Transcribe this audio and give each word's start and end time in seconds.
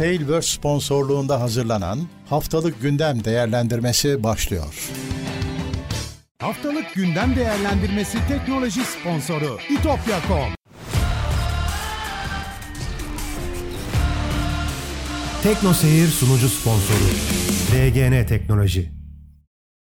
Tailverse 0.00 0.48
sponsorluğunda 0.48 1.40
hazırlanan 1.40 1.98
Haftalık 2.28 2.82
Gündem 2.82 3.24
Değerlendirmesi 3.24 4.22
başlıyor. 4.22 4.90
Haftalık 6.38 6.94
gündem 6.94 7.36
değerlendirmesi 7.36 8.18
teknoloji 8.28 8.80
sponsoru 8.84 9.58
itopya.com. 9.70 10.54
Tekno 15.42 15.74
Seyir 15.74 16.08
sunucu 16.08 16.48
sponsoru 16.48 17.04
DGN 17.72 18.26
Teknoloji. 18.26 18.99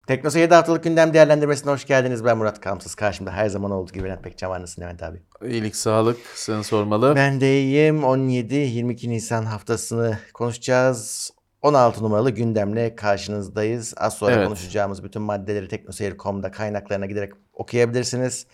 Tekno 0.06 0.30
Seyir'de 0.30 0.54
haftalık 0.54 0.84
gündem 0.84 1.14
değerlendirmesine 1.14 1.72
hoş 1.72 1.84
geldiniz. 1.86 2.24
Ben 2.24 2.38
Murat 2.38 2.60
Kamsız. 2.60 2.94
Karşımda 2.94 3.32
her 3.32 3.48
zaman 3.48 3.70
olduğu 3.70 3.92
gibi 3.92 4.04
Levent 4.04 4.24
Pekcan 4.24 4.50
var. 4.50 4.62
Nasılsın 4.62 4.82
Levent 4.82 5.02
abi? 5.02 5.22
İyilik, 5.46 5.76
sağlık 5.76 6.18
seni 6.34 6.64
sormalı. 6.64 7.12
Ben 7.16 7.40
de 7.40 7.60
iyiyim. 7.60 8.00
17-22 8.02 9.08
Nisan 9.08 9.44
haftasını 9.44 10.18
konuşacağız. 10.34 11.30
16 11.62 12.02
numaralı 12.02 12.30
gündemle 12.30 12.96
karşınızdayız. 12.96 13.94
Az 13.96 14.14
sonra 14.14 14.32
Evet. 14.32 14.44
konuşacağımız 14.46 15.04
bütün 15.04 15.22
maddeleri 15.22 15.68
teknoseyir.com'da 15.68 16.50
kaynaklarına 16.50 17.06
giderek 17.06 17.32
okuyabilirsiniz. 17.52 18.46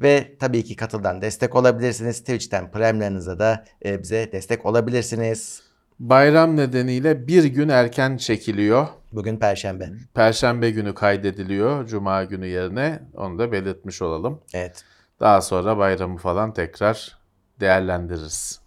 Ve 0.00 0.36
tabii 0.40 0.64
ki 0.64 0.76
katıldan 0.76 1.22
destek 1.22 1.54
olabilirsiniz. 1.56 2.20
Twitch'ten 2.20 2.70
Prime'larınıza 2.70 3.38
da 3.38 3.64
e, 3.84 4.02
bize 4.02 4.32
destek 4.32 4.66
olabilirsiniz. 4.66 5.62
Bayram 5.98 6.56
nedeniyle 6.56 7.26
bir 7.26 7.44
gün 7.44 7.68
erken 7.68 8.16
çekiliyor. 8.16 8.86
Bugün 9.12 9.36
Perşembe. 9.36 9.90
Perşembe 10.14 10.70
günü 10.70 10.94
kaydediliyor. 10.94 11.86
Cuma 11.86 12.24
günü 12.24 12.46
yerine 12.46 13.02
onu 13.14 13.38
da 13.38 13.52
belirtmiş 13.52 14.02
olalım. 14.02 14.40
Evet. 14.54 14.84
Daha 15.20 15.40
sonra 15.40 15.78
bayramı 15.78 16.18
falan 16.18 16.54
tekrar 16.54 17.18
değerlendiririz. 17.60 18.60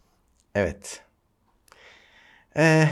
Evet. 0.55 1.01
Ee, 2.57 2.89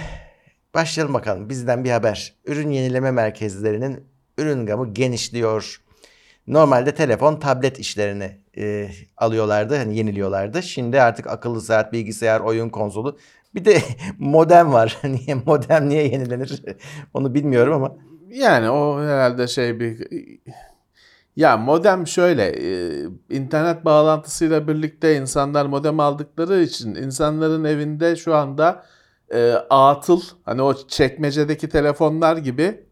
başlayalım 0.74 1.14
bakalım. 1.14 1.50
Bizden 1.50 1.84
bir 1.84 1.92
haber. 1.92 2.34
Ürün 2.46 2.70
yenileme 2.70 3.12
merkezlerinin 3.12 4.08
ürün 4.38 4.66
gamı 4.66 4.94
genişliyor. 4.94 5.82
Normalde 6.48 6.96
telefon, 6.96 7.40
tablet 7.40 7.80
işlerini 7.80 8.38
e, 8.58 8.90
alıyorlardı, 9.18 9.78
hani 9.78 9.98
yeniliyorlardı. 9.98 10.64
Şimdi 10.64 11.02
artık 11.02 11.28
akıllı 11.28 11.62
saat, 11.62 11.94
bilgisayar, 11.94 12.40
oyun 12.40 12.70
konsolu. 12.70 13.18
Bir 13.56 13.66
de 13.66 13.78
modem 14.20 14.74
var. 14.74 15.00
Niye 15.04 15.36
modem 15.46 15.90
niye 15.90 16.08
yenilenir? 16.08 16.64
Onu 17.14 17.34
bilmiyorum 17.34 17.74
ama. 17.74 17.96
Yani 18.30 18.70
o 18.70 19.02
herhalde 19.02 19.48
şey 19.48 19.80
bir... 19.80 20.08
Ya 21.36 21.58
modem 21.58 22.08
şöyle, 22.08 22.44
e, 22.44 23.04
internet 23.30 23.86
bağlantısıyla 23.86 24.68
birlikte 24.68 25.16
insanlar 25.18 25.66
modem 25.66 26.00
aldıkları 26.00 26.62
için 26.62 26.96
insanların 26.96 27.64
evinde 27.64 28.16
şu 28.16 28.36
anda 28.36 28.84
e, 29.34 29.54
atıl, 29.70 30.22
hani 30.46 30.62
o 30.62 30.88
çekmecedeki 30.88 31.70
telefonlar 31.70 32.38
gibi 32.38 32.86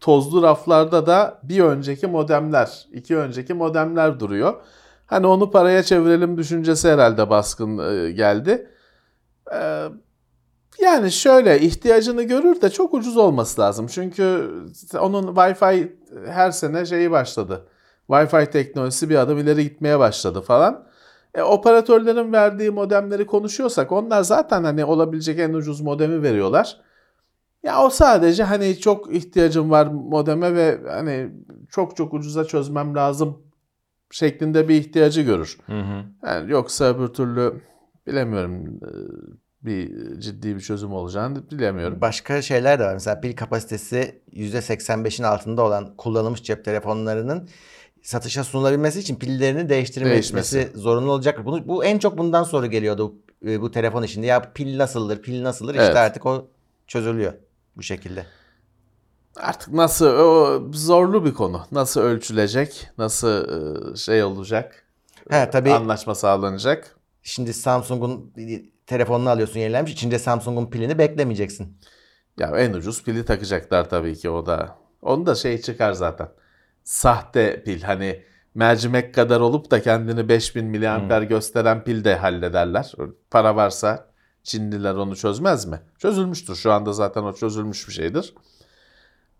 tozlu 0.00 0.42
raflarda 0.42 1.06
da 1.06 1.40
bir 1.42 1.60
önceki 1.60 2.06
modemler, 2.06 2.86
iki 2.92 3.16
önceki 3.16 3.54
modemler 3.54 4.20
duruyor. 4.20 4.54
Hani 5.06 5.26
onu 5.26 5.50
paraya 5.50 5.82
çevirelim 5.82 6.38
düşüncesi 6.38 6.88
herhalde 6.90 7.30
baskın 7.30 7.78
e, 7.78 8.10
geldi. 8.10 8.68
E, 9.52 9.88
yani 10.80 11.12
şöyle 11.12 11.60
ihtiyacını 11.60 12.22
görür 12.22 12.60
de 12.60 12.70
çok 12.70 12.94
ucuz 12.94 13.16
olması 13.16 13.60
lazım. 13.60 13.86
Çünkü 13.86 14.50
onun 15.00 15.34
Wi-Fi 15.34 15.92
her 16.26 16.50
sene 16.50 16.86
şeyi 16.86 17.10
başladı. 17.10 17.66
Wi-Fi 18.08 18.50
teknolojisi 18.50 19.10
bir 19.10 19.16
adım 19.16 19.38
ileri 19.38 19.62
gitmeye 19.62 19.98
başladı 19.98 20.40
falan. 20.40 20.84
E, 21.34 21.42
operatörlerin 21.42 22.32
verdiği 22.32 22.70
modemleri 22.70 23.26
konuşuyorsak 23.26 23.92
onlar 23.92 24.22
zaten 24.22 24.64
hani 24.64 24.84
olabilecek 24.84 25.38
en 25.38 25.52
ucuz 25.52 25.80
modemi 25.80 26.22
veriyorlar. 26.22 26.80
Ya 27.62 27.82
o 27.82 27.90
sadece 27.90 28.44
hani 28.44 28.78
çok 28.78 29.14
ihtiyacım 29.14 29.70
var 29.70 29.86
modeme 29.86 30.54
ve 30.54 30.80
hani 30.88 31.30
çok 31.70 31.96
çok 31.96 32.14
ucuza 32.14 32.44
çözmem 32.44 32.94
lazım 32.94 33.42
şeklinde 34.10 34.68
bir 34.68 34.74
ihtiyacı 34.74 35.22
görür. 35.22 35.58
Yani 36.26 36.50
yoksa 36.50 36.84
öbür 36.84 37.08
türlü 37.08 37.60
bilemiyorum 38.06 38.80
bir 39.64 39.90
ciddi 40.20 40.56
bir 40.56 40.60
çözüm 40.60 40.92
olacağını 40.92 41.50
bilemiyorum. 41.50 42.00
Başka 42.00 42.42
şeyler 42.42 42.78
de 42.78 42.84
var. 42.84 42.92
Mesela 42.94 43.20
pil 43.20 43.36
kapasitesi 43.36 44.20
%85'in 44.32 45.24
altında 45.24 45.62
olan 45.62 45.96
kullanılmış 45.96 46.42
cep 46.42 46.64
telefonlarının 46.64 47.48
satışa 48.02 48.44
sunulabilmesi 48.44 49.00
için 49.00 49.16
pillerini 49.16 49.68
değiştirmesi 49.68 50.70
zorunlu 50.74 51.12
olacak. 51.12 51.44
Bunu, 51.44 51.68
bu 51.68 51.84
en 51.84 51.98
çok 51.98 52.18
bundan 52.18 52.42
sonra 52.42 52.66
geliyordu 52.66 53.14
e, 53.46 53.60
bu 53.60 53.70
telefon 53.70 54.02
işinde. 54.02 54.26
Ya 54.26 54.52
pil 54.52 54.78
nasıldır, 54.78 55.22
pil 55.22 55.42
nasıldır? 55.42 55.74
İşte 55.74 55.84
Evet. 55.84 55.96
artık 55.96 56.26
o 56.26 56.48
çözülüyor 56.86 57.32
bu 57.76 57.82
şekilde. 57.82 58.26
Artık 59.36 59.72
nasıl 59.72 60.06
o 60.06 60.62
zorlu 60.72 61.24
bir 61.24 61.34
konu. 61.34 61.62
Nasıl 61.72 62.00
ölçülecek? 62.00 62.88
Nasıl 62.98 63.48
e, 63.92 63.96
şey 63.96 64.22
olacak? 64.22 64.84
Ha 65.30 65.50
tabii 65.50 65.70
Anlaşma 65.72 66.14
sağlanacak. 66.14 66.96
şimdi 67.22 67.54
Samsung'un 67.54 68.32
telefonunu 68.92 69.30
alıyorsun 69.30 69.60
yenilenmiş. 69.60 69.92
İçinde 69.92 70.18
Samsung'un 70.18 70.70
pilini 70.70 70.98
beklemeyeceksin. 70.98 71.78
Ya 72.38 72.56
en 72.58 72.72
ucuz 72.72 73.04
pili 73.04 73.24
takacaklar 73.24 73.88
tabii 73.90 74.16
ki 74.16 74.30
o 74.30 74.46
da. 74.46 74.76
Onu 75.02 75.26
da 75.26 75.34
şey 75.34 75.60
çıkar 75.60 75.92
zaten. 75.92 76.28
Sahte 76.84 77.62
pil 77.64 77.82
hani 77.82 78.22
mercimek 78.54 79.14
kadar 79.14 79.40
olup 79.40 79.70
da 79.70 79.82
kendini 79.82 80.28
5000 80.28 80.64
miliamper 80.64 81.22
gösteren 81.22 81.84
pil 81.84 82.04
de 82.04 82.16
hallederler. 82.16 82.92
Para 83.30 83.56
varsa 83.56 84.12
Çinliler 84.42 84.94
onu 84.94 85.16
çözmez 85.16 85.66
mi? 85.66 85.80
Çözülmüştür. 85.98 86.56
Şu 86.56 86.72
anda 86.72 86.92
zaten 86.92 87.22
o 87.22 87.32
çözülmüş 87.32 87.88
bir 87.88 87.92
şeydir. 87.92 88.34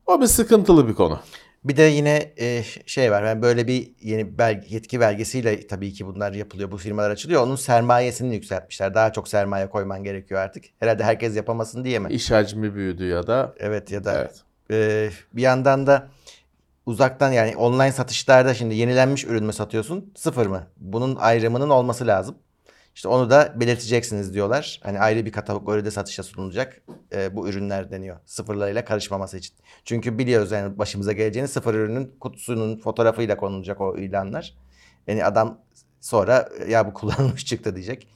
O 0.06 0.20
bir 0.20 0.26
sıkıntılı 0.26 0.88
bir 0.88 0.94
konu. 0.94 1.20
Bir 1.64 1.76
de 1.76 1.82
yine 1.82 2.32
e, 2.40 2.62
şey 2.86 3.10
var. 3.10 3.22
Yani 3.22 3.42
böyle 3.42 3.66
bir 3.66 3.90
yeni 4.00 4.38
belge, 4.38 4.66
yetki 4.68 5.00
belgesiyle 5.00 5.66
tabii 5.66 5.92
ki 5.92 6.06
bunlar 6.06 6.32
yapılıyor. 6.32 6.70
Bu 6.70 6.76
firmalar 6.76 7.10
açılıyor. 7.10 7.42
Onun 7.42 7.56
sermayesini 7.56 8.34
yükseltmişler. 8.34 8.94
Daha 8.94 9.12
çok 9.12 9.28
sermaye 9.28 9.70
koyman 9.70 10.04
gerekiyor 10.04 10.40
artık. 10.40 10.64
Herhalde 10.80 11.04
herkes 11.04 11.36
yapamasın 11.36 11.84
diye 11.84 11.98
mi? 11.98 12.08
İş 12.12 12.30
hacmi 12.30 12.74
büyüdü 12.74 13.06
ya 13.06 13.26
da 13.26 13.54
Evet 13.58 13.90
ya 13.90 14.04
da 14.04 14.14
evet. 14.20 14.42
e, 14.70 15.10
bir 15.36 15.42
yandan 15.42 15.86
da 15.86 16.08
uzaktan 16.86 17.32
yani 17.32 17.56
online 17.56 17.92
satışlarda 17.92 18.54
şimdi 18.54 18.74
yenilenmiş 18.74 19.24
ürün 19.24 19.44
mü 19.44 19.52
satıyorsun 19.52 20.12
sıfır 20.16 20.46
mı? 20.46 20.66
Bunun 20.76 21.16
ayrımının 21.16 21.70
olması 21.70 22.06
lazım. 22.06 22.34
İşte 22.94 23.08
onu 23.08 23.30
da 23.30 23.52
belirteceksiniz 23.60 24.34
diyorlar. 24.34 24.80
Hani 24.84 25.00
ayrı 25.00 25.26
bir 25.26 25.32
kategoride 25.32 25.90
satışa 25.90 26.22
sunulacak 26.22 26.82
e, 27.12 27.36
bu 27.36 27.48
ürünler 27.48 27.90
deniyor. 27.90 28.16
Sıfırlarıyla 28.26 28.84
karışmaması 28.84 29.38
için. 29.38 29.56
Çünkü 29.84 30.18
biliyoruz 30.18 30.52
yani 30.52 30.78
başımıza 30.78 31.12
geleceğini 31.12 31.48
sıfır 31.48 31.74
ürünün 31.74 32.14
kutusunun 32.20 32.78
fotoğrafıyla 32.78 33.36
konulacak 33.36 33.80
o 33.80 33.96
ilanlar. 33.98 34.54
Yani 35.06 35.24
adam 35.24 35.58
sonra 36.00 36.48
ya 36.68 36.86
bu 36.86 36.94
kullanılmış 36.94 37.44
çıktı 37.46 37.74
diyecek. 37.74 38.08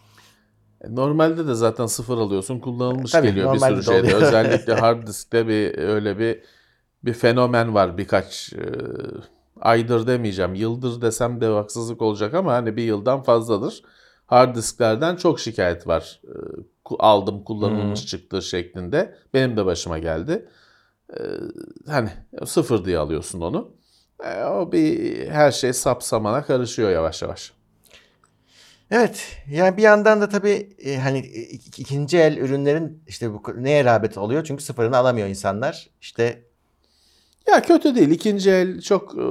Normalde 0.89 1.47
de 1.47 1.55
zaten 1.55 1.87
sıfır 1.87 2.19
alıyorsun 2.19 2.59
kullanılmış 2.61 3.13
Tabii, 3.13 3.27
geliyor 3.27 3.55
bir 3.55 3.59
sürü 3.59 3.77
de 3.77 3.83
şeyde. 3.83 4.01
oluyor. 4.01 4.23
Özellikle 4.23 4.75
hard 4.81 5.07
diskte 5.07 5.49
bir 5.49 5.79
öyle 5.79 6.19
bir 6.19 6.43
bir 7.05 7.13
fenomen 7.13 7.75
var 7.75 7.99
birkaç 7.99 8.53
e, 8.53 8.65
aydır 9.61 10.07
demeyeceğim. 10.07 10.55
Yıldır 10.55 11.01
desem 11.01 11.41
de 11.41 11.47
haksızlık 11.47 12.03
olacak 12.03 12.35
ama 12.35 12.53
hani 12.53 12.77
bir 12.77 12.83
yıldan 12.83 13.23
fazladır. 13.23 13.83
Hard 14.27 14.57
disklerden 14.57 15.17
çok 15.17 15.41
şikayet 15.41 15.87
var. 15.87 16.21
E, 16.25 16.33
ku- 16.85 16.97
aldım 16.99 17.45
kullanılmış 17.45 18.07
çıktı 18.07 18.43
şeklinde. 18.43 19.15
Benim 19.35 19.57
de 19.57 19.67
başıma 19.67 19.99
geldi. 19.99 20.49
E, 21.13 21.21
hani 21.87 22.11
sıfır 22.47 22.85
diye 22.85 22.99
alıyorsun 22.99 23.41
onu. 23.41 23.73
E, 24.25 24.45
o 24.45 24.73
bir 24.73 25.29
her 25.29 25.51
şey 25.51 25.73
sapsamana 25.73 26.43
karışıyor 26.43 26.91
yavaş 26.91 27.23
yavaş. 27.23 27.53
Evet. 28.91 29.37
Yani 29.51 29.77
bir 29.77 29.83
yandan 29.83 30.21
da 30.21 30.29
tabii 30.29 30.77
e, 30.85 30.97
hani 30.99 31.19
ik- 31.19 31.81
ikinci 31.81 32.19
el 32.19 32.37
ürünlerin 32.37 33.03
işte 33.07 33.33
bu 33.33 33.43
neye 33.57 33.85
rağbet 33.85 34.19
oluyor? 34.19 34.45
Çünkü 34.45 34.65
sıfırını 34.65 34.97
alamıyor 34.97 35.29
insanlar. 35.29 35.91
İşte 36.01 36.43
Ya 37.49 37.63
kötü 37.63 37.95
değil. 37.95 38.11
İkinci 38.11 38.51
el 38.51 38.81
çok 38.81 39.15
e, 39.19 39.25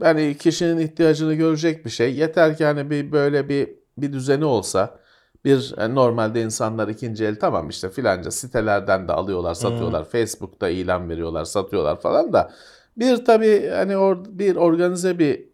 hani 0.00 0.36
kişinin 0.38 0.78
ihtiyacını 0.78 1.34
görecek 1.34 1.84
bir 1.84 1.90
şey. 1.90 2.14
Yeter 2.14 2.56
ki 2.56 2.64
hani 2.64 2.90
bir 2.90 3.12
böyle 3.12 3.48
bir 3.48 3.83
bir 3.98 4.12
düzeni 4.12 4.44
olsa 4.44 4.98
bir 5.44 5.74
yani 5.78 5.94
normalde 5.94 6.42
insanlar 6.42 6.88
ikinci 6.88 7.24
el 7.24 7.38
tamam 7.38 7.68
işte 7.68 7.90
filanca 7.90 8.30
sitelerden 8.30 9.08
de 9.08 9.12
alıyorlar, 9.12 9.54
satıyorlar. 9.54 10.04
Facebook'ta 10.04 10.68
ilan 10.68 11.08
veriyorlar, 11.10 11.44
satıyorlar 11.44 12.00
falan 12.00 12.32
da 12.32 12.52
bir 12.96 13.24
tabii 13.24 13.70
hani 13.74 13.96
or, 13.96 14.16
bir 14.28 14.56
organize 14.56 15.18
bir 15.18 15.44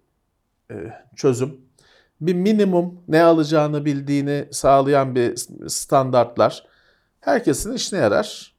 e, 0.71 0.75
çözüm. 1.17 1.61
Bir 2.21 2.35
minimum 2.35 2.95
ne 3.09 3.23
alacağını 3.23 3.85
bildiğini 3.85 4.49
sağlayan 4.51 5.15
bir 5.15 5.37
standartlar 5.69 6.67
herkesin 7.21 7.73
işine 7.73 7.99
yarar. 8.01 8.55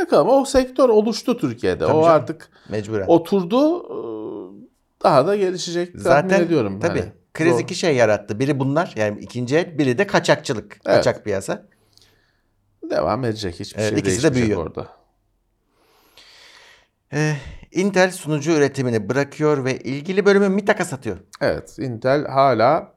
Bakalım 0.00 0.28
o 0.28 0.44
sektör 0.44 0.88
oluştu 0.88 1.38
Türkiye'de. 1.38 1.78
Tabii 1.84 1.96
o 1.96 2.02
canım. 2.02 2.14
artık 2.16 2.50
mecburen. 2.68 3.06
oturdu. 3.08 3.78
e, 3.82 3.94
Daha 5.02 5.26
da 5.26 5.36
gelişecek 5.36 5.86
tahmin 5.92 6.04
Zaten 6.04 6.42
ediyorum. 6.42 6.80
tabii 6.80 7.00
Hani 7.00 7.12
kriz 7.34 7.52
zor. 7.52 7.60
iki 7.60 7.74
şey 7.74 7.96
yarattı. 7.96 8.40
Biri 8.40 8.58
bunlar 8.60 8.92
yani 8.96 9.20
ikinci 9.20 9.56
el, 9.56 9.78
biri 9.78 9.98
de 9.98 10.06
kaçakçılık. 10.06 10.72
Evet. 10.72 10.96
Kaçak 10.96 11.24
piyasa. 11.24 11.66
Devam 12.90 13.24
edecek. 13.24 13.60
Hiçbir 13.60 13.80
Evet, 13.80 13.90
şey 13.90 13.98
ikisi 13.98 14.22
de 14.22 14.34
büyüyor. 14.34 14.66
orada. 14.66 14.88
Ee, 17.12 17.36
Intel 17.72 18.10
sunucu 18.10 18.52
üretimini 18.52 19.08
bırakıyor 19.08 19.64
ve 19.64 19.78
ilgili 19.78 20.26
bölümü 20.26 20.48
Mitak'a 20.48 20.84
satıyor. 20.84 21.16
Evet, 21.40 21.78
Intel 21.78 22.26
hala 22.26 22.94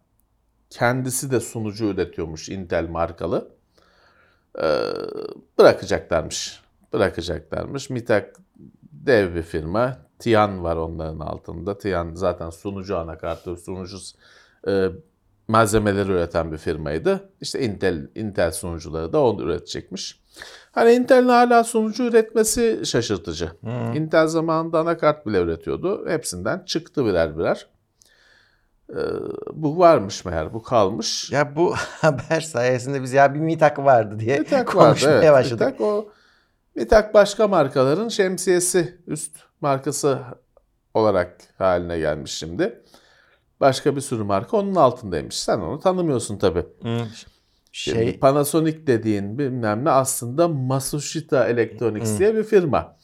kendisi 0.69 1.31
de 1.31 1.39
sunucu 1.39 1.85
üretiyormuş 1.85 2.49
Intel 2.49 2.89
markalı. 2.89 3.51
Ee, 4.59 4.63
bırakacaklarmış. 5.59 6.61
Bırakacaklarmış. 6.93 7.89
Mitak 7.89 8.35
dev 8.91 9.35
bir 9.35 9.43
firma. 9.43 10.06
Tian 10.19 10.63
var 10.63 10.75
onların 10.75 11.19
altında. 11.19 11.77
Tian 11.77 12.11
zaten 12.13 12.49
sunucu 12.49 12.97
anakartı, 12.97 13.57
sunucu 13.57 13.97
e, 14.67 14.89
malzemeleri 15.47 16.11
üreten 16.11 16.51
bir 16.51 16.57
firmaydı. 16.57 17.29
İşte 17.41 17.59
Intel 17.59 18.09
Intel 18.15 18.51
sunucuları 18.51 19.13
da 19.13 19.23
onu 19.23 19.41
üretecekmiş. 19.41 20.19
Hani 20.71 20.91
Intel'in 20.91 21.27
hala 21.27 21.63
sunucu 21.63 22.03
üretmesi 22.03 22.81
şaşırtıcı. 22.85 23.51
Intel 23.95 24.27
zamanında 24.27 24.79
anakart 24.79 25.25
bile 25.25 25.39
üretiyordu. 25.39 26.09
Hepsinden 26.09 26.63
çıktı 26.65 27.05
birer 27.05 27.37
birer. 27.37 27.67
Ee, 28.89 28.95
bu 29.53 29.79
varmış 29.79 30.25
meğer, 30.25 30.53
bu 30.53 30.63
kalmış. 30.63 31.31
Ya 31.31 31.55
bu 31.55 31.73
haber 32.01 32.41
sayesinde 32.41 33.01
biz 33.01 33.13
ya 33.13 33.33
bir 33.33 33.39
Mitak 33.39 33.79
vardı 33.79 34.19
diye 34.19 34.39
Mitak 34.39 34.75
vardı, 34.75 34.87
konuşmaya 34.87 35.17
evet. 35.17 35.31
başladık. 35.31 35.61
Mitak 35.67 35.81
o 35.81 36.09
Mitak 36.75 37.13
başka 37.13 37.47
markaların 37.47 38.09
şemsiyesi, 38.09 38.97
üst 39.07 39.46
markası 39.61 40.19
olarak 40.93 41.37
haline 41.57 41.99
gelmiş 41.99 42.31
şimdi. 42.31 42.83
Başka 43.59 43.95
bir 43.95 44.01
sürü 44.01 44.23
marka 44.23 44.57
onun 44.57 44.75
altındaymış. 44.75 45.39
Sen 45.39 45.59
onu 45.59 45.79
tanımıyorsun 45.79 46.37
tabii. 46.37 46.65
Hı. 46.83 46.97
Şimdi 47.71 47.97
Şey, 47.97 48.19
Panasonic 48.19 48.87
dediğin 48.87 49.37
bilmem 49.39 49.85
ne 49.85 49.89
aslında 49.89 50.47
Masushita 50.47 51.47
Electronics 51.47 52.15
Hı. 52.15 52.19
diye 52.19 52.35
bir 52.35 52.43
firma. 52.43 52.97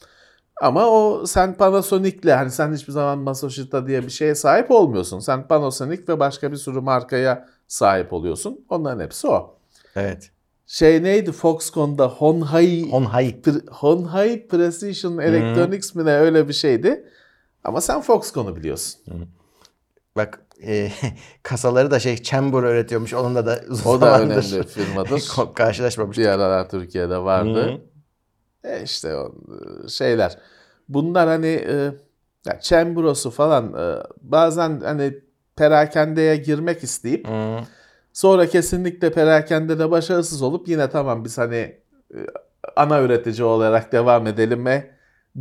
Ama 0.61 0.87
o 0.87 1.25
sen 1.25 1.53
Panasonic'le 1.53 2.25
hani 2.25 2.51
sen 2.51 2.73
hiçbir 2.73 2.93
zaman 2.93 3.17
Masushita 3.17 3.87
diye 3.87 4.03
bir 4.03 4.09
şeye 4.09 4.35
sahip 4.35 4.71
olmuyorsun. 4.71 5.19
Sen 5.19 5.47
Panasonic 5.47 6.03
ve 6.07 6.19
başka 6.19 6.51
bir 6.51 6.57
sürü 6.57 6.81
markaya 6.81 7.49
sahip 7.67 8.13
oluyorsun. 8.13 8.65
Onların 8.69 9.03
hepsi 9.03 9.27
o. 9.27 9.57
evet. 9.95 10.31
Şey 10.67 11.03
neydi 11.03 11.31
Foxconn'da 11.31 12.07
Honhai 12.07 12.91
Honhai. 12.91 13.41
Honhai 13.71 14.47
Precision 14.47 15.17
Electronics 15.17 15.95
mi 15.95 16.05
ne 16.05 16.13
öyle 16.13 16.47
bir 16.47 16.53
şeydi. 16.53 17.05
Ama 17.63 17.81
sen 17.81 18.01
Foxconn'u 18.01 18.55
biliyorsun. 18.55 19.01
Bak 20.15 20.41
e, 20.65 20.91
kasaları 21.43 21.91
da 21.91 21.99
şey 21.99 22.23
Chamber 22.23 22.63
öğretiyormuş. 22.63 23.13
Onunla 23.13 23.45
da 23.45 23.59
uzun 23.69 23.89
O 23.89 24.01
da 24.01 24.21
önemli 24.21 24.63
firmadır. 24.67 25.23
karşılaşmamıştık. 25.55 26.25
Bir 26.25 26.29
aralar 26.29 26.69
Türkiye'de 26.69 27.17
vardı. 27.17 27.81
E 28.63 28.83
işte 28.83 29.15
o 29.15 29.35
e, 29.85 29.87
şeyler. 29.87 30.37
Bunlar 30.89 31.27
hani 31.27 31.47
e, 31.47 31.91
ya 32.45 32.59
Chambros'u 32.61 33.31
falan 33.31 33.73
e, 33.73 34.03
bazen 34.21 34.81
hani 34.83 35.19
perakendeye 35.55 36.35
girmek 36.35 36.83
isteyip 36.83 37.27
Hı. 37.27 37.59
Sonra 38.13 38.49
kesinlikle 38.49 39.11
perakendede 39.11 39.91
başarısız 39.91 40.41
olup 40.41 40.67
yine 40.67 40.89
tamam 40.89 41.25
biz 41.25 41.37
hani 41.37 41.55
e, 41.55 42.17
ana 42.75 43.01
üretici 43.01 43.43
olarak 43.43 43.91
devam 43.91 44.27
edelim 44.27 44.65
ve 44.65 44.91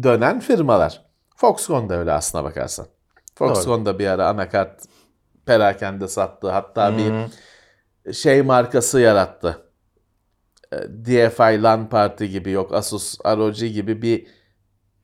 dönen 0.03 0.41
firmalar. 0.41 1.05
Foxconn 1.37 1.89
da 1.89 1.95
öyle 1.95 2.13
aslına 2.13 2.45
bakarsan. 2.45 2.87
Foxconn 3.35 3.87
da 3.87 3.99
bir 3.99 4.07
ara 4.07 4.29
anakart 4.29 4.83
perakende 5.47 6.09
sattı. 6.09 6.51
Hatta 6.51 6.99
bir 6.99 7.13
Hı. 7.13 8.15
şey 8.15 8.43
markası 8.43 9.01
yarattı. 9.01 9.63
E, 10.73 10.77
DFI 10.77 11.63
LAN 11.63 11.89
Party 11.89 12.25
gibi 12.25 12.51
yok 12.51 12.75
Asus 12.75 13.19
ROG 13.25 13.57
gibi 13.57 14.03
bir 14.03 14.27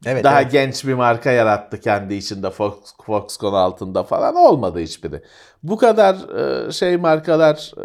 Evet, 0.07 0.25
daha 0.25 0.43
evet. 0.43 0.53
genç 0.53 0.87
bir 0.87 0.95
marka 0.95 1.31
yarattı 1.31 1.81
kendi 1.81 2.15
içinde 2.15 2.51
Fox, 2.51 2.75
Foxconn 3.07 3.55
altında 3.55 4.03
falan 4.03 4.35
olmadı 4.35 4.79
hiçbiri. 4.79 5.23
Bu 5.63 5.77
kadar 5.77 6.37
e, 6.69 6.73
şey 6.73 6.97
markalar 6.97 7.73
e, 7.79 7.85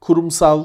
kurumsal 0.00 0.64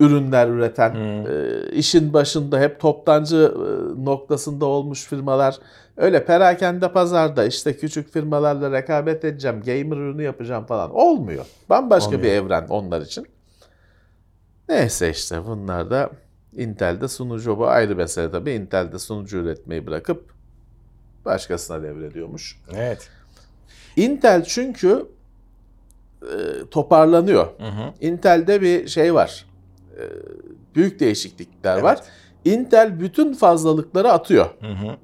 ürünler 0.00 0.48
üreten 0.48 0.94
e, 0.94 1.70
işin 1.72 2.12
başında 2.12 2.60
hep 2.60 2.80
toptancı 2.80 3.54
e, 3.56 4.04
noktasında 4.04 4.66
olmuş 4.66 5.04
firmalar 5.04 5.58
öyle 5.96 6.24
perakende 6.24 6.92
pazarda 6.92 7.44
işte 7.44 7.76
küçük 7.76 8.12
firmalarla 8.12 8.72
rekabet 8.72 9.24
edeceğim 9.24 9.60
gamer 9.60 9.96
ürünü 9.96 10.22
yapacağım 10.22 10.66
falan 10.66 10.94
olmuyor. 10.94 11.46
Bambaşka 11.70 12.12
bir 12.12 12.16
Olmuyor. 12.16 12.34
evren 12.34 12.66
onlar 12.68 13.00
için. 13.00 13.26
Neyse 14.68 15.10
işte 15.10 15.46
bunlar 15.46 15.90
da 15.90 16.10
Intel'de 16.56 17.08
sunucu 17.08 17.58
bu 17.58 17.68
ayrı 17.68 17.96
mesele 17.96 18.30
tabii. 18.30 18.52
Intel'de 18.52 18.98
sunucu 18.98 19.36
üretmeyi 19.36 19.86
bırakıp 19.86 20.34
başkasına 21.24 21.82
devrediyormuş. 21.82 22.60
Evet. 22.74 23.08
Intel 23.96 24.44
çünkü 24.44 25.06
e, 26.22 26.36
toparlanıyor. 26.70 27.46
Hı 27.58 27.66
hı. 27.66 27.92
Intel'de 28.00 28.62
bir 28.62 28.88
şey 28.88 29.14
var. 29.14 29.46
E, 29.96 30.02
büyük 30.74 31.00
değişiklikler 31.00 31.74
Evet. 31.74 31.84
var. 31.84 32.00
Intel 32.44 33.00
bütün 33.00 33.34
fazlalıkları 33.34 34.12
atıyor. 34.12 34.46
Hı 34.60 34.72
hı. 34.72 34.96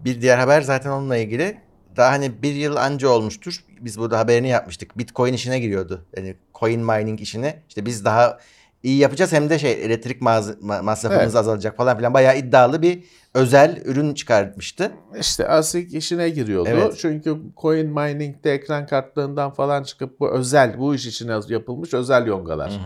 Bir 0.00 0.20
diğer 0.20 0.38
haber 0.38 0.60
zaten 0.62 0.90
onunla 0.90 1.16
ilgili. 1.16 1.58
Daha 1.96 2.10
hani 2.10 2.42
bir 2.42 2.54
yıl 2.54 2.76
anca 2.76 3.08
olmuştur. 3.08 3.64
Biz 3.80 3.98
burada 3.98 4.18
haberini 4.18 4.48
yapmıştık. 4.48 4.98
Bitcoin 4.98 5.32
işine 5.32 5.60
giriyordu. 5.60 6.04
Yani 6.16 6.36
coin 6.54 6.80
mining 6.80 7.20
işine. 7.20 7.62
İşte 7.68 7.86
biz 7.86 8.04
daha 8.04 8.38
iyi 8.82 8.98
yapacağız 8.98 9.32
hem 9.32 9.50
de 9.50 9.58
şey 9.58 9.72
elektrik 9.72 10.22
masrafımız 10.22 11.04
Evet. 11.24 11.36
azalacak 11.36 11.76
falan 11.76 11.96
filan. 11.96 12.14
Bayağı 12.14 12.38
iddialı 12.38 12.82
bir 12.82 13.04
özel 13.34 13.82
ürün 13.84 14.14
çıkartmıştı. 14.14 14.92
İşte 15.20 15.48
ASIC 15.48 15.98
işine 15.98 16.28
giriyordu. 16.28 16.68
Evet. 16.72 16.94
Çünkü 16.98 17.36
coin 17.62 17.86
mining'de 17.86 18.52
ekran 18.52 18.86
kartlarından 18.86 19.50
falan 19.50 19.82
çıkıp 19.82 20.20
bu 20.20 20.30
özel, 20.30 20.78
bu 20.78 20.94
iş 20.94 21.06
için 21.06 21.30
yapılmış 21.48 21.94
özel 21.94 22.26
yongalar. 22.26 22.80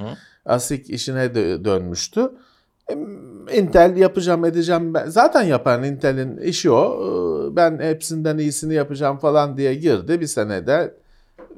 ASIC 0.47 0.95
işine 0.95 1.25
dö- 1.25 1.65
dönmüştü. 1.65 2.31
Intel 3.55 3.97
yapacağım 3.97 4.45
edeceğim. 4.45 4.95
Ben, 4.95 5.07
zaten 5.09 5.43
yapan 5.43 5.85
Intel'in 5.85 6.37
işi 6.37 6.71
o. 6.71 7.01
Ben 7.57 7.79
hepsinden 7.79 8.39
iyisini 8.39 8.75
yapacağım 8.75 9.19
falan 9.19 9.57
diye 9.57 9.75
girdi. 9.75 10.21
Bir 10.21 10.27
senede 10.27 10.95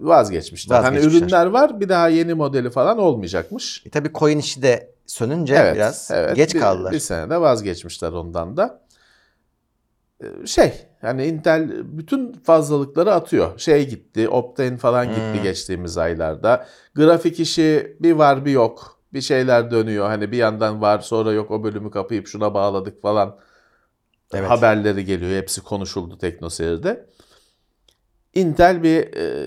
vazgeçmişler. 0.00 0.82
Hani 0.82 0.98
ürünler 0.98 1.46
var 1.46 1.80
bir 1.80 1.88
daha 1.88 2.08
yeni 2.08 2.34
modeli 2.34 2.70
falan 2.70 2.98
olmayacakmış. 2.98 3.82
E 3.86 3.90
tabii 3.90 4.10
coin 4.14 4.38
işi 4.38 4.62
de 4.62 4.90
sönünce 5.06 5.55
Evet, 5.55 5.74
biraz 5.74 6.10
evet. 6.14 6.36
geç 6.36 6.55
Bir- 6.55 6.60
kaldılar. 6.60 6.93
Bir 6.93 6.98
senede 6.98 7.40
vazgeçmişler 7.40 8.12
ondan 8.12 8.56
da. 8.56 8.81
Ee, 10.24 10.46
Şey 10.46 10.72
yani 11.02 11.26
Intel 11.26 11.70
bütün 11.98 12.32
fazlalıkları 12.32 13.14
atıyor. 13.14 13.58
Şey 13.58 13.88
gitti, 13.88 14.28
Optane 14.28 14.76
falan 14.76 15.08
gitti 15.08 15.34
Hmm. 15.34 15.43
geçtiğimiz 15.43 15.98
aylarda. 15.98 16.67
Grafik 16.94 17.40
işi 17.40 17.96
bir 18.00 18.12
var 18.12 18.44
bir 18.44 18.50
yok. 18.52 18.98
Bir 19.12 19.20
şeyler 19.20 19.70
dönüyor. 19.70 20.06
Hani 20.06 20.32
bir 20.32 20.36
yandan 20.36 20.81
var 20.81 20.98
sonra 20.98 21.32
yok 21.32 21.50
o 21.50 21.64
bölümü 21.64 21.90
kapayıp 21.90 22.26
şuna 22.26 22.55
bağladık 22.55 23.02
falan. 23.02 23.36
Evet. 24.34 24.50
Haberleri 24.50 25.05
geliyor. 25.05 25.43
Hepsi 25.43 25.60
konuşuldu 25.60 26.19
Teknoseyir'de. 26.19 27.06
Intel 28.35 28.82
bir 28.82 29.17
e, 29.17 29.47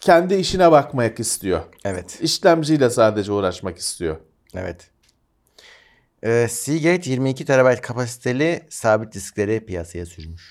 kendi 0.00 0.34
işine 0.34 0.70
bakmak 0.72 1.20
istiyor. 1.20 1.60
Evet. 1.84 2.18
İşlemciyle 2.22 2.90
sadece 2.90 3.32
uğraşmak 3.32 3.78
istiyor. 3.78 4.16
Evet. 4.54 4.90
Ee, 6.22 6.46
Seagate 6.50 7.10
22 7.10 7.44
TB 7.44 7.80
kapasiteli 7.82 8.62
sabit 8.70 9.14
diskleri 9.14 9.66
piyasaya 9.66 10.06
sürmüş. 10.06 10.42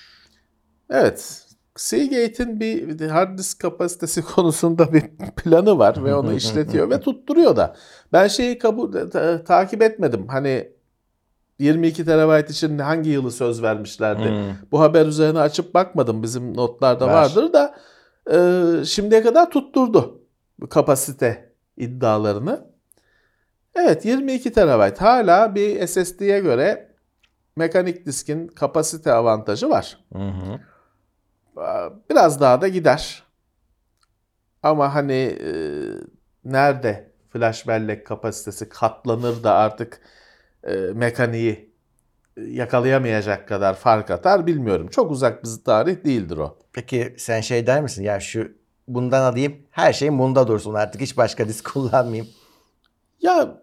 Evet. 0.90 1.42
Seagate'in 1.76 2.60
bir 2.60 3.00
hard 3.08 3.38
disk 3.38 3.58
kapasitesi 3.60 4.22
konusunda 4.34 4.92
bir 4.92 5.02
planı 5.36 5.78
var 5.78 6.04
ve 6.04 6.14
onu 6.14 6.32
işletiyor 6.36 6.90
ve 6.90 7.00
tutturuyor 7.00 7.56
da. 7.56 7.76
Ben 8.12 8.28
şeyi 8.28 8.58
kabul 8.58 9.10
ta- 9.10 9.44
takip 9.44 9.82
etmedim. 9.82 10.28
Hani 10.28 10.72
22 11.60 12.04
TB 12.04 12.50
için 12.50 12.78
hangi 12.78 13.10
yılı 13.10 13.30
söz 13.32 13.62
vermişlerdi? 13.62 14.24
Hmm. 14.28 14.54
Bu 14.72 14.80
haber 14.80 15.06
üzerine 15.06 15.38
açıp 15.38 15.74
bakmadım. 15.74 16.22
Bizim 16.22 16.56
notlarda 16.56 17.06
Var. 17.06 17.12
vardır 17.12 17.52
da 17.52 17.74
e, 18.32 18.84
şimdiye 18.84 19.22
kadar 19.22 19.50
tutturdu 19.50 20.22
bu 20.58 20.68
kapasite 20.68 21.52
iddialarını. 21.76 22.70
Evet 23.74 24.04
22 24.04 24.52
TB 24.52 25.00
hala 25.00 25.54
bir 25.54 25.86
SSD'ye 25.86 26.40
göre 26.40 26.94
mekanik 27.56 28.06
diskin 28.06 28.48
kapasite 28.48 29.12
avantajı 29.12 29.70
var. 29.70 29.98
Hı 30.12 30.18
hı. 30.18 30.60
Biraz 32.10 32.40
daha 32.40 32.60
da 32.60 32.68
gider. 32.68 33.22
Ama 34.62 34.94
hani 34.94 35.36
e, 35.42 35.52
nerede 36.44 37.12
flash 37.30 37.68
bellek 37.68 38.06
kapasitesi 38.06 38.68
katlanır 38.68 39.42
da 39.42 39.54
artık 39.54 40.00
e, 40.64 40.72
mekaniği 40.74 41.74
e, 42.36 42.42
yakalayamayacak 42.42 43.48
kadar 43.48 43.74
fark 43.74 44.10
atar 44.10 44.46
bilmiyorum. 44.46 44.88
Çok 44.88 45.10
uzak 45.10 45.44
bir 45.44 45.50
tarih 45.64 46.04
değildir 46.04 46.36
o. 46.36 46.58
Peki 46.72 47.14
sen 47.18 47.40
şey 47.40 47.66
der 47.66 47.82
misin? 47.82 48.02
Ya 48.02 48.20
şu 48.20 48.48
bundan 48.88 49.22
alayım 49.32 49.56
her 49.70 49.92
şeyim 49.92 50.18
bunda 50.18 50.48
dursun 50.48 50.74
artık 50.74 51.00
hiç 51.00 51.16
başka 51.16 51.48
disk 51.48 51.64
kullanmayayım. 51.72 52.28
Ya 53.22 53.62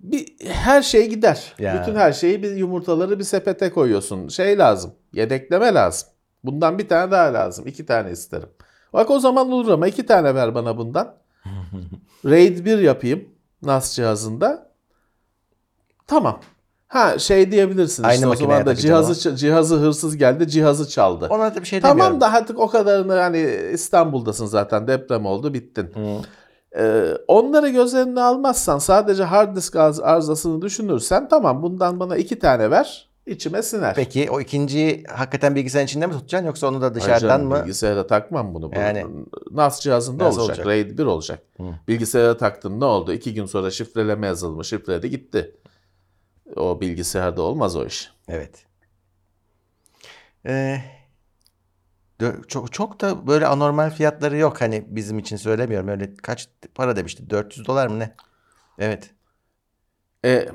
bir 0.00 0.26
her 0.44 0.82
şey 0.82 1.08
gider. 1.08 1.54
Ya. 1.58 1.80
Bütün 1.80 1.94
her 1.98 2.12
şeyi 2.12 2.42
bir 2.42 2.56
yumurtaları 2.56 3.18
bir 3.18 3.24
sepete 3.24 3.70
koyuyorsun. 3.70 4.28
Şey 4.28 4.58
lazım. 4.58 4.94
Yedekleme 5.12 5.74
lazım. 5.74 6.08
Bundan 6.44 6.78
bir 6.78 6.88
tane 6.88 7.10
daha 7.10 7.34
lazım. 7.34 7.66
iki 7.66 7.86
tane 7.86 8.10
isterim. 8.10 8.48
Bak 8.92 9.10
o 9.10 9.18
zaman 9.20 9.50
olur 9.52 9.72
ama 9.72 9.88
iki 9.88 10.06
tane 10.06 10.34
ver 10.34 10.54
bana 10.54 10.76
bundan. 10.76 11.14
RAID 12.24 12.64
1 12.64 12.78
yapayım 12.78 13.28
NAS 13.62 13.94
cihazında. 13.96 14.67
Tamam. 16.08 16.40
Ha 16.88 17.18
şey 17.18 17.50
diyebilirsin 17.52 18.02
Aynı 18.02 18.14
işte 18.14 18.26
o 18.26 18.28
makineye 18.28 18.46
zaman 18.48 18.66
da 18.66 18.70
takacaksın 18.70 19.12
cihazı 19.14 19.36
cihazı 19.36 19.76
hırsız 19.76 20.16
geldi, 20.16 20.48
cihazı 20.48 20.88
çaldı. 20.88 21.26
Ona 21.30 21.54
da 21.54 21.60
bir 21.60 21.66
şey 21.66 21.80
Tamam 21.80 21.96
demiyorum. 21.98 22.20
da 22.20 22.32
artık 22.32 22.58
o 22.58 22.68
kadarını 22.68 23.14
hani 23.14 23.50
İstanbul'dasın 23.72 24.46
zaten 24.46 24.86
deprem 24.88 25.26
oldu 25.26 25.54
bittin. 25.54 25.90
Hı. 25.94 26.20
Ee, 26.82 27.14
onları 27.28 27.68
göz 27.68 27.94
önüne 27.94 28.20
almazsan 28.22 28.78
sadece 28.78 29.22
hard 29.24 29.56
disk 29.56 29.74
arz- 29.76 30.02
arızasını 30.02 30.62
düşünürsen 30.62 31.28
tamam 31.28 31.62
bundan 31.62 32.00
bana 32.00 32.16
iki 32.16 32.38
tane 32.38 32.70
ver 32.70 33.08
içime 33.26 33.62
siner. 33.62 33.94
Peki 33.94 34.28
o 34.30 34.40
ikinciyi 34.40 35.04
hakikaten 35.14 35.54
bilgisayarın 35.54 35.86
içinde 35.86 36.06
mi 36.06 36.12
tutacaksın 36.12 36.46
yoksa 36.46 36.66
onu 36.68 36.80
da 36.80 36.86
Ay 36.86 36.94
dışarıdan 36.94 37.28
canım, 37.28 37.48
mı? 37.48 37.60
Bilgisayara 37.62 38.06
takmam 38.06 38.54
bunu. 38.54 38.72
Bu 38.72 38.78
Yani- 38.78 39.06
NAS 39.50 39.80
cihazında 39.80 40.24
NAS 40.24 40.38
olacak. 40.38 40.48
olacak. 40.48 40.66
RAID 40.66 40.98
1 40.98 41.04
olacak. 41.04 41.42
Hı. 41.56 41.62
Bilgisayara 41.88 42.36
taktın 42.36 42.80
ne 42.80 42.84
oldu? 42.84 43.12
İki 43.12 43.34
gün 43.34 43.46
sonra 43.46 43.70
şifreleme 43.70 44.26
yazılmış. 44.26 44.68
Şifreledi 44.68 45.10
gitti. 45.10 45.56
O 46.56 46.80
bilgisayarda 46.80 47.42
olmaz 47.42 47.76
o 47.76 47.86
iş. 47.86 48.12
Evet. 48.28 48.66
Ee, 50.46 50.80
çok 52.48 52.72
çok 52.72 53.00
da 53.00 53.26
böyle 53.26 53.46
anormal 53.46 53.90
fiyatları 53.90 54.36
yok 54.36 54.60
hani 54.60 54.84
bizim 54.88 55.18
için 55.18 55.36
söylemiyorum. 55.36 55.88
Öyle 55.88 56.14
kaç 56.14 56.48
para 56.74 56.96
demişti? 56.96 57.30
400 57.30 57.66
dolar 57.66 57.86
mı 57.86 57.98
ne? 57.98 58.14
Evet. 58.78 59.10
E, 60.24 60.48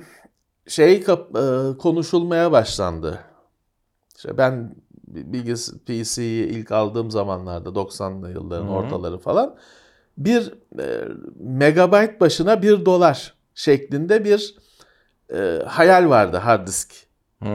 şey 0.67 1.03
kap- 1.03 1.35
e, 1.35 1.77
konuşulmaya 1.77 2.51
başlandı. 2.51 3.19
İşte 4.15 4.37
ben 4.37 4.75
bilgis 5.07 5.73
PC'yi 5.85 6.45
ilk 6.45 6.71
aldığım 6.71 7.11
zamanlarda 7.11 7.75
90'lı 7.75 8.31
yılların 8.31 8.65
Hı 8.65 8.69
hı. 8.69 8.73
ortaları 8.73 9.17
falan 9.17 9.55
bir 10.17 10.53
e, 10.79 11.07
megabayt 11.35 12.21
başına 12.21 12.61
bir 12.61 12.85
dolar 12.85 13.33
şeklinde 13.55 14.25
bir 14.25 14.55
e, 15.33 15.59
hayal 15.67 16.09
vardı 16.09 16.37
hard 16.37 16.67
disk 16.67 16.93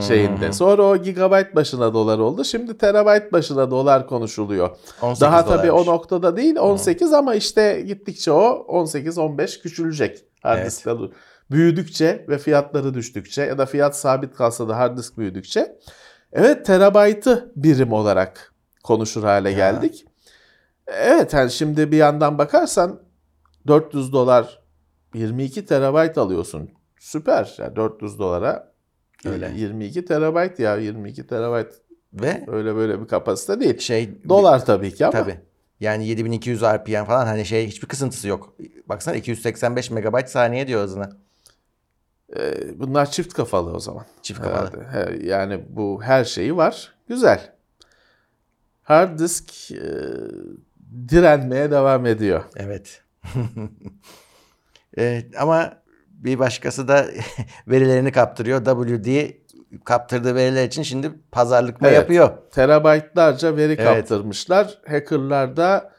şeyinde. 0.01 0.47
Hmm. 0.47 0.53
Sonra 0.53 0.83
o 0.83 0.97
gigabayt 0.97 1.55
başına 1.55 1.95
dolar 1.95 2.19
oldu. 2.19 2.45
Şimdi 2.45 2.79
terabayt 2.79 3.33
başına 3.33 3.71
dolar 3.71 4.07
konuşuluyor. 4.07 4.71
18 5.03 5.21
Daha 5.21 5.45
tabii 5.45 5.71
o 5.73 5.75
dolarmış. 5.75 5.87
noktada 5.87 6.37
değil 6.37 6.57
18 6.57 7.13
ama 7.13 7.35
işte 7.35 7.81
gittikçe 7.87 8.33
o 8.33 8.67
18-15 8.85 9.63
küçülecek. 9.63 10.25
Hard 10.43 10.57
Evet. 10.59 10.67
diskler 10.67 10.97
büyüdükçe 11.51 12.25
ve 12.29 12.39
fiyatları 12.39 12.95
düştükçe 12.95 13.43
ya 13.43 13.59
da 13.59 13.67
fiyat 13.67 13.97
sabit 13.97 14.35
kalsa 14.35 14.69
da 14.69 14.77
hard 14.77 14.99
disk 14.99 15.19
büyüdükçe 15.19 15.79
evet 16.33 16.67
terabaytı 16.67 17.53
birim 17.57 17.93
olarak 17.93 18.55
konuşur 18.85 19.23
hale 19.25 19.51
Ya. 19.51 19.57
geldik. 19.57 20.05
Evet 20.87 21.33
yani 21.33 21.51
şimdi 21.51 21.93
bir 21.93 21.97
yandan 21.97 22.39
bakarsan 22.39 23.01
400 23.67 24.13
dolar 24.13 24.61
22 25.15 25.67
terabayt 25.67 26.19
alıyorsun. 26.19 26.71
Süper. 27.01 27.55
Yani 27.59 27.77
400 27.77 28.19
dolara 28.19 28.73
Öyle. 29.25 29.53
22 29.57 30.05
terabayt 30.05 30.59
ya 30.59 30.77
22 30.77 31.27
terabayt 31.27 31.75
Ve 32.13 32.45
öyle 32.47 32.75
böyle 32.75 33.01
bir 33.03 33.07
kapasite 33.09 33.61
değil. 33.61 33.79
şey 33.79 34.29
Dolar 34.29 34.65
tabii 34.67 34.95
ki 34.95 35.07
ama. 35.07 35.13
tabii. 35.13 35.41
Yani 35.81 36.07
7200 36.09 36.63
RPM 36.63 37.05
falan 37.05 37.27
hani 37.27 37.45
şey 37.45 37.67
hiçbir 37.67 37.89
kısıntısı 37.89 38.29
yok. 38.29 38.55
Baksana 38.89 39.15
285 39.17 39.91
megabayt 39.91 40.29
saniye 40.29 40.67
diyor 40.67 40.83
hızına. 40.83 41.11
Ee, 42.37 42.79
bunlar 42.79 43.11
çift 43.11 43.35
kafalı 43.35 43.73
o 43.73 43.81
zaman. 43.81 44.05
Çift 44.23 44.41
kafalı. 44.43 44.85
Herhalde. 44.85 45.27
Yani 45.27 45.65
bu 45.69 46.03
her 46.03 46.25
şeyi 46.25 46.57
var. 46.57 46.95
Güzel. 47.09 47.53
Hard 48.83 49.19
disk 49.19 49.71
e, 49.73 49.79
direnmeye 51.09 51.71
devam 51.71 52.07
ediyor. 52.07 52.45
Evet. 52.57 53.03
Ee, 54.99 55.25
ama 55.39 55.83
bir 56.25 56.39
başkası 56.39 56.89
da 56.89 57.07
verilerini 57.69 58.13
kaptırıyor. 58.13 58.65
WD 58.65 59.31
kaptırdığı 59.85 60.35
veriler 60.35 60.65
için 60.67 60.83
şimdi 60.83 61.11
pazarlık 61.33 61.83
da 61.83 61.89
Evet. 61.89 61.99
yapıyor. 61.99 62.31
Terabaytlarca 62.51 63.57
veri 63.57 63.73
Evet. 63.73 63.85
kaptırmışlar. 63.85 64.79
Hackerlar 64.89 65.57
da 65.57 65.91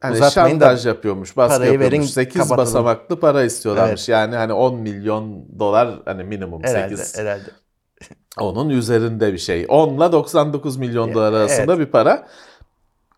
hani 0.00 0.14
Uzatmayın 0.14 0.60
da 0.60 0.64
şantaj 0.64 0.86
yapıyormuş, 0.86 1.36
baskı 1.36 1.56
parayı 1.56 1.72
yapıyormuş. 1.72 1.98
verin, 1.98 2.06
8 2.06 2.34
kapatalım. 2.34 2.58
basamaklı 2.58 3.20
para 3.20 3.44
istiyorlarmış. 3.44 4.08
Yani 4.08 4.36
hani 4.36 4.52
10 4.52 4.74
milyon 4.74 5.44
dolar 5.58 5.88
hani 6.04 6.24
minimum 6.24 6.62
Herhalde, 6.64 6.96
8. 6.96 7.18
herhalde. 7.18 7.50
Onun 8.40 8.68
üzerinde 8.68 9.32
bir 9.32 9.38
şey. 9.38 9.66
10 9.68 9.94
ile 9.94 10.12
99 10.12 10.76
milyon 10.76 11.14
dolar 11.14 11.32
arasında 11.32 11.74
evet. 11.74 11.86
bir 11.86 11.92
para 11.92 12.26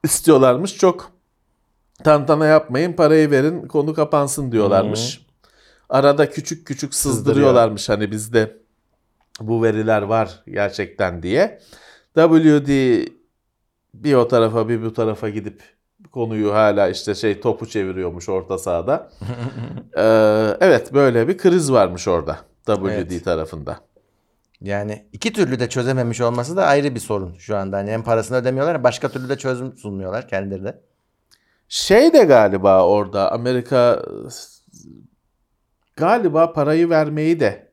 istiyorlarmış. 0.05 0.77
Çok 0.77 1.11
tantana 2.05 2.47
yapmayın 2.47 2.93
parayı 2.93 3.31
verin 3.31 3.69
konu 3.69 3.95
kapansın 3.95 4.53
diyorlarmış. 4.53 5.28
Arada 5.89 6.31
küçük 6.31 6.67
küçük 6.67 6.95
sızdırıyorlarmış 6.95 7.89
hani 7.89 8.11
bizde 8.11 8.57
bu 9.41 9.63
veriler 9.63 10.03
var 10.03 10.43
gerçekten 10.49 11.23
diye. 11.23 11.61
WD 12.15 12.69
bir 13.95 14.15
o 14.15 14.29
tarafa 14.29 14.69
bir 14.69 14.83
bu 14.83 14.93
tarafa 14.93 15.29
gidip 15.29 15.63
konuyu 16.13 16.55
hala 16.55 16.89
işte 16.89 17.15
şey 17.15 17.41
topu 17.41 17.67
çeviriyormuş 17.69 18.29
orta 18.29 18.59
sahada. 18.59 19.11
Ee, 19.97 20.57
evet 20.61 20.95
böyle 20.95 21.29
bir 21.29 21.39
kriz 21.39 21.73
varmış 21.73 22.09
orada 22.09 22.39
WD 22.67 22.87
Evet. 22.89 23.25
tarafında. 23.25 23.81
Yani 24.61 25.07
iki 25.13 25.33
türlü 25.33 25.61
de 25.61 25.69
çözememiş 25.69 26.21
olması 26.21 26.57
da 26.57 26.67
ayrı 26.67 26.95
bir 26.95 27.01
sorun 27.01 27.35
şu 27.39 27.57
anda. 27.57 27.77
Hani 27.77 27.91
hem 27.91 28.03
parasını 28.03 28.37
ödemiyorlar 28.37 28.75
hem 28.77 28.85
başka 28.85 29.09
türlü 29.09 29.29
de 29.29 29.39
çözüm 29.39 29.77
sunmuyorlar 29.77 30.29
kendileri 30.29 30.65
de. 30.65 30.81
Şey 31.69 32.13
de 32.13 32.25
galiba 32.25 32.87
orada 32.87 33.33
Amerika 33.33 34.03
galiba 35.99 36.53
parayı 36.53 36.91
vermeyi 36.91 37.41
de 37.41 37.69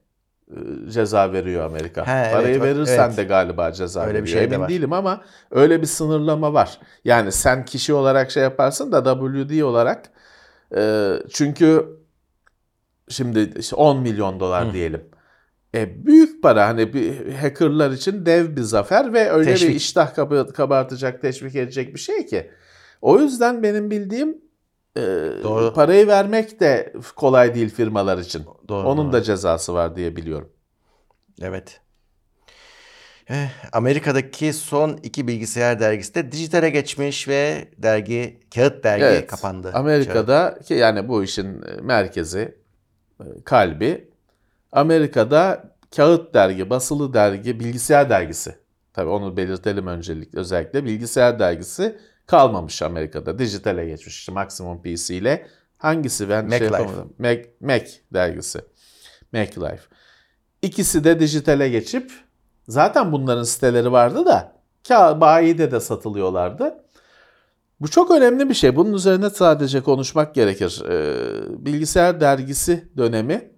e, 0.51 0.55
ceza 0.91 1.34
veriyor 1.34 1.65
Amerika. 1.65 2.08
He, 2.08 2.12
evet, 2.22 2.32
parayı 2.34 2.60
bak- 2.60 2.65
verirsen 2.67 3.08
evet. 3.08 3.17
de 3.17 3.24
galiba 3.24 3.72
ceza 3.72 4.01
Öyle 4.05 4.17
bir 4.17 4.24
veriyor. 4.24 4.39
şey 4.39 4.50
de 4.51 4.53
Emin 4.53 4.63
var. 4.63 4.70
değilim 4.70 4.94
ama 4.94 5.22
öyle 5.51 5.82
bir 5.82 5.88
sınırlama 5.88 6.53
var. 6.53 6.79
Yani 7.05 7.32
sen 7.32 7.65
kişi 7.65 7.94
olarak 7.94 8.32
şey 8.32 8.44
yaparsın 8.44 8.91
da 8.91 9.03
WD 9.03 9.62
olarak 9.62 10.10
e, 10.77 11.13
çünkü 11.34 11.86
şimdi 13.10 13.53
işte 13.60 13.75
10 13.75 14.00
milyon 14.01 14.39
dolar 14.39 14.70
Hı. 14.70 14.74
diyelim. 14.74 15.03
E, 15.75 16.05
büyük 16.05 16.44
para 16.44 16.67
hani 16.67 16.94
bir 16.94 17.34
hackerlar 17.34 17.91
için 17.91 18.25
dev 18.25 18.55
bir 18.55 18.62
zafer 18.62 19.13
ve 19.13 19.32
öyle 19.32 19.51
bir 19.51 19.55
Teşvik. 19.58 19.75
iştah 19.75 20.15
kaba- 20.15 20.48
kabartacak, 20.53 21.22
teşvik 21.22 21.55
edecek 21.55 21.94
bir 21.94 22.00
şey 22.00 22.25
ki. 22.25 22.51
O 23.01 23.20
yüzden 23.20 23.63
benim 23.63 23.91
bildiğim 23.91 24.38
e, 24.98 25.02
Doğru. 25.44 25.74
parayı 25.74 26.08
vermek 26.08 26.60
de 26.60 26.94
kolay 27.16 27.56
değil 27.56 27.70
firmalar 27.70 28.18
için. 28.18 28.44
Doğru, 28.70 28.88
Onun 28.88 29.06
doğru. 29.06 29.14
da 29.14 29.24
cezası 29.24 29.74
var 29.74 29.96
diye 29.96 30.16
biliyorum. 30.16 30.50
Evet. 31.42 31.82
Eh, 33.30 33.50
Amerika'daki 33.74 34.54
son 34.54 35.00
iki 35.04 35.28
bilgisayar 35.28 35.80
dergisi 35.80 36.16
de 36.16 36.32
dijitale 36.32 36.70
geçmiş 36.70 37.28
ve 37.28 37.68
dergi, 37.78 38.40
kağıt 38.56 38.84
dergi 38.84 39.04
Evet. 39.06 39.28
kapandı. 39.28 39.72
Amerika'da 39.74 40.60
ki 40.66 40.74
yani 40.74 41.08
bu 41.08 41.24
işin 41.24 41.62
e, 41.62 41.82
merkezi, 41.82 42.56
e, 43.20 43.25
kalbi 43.46 44.10
Amerika'da 44.72 45.75
kağıt 45.96 46.34
dergi, 46.34 46.70
basılı 46.70 47.14
dergi, 47.14 47.60
bilgisayar 47.60 48.10
dergisi. 48.10 48.56
Tabii 48.94 49.10
onu 49.10 49.38
belirtelim 49.38 49.88
öncelikle 49.88 50.40
özellikle 50.40 50.86
bilgisayar 50.86 51.40
dergisi 51.40 51.98
kalmamış 52.27 52.82
Amerika'da. 52.82 53.39
Dijitale 53.39 53.86
geçmiş 53.86 54.17
işte 54.17 54.32
Maximum 54.32 54.82
PC 54.82 55.15
ile. 55.15 55.48
Hangisi 55.77 56.29
ben 56.29 56.46
Mac 56.46 56.58
şey 56.58 56.67
Life. 56.67 56.77
yapamadım. 56.77 57.13
Mac, 57.20 57.46
Mac 57.62 57.91
dergisi. 58.13 58.62
Mac 59.34 59.62
Life. 59.62 59.84
İkisi 60.62 61.03
de 61.03 61.20
dijitale 61.20 61.70
geçip 61.70 62.12
zaten 62.67 63.12
bunların 63.12 63.44
siteleri 63.44 63.91
vardı 63.91 64.25
da 64.25 64.55
bayide 65.22 65.72
de 65.72 65.79
satılıyorlardı. 65.79 66.86
Bu 67.79 67.88
çok 67.88 68.12
önemli 68.12 68.50
bir 68.50 68.53
şey. 68.53 68.75
Bunun 68.75 68.94
üzerine 68.94 69.29
sadece 69.29 69.82
konuşmak 69.82 70.36
gerekir. 70.36 70.84
Ee, 70.89 71.65
bilgisayar 71.65 72.22
dergisi 72.22 72.89
dönemi 72.98 73.51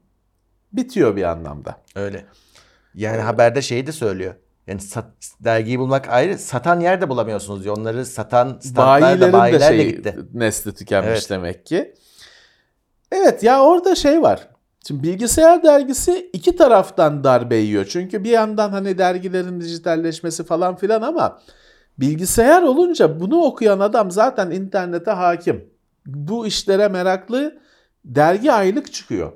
bitiyor 0.74 1.15
bir 1.15 1.24
anlamda. 1.24 1.81
Öyle. 1.95 2.25
Yani 2.93 3.21
haberde 3.21 3.62
şeyi 3.62 3.88
de 3.88 3.91
söylüyor. 3.91 4.36
Yani 4.67 4.81
sat- 4.81 5.33
dergiyi 5.39 5.79
bulmak 5.79 6.09
ayrı. 6.09 6.38
Satan 6.38 6.79
yer 6.79 7.01
de 7.01 7.09
bulamıyorsunuz 7.09 7.63
diyor. 7.63 7.77
Onları 7.77 8.05
satan 8.05 8.59
standlar 8.62 9.21
da 9.21 9.27
de 9.27 9.33
bayiler 9.33 9.59
de 9.74 9.77
şey, 9.77 9.95
gitti. 9.95 10.15
nesli 10.33 10.74
tükenmiş 10.74 11.09
Evet. 11.09 11.29
demek 11.29 11.65
ki. 11.65 11.93
Evet 13.12 13.43
ya 13.43 13.63
orada 13.63 13.95
şey 13.95 14.21
var. 14.21 14.47
Şimdi 14.88 15.03
bilgisayar 15.03 15.63
dergisi 15.63 16.29
iki 16.33 16.55
taraftan 16.55 17.24
darbe 17.24 17.55
yiyor. 17.55 17.86
Çünkü 17.86 18.24
bir 18.24 18.29
yandan 18.29 18.69
hani 18.69 18.97
dergilerin 18.97 19.62
dijitalleşmesi 19.62 20.43
falan 20.43 20.75
filan 20.75 21.01
ama 21.01 21.39
bilgisayar 22.00 22.62
olunca 22.62 23.19
bunu 23.19 23.41
okuyan 23.41 23.79
adam 23.79 24.12
zaten 24.12 24.51
internete 24.51 25.12
hakim. 25.12 25.69
Bu 26.05 26.47
işlere 26.47 26.88
meraklı 26.88 27.57
dergi 28.05 28.51
aylık 28.51 28.93
çıkıyor. 28.93 29.31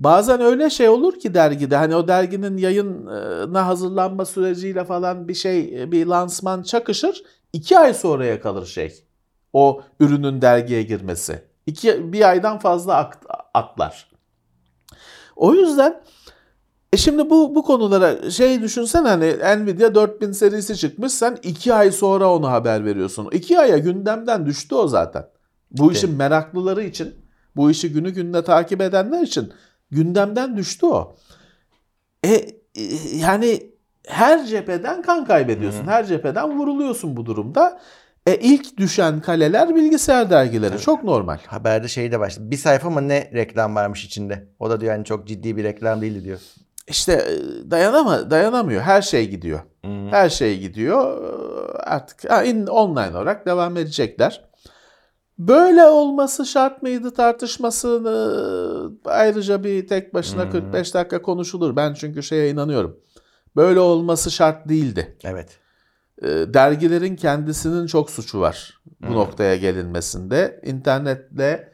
Bazen 0.00 0.40
öyle 0.40 0.70
şey 0.70 0.88
olur 0.88 1.18
ki 1.18 1.34
dergide 1.34 1.76
hani 1.76 1.96
o 1.96 2.08
derginin 2.08 2.56
yayına 2.56 3.66
hazırlanma 3.66 4.24
süreciyle 4.24 4.84
falan 4.84 5.28
bir 5.28 5.34
şey 5.34 5.92
bir 5.92 6.06
lansman 6.06 6.62
çakışır. 6.62 7.22
iki 7.52 7.78
ay 7.78 7.94
sonraya 7.94 8.40
kalır 8.40 8.66
şey. 8.66 9.04
O 9.52 9.82
ürünün 10.00 10.42
dergiye 10.42 10.82
girmesi. 10.82 11.42
İki, 11.66 12.12
bir 12.12 12.28
aydan 12.28 12.58
fazla 12.58 12.94
at- 12.96 13.26
atlar. 13.54 14.10
O 15.36 15.54
yüzden 15.54 16.02
e 16.92 16.96
şimdi 16.96 17.30
bu 17.30 17.54
bu 17.54 17.62
konulara 17.62 18.30
şey 18.30 18.62
düşünsen 18.62 19.04
hani 19.04 19.26
Nvidia 19.64 19.94
4000 19.94 20.32
serisi 20.32 20.76
çıkmış 20.76 21.12
sen 21.12 21.38
2 21.42 21.74
ay 21.74 21.90
sonra 21.90 22.34
onu 22.34 22.50
haber 22.50 22.84
veriyorsun. 22.84 23.28
2 23.32 23.58
aya 23.58 23.78
gündemden 23.78 24.46
düştü 24.46 24.74
o 24.74 24.88
zaten. 24.88 25.26
Bu 25.70 25.92
işin 25.92 26.14
meraklıları 26.14 26.82
için, 26.82 27.14
bu 27.56 27.70
işi 27.70 27.92
günü 27.92 28.10
gününe 28.10 28.44
takip 28.44 28.80
edenler 28.80 29.22
için 29.22 29.52
gündemden 29.90 30.56
düştü 30.56 30.86
o. 30.86 31.16
E, 32.24 32.28
e, 32.34 32.82
yani 33.16 33.62
her 34.06 34.46
cepheden 34.46 35.02
kan 35.02 35.24
kaybediyorsun. 35.24 35.86
Her 35.86 36.06
cepheden 36.06 36.58
vuruluyorsun 36.58 37.16
bu 37.16 37.26
durumda. 37.26 37.80
E 38.26 38.36
ilk 38.36 38.76
düşen 38.76 39.20
kaleler 39.20 39.74
bilgisayar 39.74 40.30
dergileri. 40.30 40.78
Çok 40.78 41.04
normal. 41.04 41.38
Haberde 41.46 41.88
şey 41.88 42.12
de 42.12 42.20
başladı. 42.20 42.50
Bir 42.50 42.56
sayfa 42.56 42.90
mı 42.90 43.08
ne 43.08 43.30
reklam 43.34 43.74
varmış 43.74 44.04
içinde. 44.04 44.48
O 44.58 44.70
da 44.70 44.80
diyor 44.80 44.92
yani 44.92 45.04
çok 45.04 45.26
ciddi 45.26 45.56
bir 45.56 45.64
reklam 45.64 46.00
değildi 46.00 46.24
diyor. 46.24 46.38
İşte 46.88 47.12
e, 47.12 47.70
dayanama, 47.70 48.30
dayanamıyor. 48.30 48.82
Her 48.82 49.02
şey 49.02 49.28
gidiyor. 49.30 49.60
Her 50.10 50.28
şey 50.30 50.58
gidiyor. 50.60 51.24
E, 51.24 51.50
Artık 51.82 52.30
ha, 52.30 52.44
in- 52.44 52.66
online 52.66 53.16
olarak 53.16 53.46
devam 53.46 53.76
edecekler. 53.76 54.49
Böyle 55.40 55.84
olması 55.84 56.46
şart 56.46 56.82
mıydı 56.82 57.14
tartışmasını 57.14 58.90
ayrıca 59.04 59.64
bir 59.64 59.86
tek 59.86 60.14
başına 60.14 60.50
45 60.50 60.94
dakika 60.94 61.22
konuşulur. 61.22 61.76
Ben 61.76 61.94
çünkü 61.94 62.22
şeye 62.22 62.50
inanıyorum. 62.50 63.00
Böyle 63.56 63.80
olması 63.80 64.30
şart 64.30 64.68
değildi. 64.68 65.16
Evet. 65.24 65.58
E, 66.22 66.28
dergilerin 66.28 67.16
kendisinin 67.16 67.86
çok 67.86 68.10
suçu 68.10 68.40
var 68.40 68.80
bu 69.00 69.14
noktaya 69.14 69.56
gelinmesinde. 69.56 70.60
İnternetle 70.64 71.72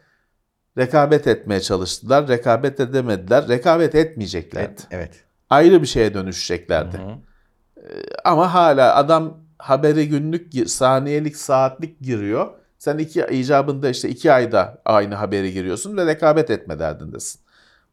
rekabet 0.79 1.27
etmeye 1.27 1.61
çalıştılar. 1.61 2.29
Rekabet 2.29 2.81
edemediler. 2.81 3.49
Rekabet 3.49 3.95
etmeyeceklerdi. 3.95 4.67
Evet. 4.69 4.87
evet. 4.91 5.25
Ayrı 5.51 5.83
bir 5.83 5.87
şeye 5.87 6.15
dönüşeceklerdi. 6.15 6.97
E, 6.97 7.83
Ama 8.25 8.55
hala 8.55 8.95
adam 8.95 9.41
haberi 9.59 10.09
günlük, 10.09 10.71
saniyelik, 10.71 11.37
saatlik 11.37 12.01
giriyor. 12.01 12.66
Sen 12.78 12.99
iki 12.99 13.26
icabında 13.30 13.88
işte 13.88 14.09
iki 14.09 14.33
ayda 14.33 14.83
aynı 14.85 15.14
haberi 15.14 15.52
giriyorsun 15.52 15.97
ve 15.97 16.06
rekabet 16.06 16.50
etme 16.50 16.78
derdindesin. 16.78 17.40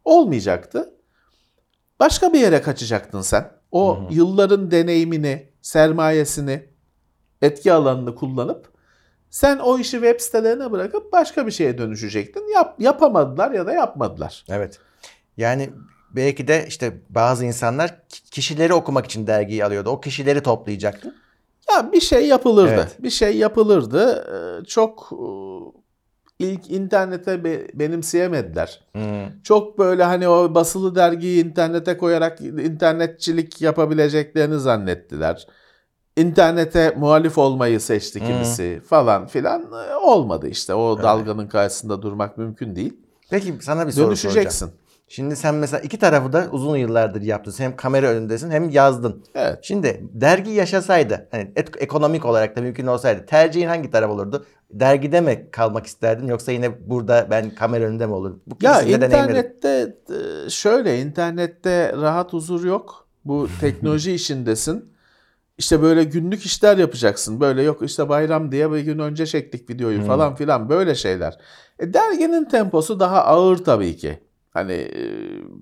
Olmayacaktı. 0.06 0.94
Başka 2.00 2.34
bir 2.34 2.40
yere 2.40 2.62
kaçacaktın 2.62 3.22
sen. 3.22 3.52
O 3.72 4.08
yılların 4.12 4.72
deneyimini, 4.72 5.50
sermayesini, 5.62 6.70
etki 7.42 7.74
alanını 7.74 8.16
kullanıp 8.16 8.74
sen 9.30 9.60
o 9.60 9.80
işi 9.80 9.92
web 9.92 10.20
sitelerine 10.20 10.72
bırakıp 10.72 11.12
başka 11.12 11.48
bir 11.48 11.52
şeye 11.52 11.78
dönüşecektin. 11.78 12.54
Yap, 12.54 12.76
yapamadılar 12.80 13.52
ya 13.52 13.66
da 13.66 13.74
yapmadılar. 13.74 14.46
Evet. 14.50 14.80
Yani 15.38 15.70
belki 16.16 16.48
de 16.48 16.66
işte 16.68 17.02
bazı 17.10 17.46
insanlar 17.46 18.08
ki- 18.10 18.24
kişileri 18.32 18.74
okumak 18.74 19.06
için 19.06 19.28
dergiyi 19.28 19.66
alıyordu. 19.66 19.90
O 19.90 20.02
kişileri 20.02 20.44
toplayacaktı. 20.44 21.16
Ya 21.72 21.92
bir 21.92 22.02
şey 22.02 22.28
yapılırdı. 22.28 22.72
Evet. 22.74 22.98
Bir 23.04 23.10
şey 23.10 23.38
yapılırdı. 23.38 24.26
Ee, 24.62 24.66
Çok 24.66 25.10
e, 25.12 25.26
ilk 26.46 26.72
internete 26.72 27.44
be- 27.44 27.68
benimseyemediler. 27.74 28.82
Çok 29.44 29.78
böyle 29.80 30.04
hani 30.04 30.28
o 30.28 30.56
basılı 30.56 30.96
dergiyi 30.96 31.46
internete 31.46 31.98
koyarak 31.98 32.42
internetçilik 32.42 33.62
yapabileceklerini 33.62 34.60
zannettiler. 34.60 35.48
İnternete 36.18 36.94
muhalif 36.98 37.38
olmayı 37.38 37.80
seçti 37.80 38.20
kimisi 38.24 38.82
falan 38.88 39.28
filan. 39.28 39.62
Ee, 39.62 39.96
Olmadı 39.96 40.48
işte. 40.48 40.74
O 40.74 41.04
dalganın 41.04 41.48
karşısında 41.48 42.02
durmak 42.02 42.38
mümkün 42.38 42.76
değil. 42.76 42.98
Peki 43.30 43.54
sana 43.62 43.88
bir 43.88 43.92
soru 43.92 44.16
soracağım. 44.16 44.26
Dönüşeceksin. 44.36 44.72
Şimdi 45.08 45.36
sen 45.36 45.56
mesela 45.56 45.82
iki 45.82 46.00
tarafı 46.00 46.34
da 46.34 46.48
uzun 46.52 46.78
yıllardır 46.78 47.22
yaptın. 47.22 47.54
Hem 47.58 47.76
kamera 47.76 48.08
önündesin 48.08 48.52
hem 48.52 48.70
yazdın. 48.70 49.24
Evet. 49.36 49.60
Şimdi 49.62 50.04
dergi 50.14 50.52
yaşasaydı, 50.52 51.28
hani 51.32 51.52
et- 51.56 51.82
ekonomik 51.82 52.26
olarak 52.26 52.56
da 52.58 52.62
mümkün 52.62 52.88
olsaydı 52.88 53.26
tercihin 53.26 53.68
hangi 53.68 53.92
taraf 53.92 54.10
olurdu? 54.12 54.46
Dergide 54.72 55.22
mi 55.22 55.48
kalmak 55.52 55.86
isterdin 55.86 56.28
yoksa 56.28 56.52
yine 56.52 56.90
burada 56.90 57.28
ben 57.30 57.50
kamera 57.56 57.84
önünde 57.84 58.06
mi 58.06 58.14
olur? 58.14 58.36
Bu 58.48 58.56
Ya 58.62 58.82
internette 59.06 59.96
e, 60.10 60.50
şöyle 60.50 61.02
internette 61.02 61.94
rahat 62.02 62.34
huzur 62.34 62.66
yok. 62.66 63.08
Bu 63.26 63.48
teknoloji 63.62 64.14
işindesin. 64.14 64.94
İşte 65.58 65.82
böyle 65.82 66.04
günlük 66.04 66.46
işler 66.46 66.78
yapacaksın. 66.78 67.40
Böyle 67.40 67.62
yok 67.64 67.82
işte 67.82 68.10
bayram 68.10 68.52
diye 68.52 68.72
bir 68.72 68.80
gün 68.80 69.00
önce 69.00 69.26
çektik 69.26 69.70
videoyu 69.70 70.02
falan 70.02 70.36
filan 70.36 70.70
böyle 70.70 70.96
şeyler. 70.96 71.38
E, 71.80 71.94
derginin 71.94 72.46
temposu 72.46 73.00
daha 73.00 73.24
ağır 73.26 73.58
tabii 73.58 73.98
ki. 73.98 74.20
Hani 74.54 74.74
e, 74.74 75.02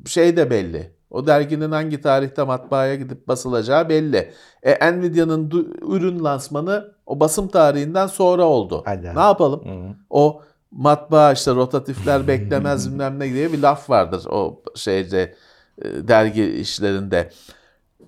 şey 0.05 0.37
de 0.37 0.49
belli. 0.49 0.91
O 1.09 1.27
derginin 1.27 1.71
hangi 1.71 2.01
tarihte 2.01 2.43
matbaaya 2.43 2.95
gidip 2.95 3.27
basılacağı 3.27 3.89
belli. 3.89 4.31
E, 4.63 4.91
Nvidia'nın 4.91 5.51
ürün 5.81 6.23
lansmanı 6.23 6.93
o 7.05 7.19
basım 7.19 7.47
tarihinden 7.47 8.07
sonra 8.07 8.43
oldu. 8.45 8.81
Hadi. 8.85 9.15
Ne 9.15 9.19
yapalım? 9.21 9.59
Hı. 9.65 9.95
O 10.09 10.41
matbaa 10.71 11.31
işte 11.31 11.51
rotatifler 11.55 12.27
beklemez 12.27 12.89
bilmem 12.91 13.19
ne 13.19 13.33
diye 13.33 13.53
bir 13.53 13.59
laf 13.61 13.89
vardır 13.89 14.25
o 14.29 14.61
şeyde 14.75 15.35
e, 15.81 16.07
dergi 16.07 16.43
işlerinde. 16.43 17.29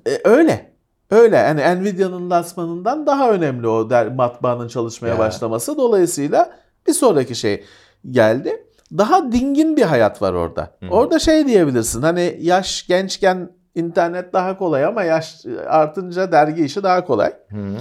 E, 0.08 0.20
öyle. 0.24 0.74
Öyle. 1.12 1.36
Yani 1.36 1.82
Nvidia'nın 1.82 2.30
lansmanından 2.30 3.06
daha 3.06 3.32
önemli 3.32 3.68
o 3.68 3.90
der, 3.90 4.08
matbaanın 4.16 4.68
çalışmaya 4.68 5.08
Ya. 5.14 5.20
başlaması. 5.20 5.78
Dolayısıyla 5.78 6.52
bir 6.88 6.94
sonraki 6.94 7.36
şey 7.36 7.64
geldi. 8.12 8.68
Daha 8.98 9.32
dingin 9.32 9.78
bir 9.78 9.82
hayat 9.82 10.22
var 10.22 10.34
orada. 10.34 10.78
Orada 10.90 11.20
şey 11.20 11.48
diyebilirsin. 11.48 12.02
Hani 12.02 12.38
yaş 12.40 12.88
gençken 12.88 13.52
internet 13.76 14.34
daha 14.34 14.58
kolay 14.58 14.86
ama 14.86 15.04
yaş 15.04 15.46
artınca 15.68 16.32
dergi 16.32 16.66
işi 16.66 16.84
daha 16.84 17.06
kolay. 17.06 17.34
Hı. 17.50 17.76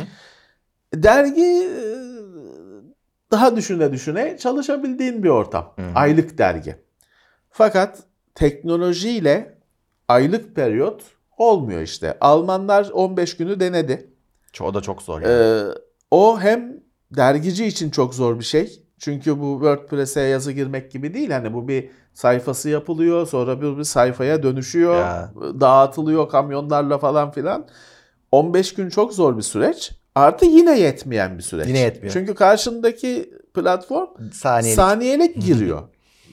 Dergi 0.95 1.69
e, 1.69 1.93
daha 3.31 3.57
düşüne 3.57 3.93
düşüne 3.93 4.37
çalışabildiğin 4.39 5.23
bir 5.23 5.29
ortam. 5.29 5.75
Aylık 5.95 6.39
dergi. 6.39 6.77
Fakat 7.51 7.99
teknolojiyle 8.35 9.59
aylık 10.09 10.57
periyot 10.57 11.03
olmuyor 11.39 11.81
işte. 11.81 12.17
Almanlar 12.21 12.91
15 12.93 13.37
günü 13.37 13.61
denedi. 13.61 14.11
O 14.61 14.75
da 14.75 14.81
çok 14.81 15.03
zor. 15.03 15.21
Yani. 15.21 15.33
Ee, 15.33 15.63
o 16.11 16.41
hem 16.41 16.77
dergici 17.11 17.67
için 17.67 17.91
çok 17.91 18.15
zor 18.15 18.39
bir 18.39 18.45
şey. 18.45 18.82
Çünkü 19.03 19.41
bu 19.41 19.53
WordPress'e 19.53 20.21
yazı 20.21 20.53
girmek 20.53 20.93
gibi 20.93 21.15
değil. 21.15 21.31
Hani 21.31 21.55
bu 21.55 21.69
bir 21.69 21.91
sayfası 22.15 22.69
yapılıyor. 22.69 23.27
Sonra 23.27 23.63
bir, 23.63 23.79
bir 23.79 23.85
sayfaya 23.85 24.43
dönüşüyor. 24.43 24.97
Ya. 24.97 25.33
Dağıtılıyor 25.61 26.29
kamyonlarla 26.29 26.99
falan 26.99 27.31
filan. 27.31 27.67
15 28.33 28.75
gün 28.75 28.89
çok 28.89 29.15
zor 29.15 29.37
bir 29.37 29.43
süreç. 29.43 29.93
Artı 30.15 30.47
yine 30.47 30.81
yetmeyen 30.81 31.39
bir 31.39 31.43
süreç. 31.43 31.69
Yine 31.69 31.79
yetmiyor. 31.79 32.13
Çünkü 32.13 32.35
karşındaki 32.35 33.31
platform 33.55 34.09
Saniyelik. 34.33 34.77
saniyelik 34.77 35.43
giriyor. 35.43 35.83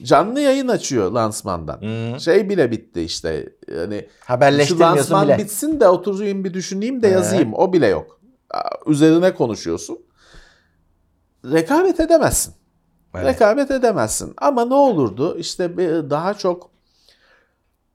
Canlı 0.02 0.40
yayın 0.40 0.68
açıyor 0.68 1.12
lansmandan. 1.12 1.80
Hı. 1.80 2.20
Şey 2.20 2.48
bile 2.48 2.70
bitti 2.70 3.02
işte. 3.02 3.48
Yani 3.78 4.08
şu 4.66 4.78
lansman 4.80 5.28
bile. 5.28 5.38
bitsin 5.38 5.80
de 5.80 5.88
oturayım 5.88 6.44
bir 6.44 6.54
düşüneyim 6.54 7.02
de 7.02 7.08
He. 7.08 7.12
yazayım. 7.12 7.54
O 7.54 7.72
bile 7.72 7.86
yok. 7.86 8.20
Üzerine 8.86 9.34
konuşuyorsun. 9.34 9.98
Rekabet 11.44 12.00
edemezsin. 12.00 12.59
Evet. 13.14 13.26
Rekabet 13.26 13.70
edemezsin. 13.70 14.34
Ama 14.36 14.64
ne 14.64 14.74
olurdu? 14.74 15.36
İşte 15.38 15.76
bir- 15.78 16.10
daha 16.10 16.34
çok 16.34 16.70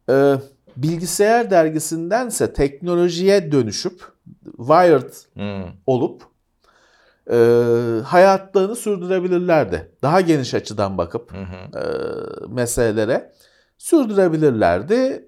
e, 0.09 0.35
bilgisayar 0.77 1.51
dergisindense 1.51 2.53
teknolojiye 2.53 3.51
dönüşüp 3.51 4.03
Wired 4.57 5.09
Hı. 5.37 5.63
olup 5.87 6.23
e, 7.31 7.37
hayatlarını 8.05 8.75
sürdürebilirlerdi. 8.75 9.91
Daha 10.01 10.21
geniş 10.21 10.53
açıdan 10.53 10.97
bakıp 10.97 11.33
e, 11.33 11.39
meselelere 12.47 13.31
sürdürebilirlerdi. 13.77 15.25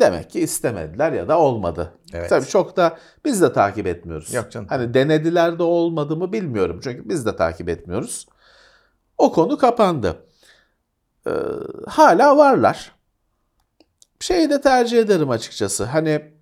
Demek 0.00 0.30
ki 0.30 0.40
istemediler 0.40 1.12
ya 1.12 1.28
da 1.28 1.38
olmadı. 1.38 1.92
Evet. 2.12 2.30
Tabii 2.30 2.46
çok 2.46 2.76
da 2.76 2.98
biz 3.24 3.42
de 3.42 3.52
takip 3.52 3.86
etmiyoruz. 3.86 4.34
Yok 4.34 4.50
canım. 4.50 4.66
Hani 4.68 4.94
denediler 4.94 5.58
de 5.58 5.62
olmadı 5.62 6.16
mı 6.16 6.32
bilmiyorum. 6.32 6.80
Çünkü 6.84 7.08
biz 7.08 7.26
de 7.26 7.36
takip 7.36 7.68
etmiyoruz. 7.68 8.26
O 9.20 9.32
konu 9.32 9.58
kapandı. 9.58 10.26
Ee, 11.26 11.30
hala 11.86 12.36
varlar. 12.36 12.92
Şeyi 14.20 14.50
de 14.50 14.60
tercih 14.60 14.98
ederim 14.98 15.30
açıkçası. 15.30 15.84
Hani 15.84 16.32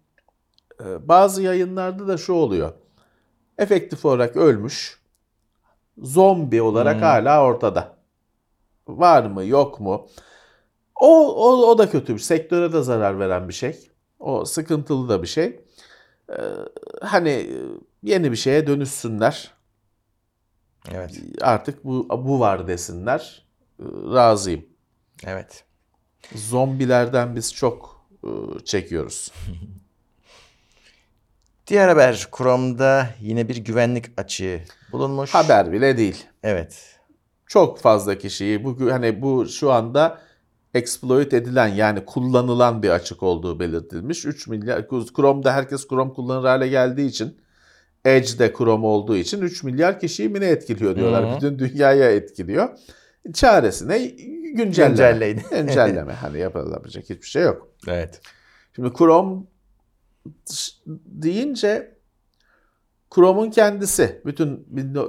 e, 0.85 1.09
bazı 1.09 1.43
yayınlarda 1.43 2.09
da 2.09 2.17
şu 2.17 2.33
oluyor. 2.33 2.73
Efektif 3.59 4.05
olarak 4.05 4.37
ölmüş. 4.37 5.01
Zombi 6.03 6.63
olarak 6.63 7.03
hala 7.03 7.45
ortada. 7.45 7.97
Var 8.89 9.25
mı 9.25 9.45
yok 9.45 9.81
mu? 9.81 10.09
O, 11.01 11.35
o, 11.35 11.71
o 11.71 11.79
da 11.79 11.91
kötü 11.91 12.15
bir 12.15 12.21
sektöre 12.21 12.73
de 12.73 12.83
zarar 12.83 13.19
veren 13.19 13.49
bir 13.49 13.55
şey. 13.55 13.91
O 14.19 14.45
sıkıntılı 14.45 15.09
da 15.09 15.23
bir 15.23 15.29
şey. 15.29 15.61
Ee, 16.31 16.35
hani 17.03 17.51
yeni 18.03 18.33
bir 18.33 18.37
şeye 18.37 18.67
dönüşsünler. 18.67 19.58
Evet. 20.95 21.21
Artık 21.41 21.85
bu 21.85 22.09
bu 22.11 22.41
var 22.41 22.69
desinler. 22.69 23.47
Ee, 23.81 23.85
razıyım. 24.15 24.65
Evet. 25.27 25.65
Zombilerden 26.35 27.37
biz 27.37 27.55
çok 27.55 28.07
e, 28.25 28.29
çekiyoruz. 28.65 29.33
Diğer 31.67 31.89
haber 31.89 32.29
Chrome'da 32.37 33.11
yine 33.21 33.49
bir 33.49 33.57
güvenlik 33.57 34.05
açığı 34.17 34.61
bulunmuş. 34.93 35.35
Haber 35.35 35.73
bile 35.73 35.97
değil. 35.97 36.27
Evet. 36.43 36.99
Çok 37.47 37.79
fazla 37.79 38.19
kişiyi 38.19 38.65
bu 38.65 38.93
hani 38.93 39.23
bu 39.23 39.49
şu 39.49 39.73
anda 39.73 40.19
exploit 40.75 41.35
edilen 41.35 41.69
yani 41.69 42.05
kullanılan 42.05 42.83
bir 42.83 42.91
açık 42.91 43.23
olduğu 43.23 43.61
belirtilmiş. 43.61 44.25
3 44.25 44.47
milyar 44.47 44.89
Chrome'da 44.89 45.53
herkes 45.53 45.89
Chrome 45.89 46.13
kullanır 46.13 46.45
hale 46.45 46.69
geldiği 46.69 47.09
için 47.09 47.39
Edge'de 48.05 48.53
Chrome 48.59 48.87
olduğu 48.87 49.17
için 49.17 49.41
3 49.41 49.63
milyar 49.63 50.01
kişiyi 50.01 50.29
mi 50.29 50.41
ne 50.41 50.47
etkiliyor 50.47 50.97
diyorlar. 50.97 51.25
Hı 51.25 51.31
hı. 51.31 51.37
Bütün 51.37 51.59
dünyaya 51.59 52.11
etkiliyor. 52.11 52.69
Çaresine 53.35 54.07
güncelleme. 54.55 54.91
Güncelleyin. 54.91 55.41
Güncelleme. 55.51 56.13
hani 56.13 56.39
yapılabilecek 56.39 57.05
hiçbir 57.05 57.27
şey 57.27 57.43
yok. 57.43 57.69
Evet. 57.89 58.21
Şimdi 58.77 58.93
Chrome 58.99 59.43
deyince 61.07 61.99
Chrome'un 63.15 63.51
kendisi. 63.51 64.23
Bütün 64.27 64.67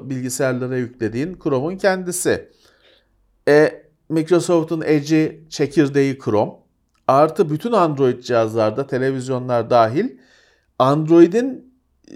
bilgisayarlara 0.09 0.77
yüklediğin 0.77 1.39
Chrome'un 1.43 1.77
kendisi. 1.77 2.49
E, 3.47 3.83
Microsoft'un 4.09 4.81
Edge'i 4.85 5.43
çekirdeği 5.49 6.19
Chrome. 6.19 6.51
Artı 7.07 7.49
bütün 7.49 7.71
Android 7.71 8.23
cihazlarda, 8.23 8.87
televizyonlar 8.87 9.69
dahil 9.69 10.17
Android'in 10.79 11.73
e, 12.11 12.15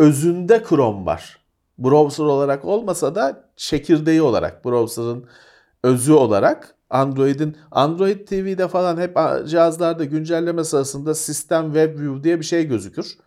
özünde 0.00 0.62
Chrome 0.68 1.06
var. 1.06 1.38
Browser 1.78 2.24
olarak 2.24 2.64
olmasa 2.64 3.14
da 3.14 3.44
çekirdeği 3.56 4.22
olarak, 4.22 4.64
browser'ın 4.64 5.24
özü 5.82 6.12
olarak 6.12 6.74
Android'in 6.90 7.56
Android 7.70 8.28
TV'de 8.28 8.68
falan 8.68 8.96
hep 8.96 9.18
cihazlarda 9.46 10.04
güncelleme 10.04 10.64
sırasında 10.64 11.14
System 11.14 11.64
Web 11.64 11.98
View 11.98 12.24
diye 12.24 12.40
bir 12.40 12.44
şey 12.44 12.66
gözükür. 12.66 13.18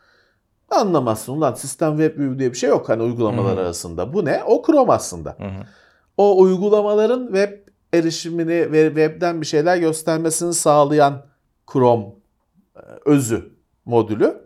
Anlamazsın 0.69 1.33
ulan 1.33 1.53
System 1.53 1.97
Web 1.97 2.19
View 2.19 2.39
diye 2.39 2.51
bir 2.51 2.57
şey 2.57 2.69
yok 2.69 2.89
hani 2.89 3.03
uygulamalar 3.03 3.57
Hı. 3.57 3.61
arasında. 3.61 4.13
Bu 4.13 4.25
ne? 4.25 4.43
O 4.43 4.63
Chrome 4.65 4.93
aslında. 4.93 5.35
Hı 5.37 5.43
hı. 5.43 5.63
O 6.17 6.41
uygulamaların 6.41 7.25
web 7.25 7.51
erişimini 7.93 8.71
ve 8.71 8.87
webden 8.87 9.41
bir 9.41 9.45
şeyler 9.45 9.77
göstermesini 9.77 10.53
sağlayan 10.53 11.25
Chrome 11.73 12.05
e, 12.75 12.81
özü 13.05 13.53
modülü. 13.85 14.43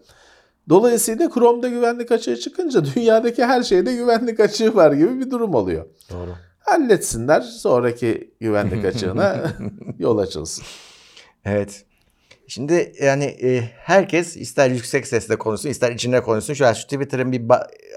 Dolayısıyla 0.69 1.30
Chrome'da 1.30 1.67
güvenlik 1.67 2.12
açığı 2.12 2.39
çıkınca 2.39 2.86
dünyadaki 2.95 3.45
her 3.45 3.63
şeyde 3.63 3.95
güvenlik 3.95 4.39
açığı 4.39 4.75
var 4.75 4.91
gibi 4.91 5.19
bir 5.19 5.32
durum 5.32 5.53
oluyor. 5.53 5.86
Doğru. 6.10 6.36
Halletsinler 6.60 7.41
sonraki 7.41 8.34
güvenlik 8.39 8.86
açığına 8.95 9.53
yol 9.99 10.17
açılsın. 10.17 10.65
Evet. 11.45 11.86
Şimdi 12.47 12.93
yani 13.01 13.23
e, 13.23 13.62
herkes 13.77 14.38
ister 14.38 14.69
yüksek 14.69 15.08
sesle 15.08 15.36
konuşsun 15.36 15.69
ister 15.69 15.91
içine 15.91 16.21
konuşsun. 16.21 16.53
Şu 16.53 16.67
an 16.67 16.73
şu 16.73 16.84
Twitter'ın 16.84 17.32
bir 17.32 17.41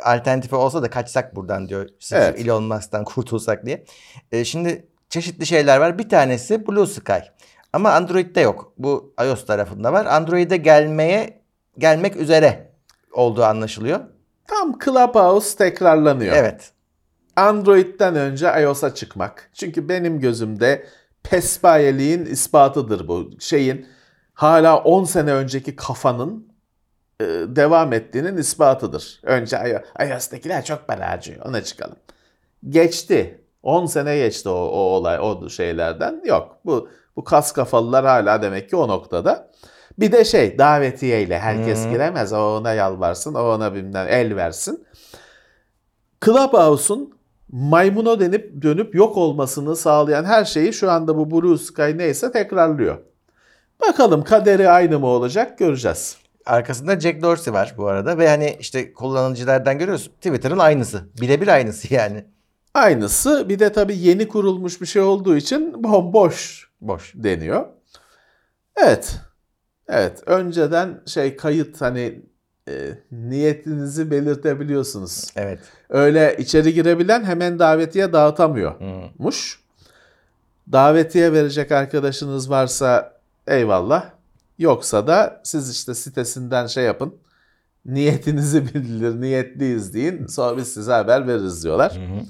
alternatifi 0.04 0.54
olsa 0.54 0.82
da 0.82 0.90
kaçsak 0.90 1.36
buradan 1.36 1.68
diyor. 1.68 1.88
Evet. 2.12 2.40
Elon 2.40 2.62
Musk'tan 2.64 3.04
kurtulsak 3.04 3.66
diye. 3.66 3.84
E, 4.32 4.44
şimdi 4.44 4.86
çeşitli 5.08 5.46
şeyler 5.46 5.78
var. 5.78 5.98
Bir 5.98 6.08
tanesi 6.08 6.66
Blue 6.66 6.86
Sky. 6.86 7.18
Ama 7.72 7.90
Android'de 7.90 8.40
yok. 8.40 8.72
Bu 8.78 9.14
iOS 9.24 9.46
tarafında 9.46 9.92
var. 9.92 10.06
Android'e 10.06 10.56
gelmeye 10.56 11.39
gelmek 11.80 12.16
üzere 12.16 12.72
olduğu 13.12 13.44
anlaşılıyor. 13.44 14.00
Tam 14.46 14.78
Clubhouse 14.84 15.58
tekrarlanıyor. 15.58 16.36
Evet. 16.36 16.72
Android'den 17.36 18.16
önce 18.16 18.62
iOS'a 18.62 18.94
çıkmak. 18.94 19.50
Çünkü 19.54 19.88
benim 19.88 20.20
gözümde 20.20 20.86
pespayeliğin 21.22 22.24
ispatıdır 22.24 23.08
bu. 23.08 23.30
Şeyin 23.40 23.86
hala 24.34 24.78
10 24.78 25.04
sene 25.04 25.32
önceki 25.32 25.76
kafanın 25.76 26.48
e, 27.20 27.24
devam 27.46 27.92
ettiğinin 27.92 28.36
ispatıdır. 28.36 29.20
Önce 29.22 29.82
iOS'takiler 30.00 30.64
çok 30.64 30.88
para 30.88 31.10
harcıyor. 31.10 31.46
Ona 31.46 31.64
çıkalım. 31.64 31.96
Geçti. 32.68 33.44
10 33.62 33.86
sene 33.86 34.16
geçti 34.16 34.48
o, 34.48 34.52
o 34.52 34.78
olay, 34.78 35.18
o 35.20 35.48
şeylerden. 35.48 36.22
Yok. 36.24 36.56
Bu 36.64 36.88
bu 37.16 37.24
kas 37.24 37.52
kafalılar 37.52 38.04
hala 38.06 38.42
demek 38.42 38.70
ki 38.70 38.76
o 38.76 38.88
noktada. 38.88 39.50
Bir 40.00 40.12
de 40.12 40.24
şey 40.24 40.58
davetiyeyle 40.58 41.38
herkes 41.38 41.84
Hı. 41.84 41.90
giremez. 41.90 42.32
O 42.32 42.36
ona 42.36 42.72
yalvarsın, 42.74 43.34
o 43.34 43.42
ona 43.42 43.74
bilmem 43.74 44.06
el 44.08 44.36
versin. 44.36 44.86
Clubhouse'un 46.24 47.14
maymuna 47.52 48.20
dönüp 48.20 48.62
dönüp 48.62 48.94
yok 48.94 49.16
olmasını 49.16 49.76
sağlayan 49.76 50.24
her 50.24 50.44
şeyi 50.44 50.72
şu 50.72 50.90
anda 50.90 51.16
bu 51.16 51.30
Blue 51.30 51.58
Sky 51.58 51.82
neyse 51.96 52.32
tekrarlıyor. 52.32 52.98
Bakalım 53.88 54.24
kaderi 54.24 54.68
aynı 54.70 54.98
mı 54.98 55.06
olacak 55.06 55.58
göreceğiz. 55.58 56.16
Arkasında 56.46 57.00
Jack 57.00 57.22
Dorsey 57.22 57.54
var 57.54 57.74
bu 57.78 57.86
arada 57.86 58.18
ve 58.18 58.28
hani 58.28 58.56
işte 58.60 58.92
kullanıcılardan 58.92 59.78
görüyoruz 59.78 60.10
Twitter'ın 60.10 60.58
aynısı. 60.58 61.00
Birebir 61.20 61.48
aynısı 61.48 61.94
yani. 61.94 62.24
Aynısı 62.74 63.48
bir 63.48 63.58
de 63.58 63.72
tabii 63.72 63.98
yeni 63.98 64.28
kurulmuş 64.28 64.80
bir 64.80 64.86
şey 64.86 65.02
olduğu 65.02 65.36
için 65.36 65.84
bomboş 65.84 66.70
Boş. 66.80 67.12
deniyor. 67.14 67.66
Evet. 68.76 69.20
Evet. 69.90 70.22
Önceden 70.26 71.00
şey 71.06 71.36
kayıt 71.36 71.80
hani 71.80 72.22
e, 72.68 72.98
niyetinizi 73.12 74.10
belirtebiliyorsunuz. 74.10 75.26
Evet. 75.36 75.58
Öyle 75.88 76.36
içeri 76.38 76.74
girebilen 76.74 77.24
hemen 77.24 77.58
davetiye 77.58 78.12
dağıtamıyor. 78.12 78.80
Hı. 78.80 79.10
muş. 79.18 79.60
Davetiye 80.72 81.32
verecek 81.32 81.72
arkadaşınız 81.72 82.50
varsa 82.50 83.12
eyvallah. 83.46 84.10
Yoksa 84.58 85.06
da 85.06 85.40
siz 85.44 85.70
işte 85.70 85.94
sitesinden 85.94 86.66
şey 86.66 86.84
yapın. 86.84 87.14
Niyetinizi 87.86 88.66
bildirir, 88.74 89.20
niyetliyiz 89.20 89.94
deyin. 89.94 90.26
Sonra 90.26 90.56
biz 90.56 90.72
size 90.72 90.92
haber 90.92 91.26
veririz 91.26 91.64
diyorlar. 91.64 91.96
Hı 91.96 92.00
hı. 92.00 92.24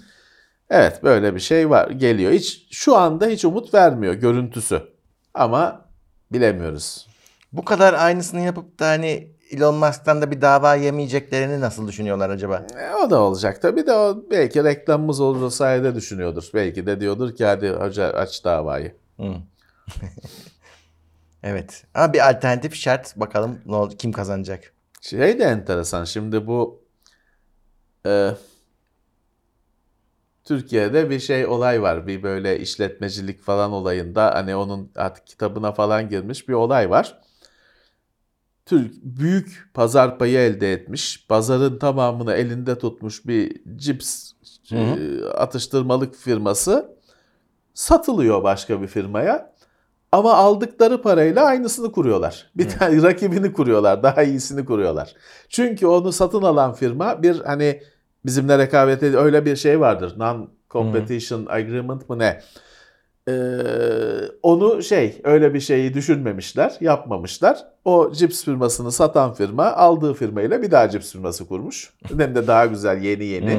Evet 0.70 1.02
böyle 1.02 1.34
bir 1.34 1.40
şey 1.40 1.70
var 1.70 1.90
geliyor. 1.90 2.32
Hiç 2.32 2.66
şu 2.70 2.96
anda 2.96 3.26
hiç 3.26 3.44
umut 3.44 3.74
vermiyor 3.74 4.14
görüntüsü. 4.14 4.82
Ama 5.34 5.84
bilemiyoruz. 6.32 7.09
Bu 7.52 7.64
kadar 7.64 7.94
aynısını 7.94 8.40
yapıp 8.40 8.78
da 8.78 8.88
hani 8.88 9.32
Elon 9.50 9.74
Musk'tan 9.74 10.22
da 10.22 10.30
bir 10.30 10.40
dava 10.40 10.74
yemeyeceklerini 10.74 11.60
nasıl 11.60 11.88
düşünüyorlar 11.88 12.30
acaba? 12.30 12.66
E, 12.78 12.94
o 12.94 13.10
da 13.10 13.20
olacak 13.20 13.62
tabii 13.62 13.86
de 13.86 13.92
o 13.92 14.24
belki 14.30 14.64
reklamımız 14.64 15.20
olur 15.20 15.42
o 15.42 15.50
sayede 15.50 15.94
düşünüyordur. 15.94 16.50
Belki 16.54 16.86
de 16.86 17.00
diyordur 17.00 17.36
ki 17.36 17.44
hadi 17.44 17.70
hoca 17.70 18.12
aç 18.12 18.44
davayı. 18.44 18.96
Evet. 21.42 21.84
Ama 21.94 22.12
bir 22.12 22.30
alternatif 22.30 22.74
şart. 22.74 23.16
Bakalım 23.16 23.58
ne 23.66 23.74
oldu, 23.76 23.94
kim 23.98 24.12
kazanacak? 24.12 24.72
Şey 25.00 25.38
de 25.38 25.44
enteresan 25.44 26.04
şimdi 26.04 26.46
bu 26.46 26.82
e, 28.06 28.30
Türkiye'de 30.44 31.10
bir 31.10 31.20
şey 31.20 31.46
olay 31.46 31.82
var. 31.82 32.06
Bir 32.06 32.22
böyle 32.22 32.58
işletmecilik 32.58 33.42
falan 33.42 33.72
olayında 33.72 34.34
hani 34.34 34.56
onun 34.56 34.92
artık 34.96 35.26
kitabına 35.26 35.72
falan 35.72 36.08
girmiş 36.08 36.48
bir 36.48 36.54
olay 36.54 36.90
var. 36.90 37.20
Türk 38.70 38.92
büyük 39.02 39.68
pazar 39.74 40.18
payı 40.18 40.38
elde 40.38 40.72
etmiş. 40.72 41.26
Pazarın 41.28 41.78
tamamını 41.78 42.32
elinde 42.32 42.78
tutmuş 42.78 43.26
bir 43.26 43.60
cips 43.76 44.32
Hı 44.70 44.76
e, 44.76 45.24
atıştırmalık 45.24 46.14
firması 46.14 46.96
satılıyor 47.74 48.42
başka 48.42 48.82
bir 48.82 48.86
firmaya. 48.86 49.54
Ama 50.12 50.34
aldıkları 50.34 51.02
parayla 51.02 51.44
aynısını 51.44 51.92
kuruyorlar. 51.92 52.50
Bir 52.56 52.68
tane 52.68 53.02
rakibini 53.02 53.52
kuruyorlar, 53.52 54.02
daha 54.02 54.22
iyisini 54.22 54.64
kuruyorlar. 54.64 55.14
Çünkü 55.48 55.86
onu 55.86 56.12
satın 56.12 56.42
alan 56.42 56.72
firma 56.72 57.22
bir 57.22 57.40
hani 57.40 57.82
bizimle 58.26 58.58
rekabet 58.58 59.02
ed- 59.02 59.16
öyle 59.16 59.44
bir 59.46 59.56
şey 59.56 59.80
vardır. 59.80 60.14
Non 60.18 60.50
competition 60.70 61.46
agreement 61.48 62.08
mı 62.08 62.18
ne? 62.18 62.40
Ee, 63.28 63.32
onu 64.42 64.82
şey 64.82 65.20
öyle 65.24 65.54
bir 65.54 65.60
şeyi 65.60 65.94
düşünmemişler, 65.94 66.76
yapmamışlar. 66.80 67.58
O 67.84 68.12
cips 68.12 68.44
firmasını 68.44 68.92
satan 68.92 69.34
firma 69.34 69.64
aldığı 69.66 70.14
firmayla 70.14 70.62
bir 70.62 70.70
daha 70.70 70.88
cips 70.90 71.12
firması 71.12 71.48
kurmuş. 71.48 71.92
Hem 72.18 72.34
de 72.34 72.46
daha 72.46 72.66
güzel 72.66 73.02
yeni 73.02 73.24
yeni 73.24 73.54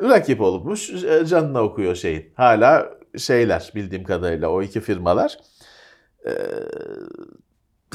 Hı. 0.00 0.08
rakip 0.08 0.40
olmuş. 0.40 0.90
e, 1.04 1.26
Canına 1.26 1.62
okuyor 1.62 1.94
şeyin. 1.94 2.26
Hala 2.34 2.86
şeyler 3.18 3.72
bildiğim 3.74 4.04
kadarıyla 4.04 4.48
o 4.48 4.62
iki 4.62 4.80
firmalar. 4.80 5.38
Ee, 6.26 6.30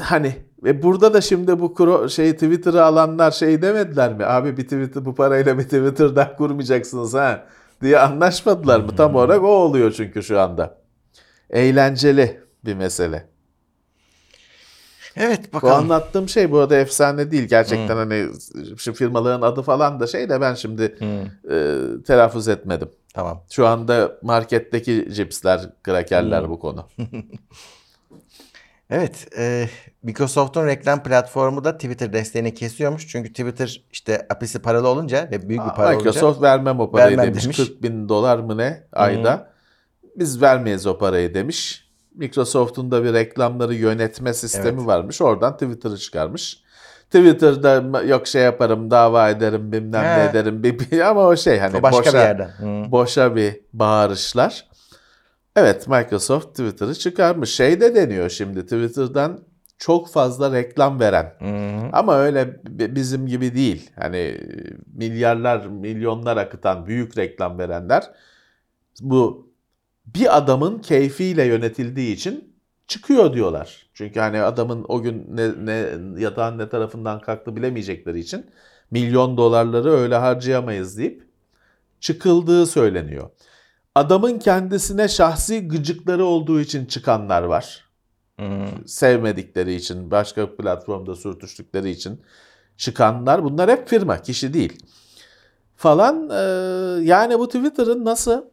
hani 0.00 0.32
ve 0.64 0.82
burada 0.82 1.14
da 1.14 1.20
şimdi 1.20 1.60
bu 1.60 1.66
kro- 1.66 2.10
şey 2.10 2.32
Twitter'ı 2.32 2.84
alanlar 2.84 3.30
şey 3.30 3.62
demediler 3.62 4.14
mi? 4.14 4.24
Abi 4.26 4.56
bir 4.56 4.62
Twitter 4.64 5.04
bu 5.04 5.14
parayla 5.14 5.58
bir 5.58 5.62
Twitter'dan 5.64 6.36
kurmayacaksınız 6.36 7.14
ha 7.14 7.46
diye 7.82 7.98
anlaşmadılar 7.98 8.80
mı? 8.80 8.96
Tam 8.96 9.14
olarak 9.14 9.42
o 9.42 9.46
oluyor 9.48 9.92
çünkü 9.92 10.22
şu 10.22 10.40
anda. 10.40 10.79
Eğlenceli. 11.50 12.40
bir 12.64 12.74
mesele. 12.74 13.26
Evet 15.16 15.52
Bu 15.52 15.56
bakalım. 15.56 15.74
anlattığım 15.74 16.28
şey 16.28 16.50
bu 16.50 16.58
arada 16.58 16.76
efsane 16.76 17.30
değil. 17.30 17.42
Gerçekten 17.48 17.96
hani 17.96 18.26
şu 18.76 18.92
firmaların 18.92 19.42
adı 19.42 19.62
falan 19.62 20.00
da 20.00 20.06
şey 20.06 20.28
de 20.28 20.40
ben 20.40 20.54
şimdi 20.54 20.82
e, 21.50 21.76
telaffuz 22.06 22.48
etmedim. 22.48 22.88
Tamam. 23.14 23.44
Şu 23.50 23.66
anda 23.66 24.12
marketteki 24.22 25.08
cipsler, 25.12 25.60
krakerler 25.82 26.50
bu 26.50 26.58
konu. 26.60 26.88
Evet, 28.92 29.28
e, 29.38 29.68
Microsoft'un 30.02 30.66
reklam 30.66 31.02
platformu 31.02 31.64
da 31.64 31.74
Twitter 31.78 32.12
desteğini 32.12 32.54
kesiyormuş. 32.54 33.08
Çünkü 33.08 33.28
Twitter 33.28 33.82
işte 33.92 34.26
apisi 34.30 34.62
paralı 34.62 34.88
olunca 34.88 35.28
ve 35.30 35.48
büyük 35.48 35.64
bir 35.64 35.70
para 35.70 35.90
Microsoft 35.96 36.22
olunca 36.24 36.42
vermem 36.42 36.80
o 36.80 36.90
parayı 36.90 37.16
Vermem 37.16 37.32
demiş. 37.32 37.44
demiş. 37.44 37.56
40 37.56 37.82
bin 37.82 38.08
dolar 38.08 38.38
mı 38.38 38.56
ne 38.58 38.82
ayda. 38.92 39.50
Biz 40.16 40.42
vermeyiz 40.42 40.86
o 40.86 40.98
parayı 40.98 41.34
demiş. 41.34 41.88
Microsoft'un 42.14 42.90
da 42.90 43.04
bir 43.04 43.12
reklamları 43.12 43.74
yönetme 43.74 44.34
sistemi 44.34 44.76
Evet. 44.78 44.86
varmış. 44.86 45.22
Oradan 45.22 45.52
Twitter'ı 45.52 45.96
çıkarmış. 45.96 46.62
Twitter'da 47.04 48.02
yok 48.02 48.26
şey 48.26 48.42
yaparım, 48.42 48.90
dava 48.90 49.30
ederim, 49.30 49.72
bilmem 49.72 50.02
ne 50.04 50.22
He. 50.24 50.30
ederim. 50.30 50.62
bir- 50.62 51.00
Ama 51.08 51.26
o 51.26 51.36
şey 51.36 51.58
hani 51.58 51.76
o 51.76 51.82
başka 51.82 51.98
boşa, 52.00 52.12
bir 52.12 52.18
yerden. 52.18 52.48
Hı. 52.48 52.90
boşa 52.92 53.36
bir 53.36 53.60
bağırışlar. 53.72 54.64
Evet 55.56 55.88
Microsoft 55.88 56.48
Twitter'ı 56.48 56.94
çıkarmış. 56.94 57.50
Şey 57.54 57.80
de 57.80 57.94
deniyor 57.94 58.28
şimdi 58.30 58.62
Twitter'dan 58.62 59.40
çok 59.78 60.08
fazla 60.12 60.52
reklam 60.52 61.00
veren. 61.00 61.34
Hı. 61.38 61.88
Ama 61.92 62.16
öyle 62.18 62.60
bi- 62.64 62.94
bizim 62.94 63.26
gibi 63.26 63.54
değil. 63.54 63.90
Hani 64.00 64.40
milyarlar, 64.94 65.66
milyonlar 65.66 66.36
akıtan 66.36 66.86
büyük 66.86 67.18
reklam 67.18 67.58
verenler 67.58 68.10
bu 69.00 69.49
bir 70.14 70.36
adamın 70.36 70.78
keyfiyle 70.78 71.44
yönetildiği 71.44 72.14
için 72.14 72.54
çıkıyor 72.86 73.32
diyorlar. 73.34 73.86
Çünkü 73.94 74.20
hani 74.20 74.42
adamın 74.42 74.84
o 74.88 75.02
gün 75.02 75.26
ne, 75.30 75.66
ne 75.66 75.88
yatağın 76.22 76.58
ne 76.58 76.68
tarafından 76.68 77.20
kalktı 77.20 77.56
bilemeyecekleri 77.56 78.20
için 78.20 78.46
milyon 78.90 79.36
dolarları 79.36 79.90
öyle 79.90 80.16
harcayamayız 80.16 80.98
deyip 80.98 81.22
çıkıldığı 82.00 82.66
söyleniyor. 82.66 83.30
Adamın 83.94 84.38
kendisine 84.38 85.08
şahsi 85.08 85.68
gıcıkları 85.68 86.24
olduğu 86.24 86.60
için 86.60 86.86
çıkanlar 86.86 87.42
var 87.42 87.84
Hı. 88.40 88.66
sevmedikleri 88.86 89.74
için, 89.74 90.10
başka 90.10 90.56
platformda 90.56 91.16
sürtüştükleri 91.16 91.90
için 91.90 92.20
çıkanlar 92.76 93.44
bunlar 93.44 93.70
hep 93.70 93.88
firma, 93.88 94.22
kişi 94.22 94.54
değil. 94.54 94.82
Falan 95.76 96.30
e, 96.30 96.34
yani 97.04 97.38
bu 97.38 97.46
Twitter'ın 97.46 98.04
nasıl 98.04 98.44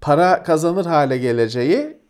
para 0.00 0.42
kazanır 0.42 0.86
hale 0.86 1.18
geleceği 1.18 2.00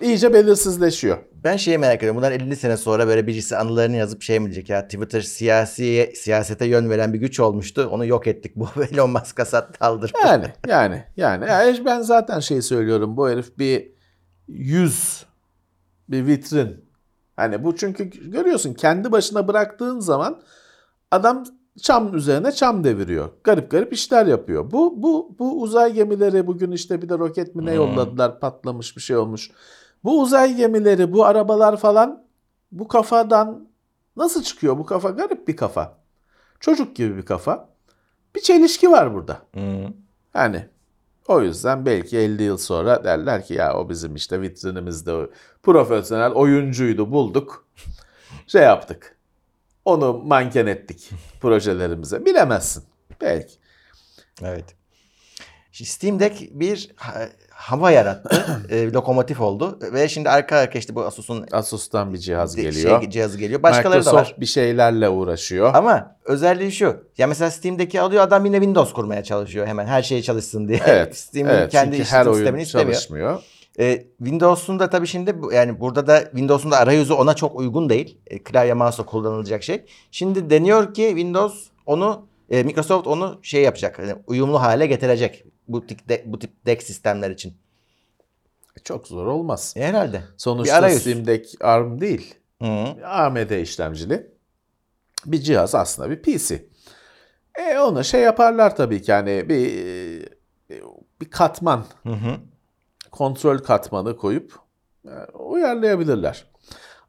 iyice 0.00 0.32
belirsizleşiyor. 0.32 1.18
Ben 1.44 1.56
şeyi 1.56 1.78
merak 1.78 1.96
ediyorum. 1.96 2.16
Bundan 2.16 2.32
50 2.32 2.56
sene 2.56 2.76
sonra 2.76 3.06
böyle 3.06 3.26
birisi 3.26 3.56
anılarını 3.56 3.96
yazıp 3.96 4.22
şey 4.22 4.40
mi 4.40 4.44
diyecek 4.44 4.68
ya 4.68 4.84
Twitter 4.84 5.20
siyasi 5.20 6.12
siyasete 6.16 6.66
yön 6.66 6.90
veren 6.90 7.12
bir 7.12 7.18
güç 7.18 7.40
olmuştu. 7.40 7.88
Onu 7.90 8.06
yok 8.06 8.26
ettik. 8.26 8.52
Bu 8.56 8.68
Elon 8.92 9.10
Musk'a 9.10 9.44
sattı 9.44 9.84
aldır. 9.84 10.12
Yani 10.24 10.52
yani 10.68 11.04
yani 11.16 11.44
yani 11.48 11.84
ben 11.84 12.00
zaten 12.00 12.40
şey 12.40 12.62
söylüyorum 12.62 13.16
bu 13.16 13.28
herif 13.28 13.58
bir 13.58 13.92
yüz 14.48 15.26
bir 16.08 16.26
vitrin. 16.26 16.84
Hani 17.36 17.64
bu 17.64 17.76
çünkü 17.76 18.30
görüyorsun 18.30 18.74
kendi 18.74 19.12
başına 19.12 19.48
bıraktığın 19.48 20.00
zaman 20.00 20.42
adam 21.10 21.44
çam 21.82 22.16
üzerine 22.16 22.52
çam 22.52 22.84
deviriyor. 22.84 23.28
Garip 23.44 23.70
garip 23.70 23.92
işler 23.92 24.26
yapıyor. 24.26 24.70
Bu 24.70 25.02
bu 25.02 25.36
bu 25.38 25.62
uzay 25.62 25.92
gemileri 25.92 26.46
bugün 26.46 26.72
işte 26.72 27.02
bir 27.02 27.08
de 27.08 27.18
roket 27.18 27.54
mi 27.54 27.66
ne 27.66 27.74
yolladılar 27.74 28.40
patlamış 28.40 28.96
bir 28.96 29.02
şey 29.02 29.16
olmuş. 29.16 29.50
Bu 30.04 30.22
uzay 30.22 30.56
gemileri, 30.56 31.12
bu 31.12 31.24
arabalar 31.24 31.76
falan 31.76 32.24
bu 32.72 32.88
kafadan 32.88 33.68
nasıl 34.16 34.42
çıkıyor? 34.42 34.78
Bu 34.78 34.86
kafa 34.86 35.10
garip 35.10 35.48
bir 35.48 35.56
kafa. 35.56 35.98
Çocuk 36.60 36.96
gibi 36.96 37.16
bir 37.16 37.22
kafa. 37.22 37.68
Bir 38.34 38.40
çelişki 38.40 38.90
var 38.90 39.14
burada. 39.14 39.38
Hı. 39.54 39.92
Yani 40.34 40.68
o 41.28 41.40
yüzden 41.40 41.86
belki 41.86 42.18
50 42.18 42.42
yıl 42.42 42.56
sonra 42.56 43.04
derler 43.04 43.44
ki 43.44 43.54
ya 43.54 43.74
o 43.78 43.88
bizim 43.88 44.14
işte 44.14 44.40
vitrinimizde 44.40 45.30
profesyonel 45.62 46.32
oyuncuydu 46.32 47.12
bulduk. 47.12 47.68
Şey 48.46 48.62
yaptık. 48.62 49.15
Onu 49.86 50.22
manken 50.24 50.66
ettik 50.66 51.10
projelerimize. 51.40 52.24
Bilemezsin. 52.24 52.84
Belki. 53.20 53.54
Evet. 54.42 54.64
Şimdi 55.72 55.90
Steam 55.90 56.20
Deck 56.20 56.42
bir 56.50 56.90
ha- 56.96 57.28
hava 57.50 57.90
yarattı. 57.90 58.44
e, 58.70 58.92
lokomotif 58.92 59.40
oldu. 59.40 59.78
Ve 59.92 60.08
şimdi 60.08 60.30
arka 60.30 60.56
arka 60.56 60.78
işte 60.78 60.94
bu 60.94 61.04
Asus'un 61.04 61.46
Asus'tan 61.52 62.12
bir 62.12 62.18
cihaz 62.18 62.56
de- 62.56 62.62
geliyor. 62.62 63.00
Şey, 63.00 63.10
cihazı 63.10 63.38
geliyor. 63.38 63.62
Başkaları 63.62 64.04
da 64.04 64.10
Microsoft 64.10 64.30
var. 64.30 64.40
bir 64.40 64.46
şeylerle 64.46 65.08
uğraşıyor. 65.08 65.74
Ama 65.74 66.16
özelliği 66.24 66.72
şu. 66.72 67.04
Ya 67.18 67.26
mesela 67.26 67.50
Steam'deki 67.50 68.00
alıyor 68.00 68.22
adam 68.22 68.44
yine 68.44 68.56
Windows 68.56 68.92
kurmaya 68.92 69.24
çalışıyor 69.24 69.66
hemen. 69.66 69.86
Her 69.86 70.02
şey 70.02 70.22
çalışsın 70.22 70.68
diye. 70.68 70.80
Evet. 70.86 71.16
Steam'in 71.18 71.50
evet, 71.50 71.72
kendi 71.72 71.96
çünkü 71.96 72.10
her 72.10 72.20
işletim 72.20 72.32
oyun 72.32 72.36
sistemini 72.44 72.62
istemiyor. 72.62 72.92
çalışmıyor. 72.92 73.42
E, 73.78 74.06
Windows'un 74.18 74.78
da 74.78 74.90
tabii 74.90 75.06
şimdi 75.06 75.34
yani 75.52 75.80
burada 75.80 76.06
da 76.06 76.20
Windows'un 76.22 76.70
da 76.70 76.78
arayüzü 76.78 77.12
ona 77.12 77.34
çok 77.34 77.56
uygun 77.56 77.88
değil. 77.88 78.18
E, 78.26 78.42
klavye 78.42 78.74
mouse'la 78.74 79.06
kullanılacak 79.06 79.62
şey. 79.62 79.84
Şimdi 80.10 80.50
deniyor 80.50 80.94
ki 80.94 81.02
Windows 81.08 81.66
onu 81.86 82.26
e, 82.50 82.62
Microsoft 82.62 83.06
onu 83.06 83.38
şey 83.42 83.62
yapacak. 83.62 83.98
hani 83.98 84.14
uyumlu 84.26 84.60
hale 84.62 84.86
getirecek 84.86 85.44
bu 85.68 85.86
tip 85.86 86.08
de- 86.08 86.22
bu 86.26 86.38
tip 86.38 86.66
deck 86.66 86.82
sistemler 86.82 87.30
için. 87.30 87.54
Çok 88.84 89.08
zor 89.08 89.26
olmaz. 89.26 89.74
E, 89.76 89.84
herhalde. 89.86 90.22
Sonuçta. 90.36 90.90
Steam 91.00 91.26
Deck 91.26 91.64
ARM 91.64 92.00
değil. 92.00 92.34
Hı. 92.62 92.66
AMD 93.06 93.50
işlemcili 93.62 94.26
bir 95.26 95.38
cihaz 95.38 95.74
aslında 95.74 96.10
bir 96.10 96.22
PC. 96.22 96.64
E 97.58 97.78
onu 97.78 98.04
şey 98.04 98.20
yaparlar 98.20 98.76
tabii 98.76 99.02
ki 99.02 99.12
hani 99.12 99.48
bir 99.48 100.28
bir 101.20 101.30
katman, 101.30 101.84
Hı 102.02 102.12
hı. 102.12 102.36
Kontrol 103.16 103.58
katmanı 103.58 104.16
koyup 104.16 104.52
e, 105.04 105.14
uyarlayabilirler. 105.38 106.46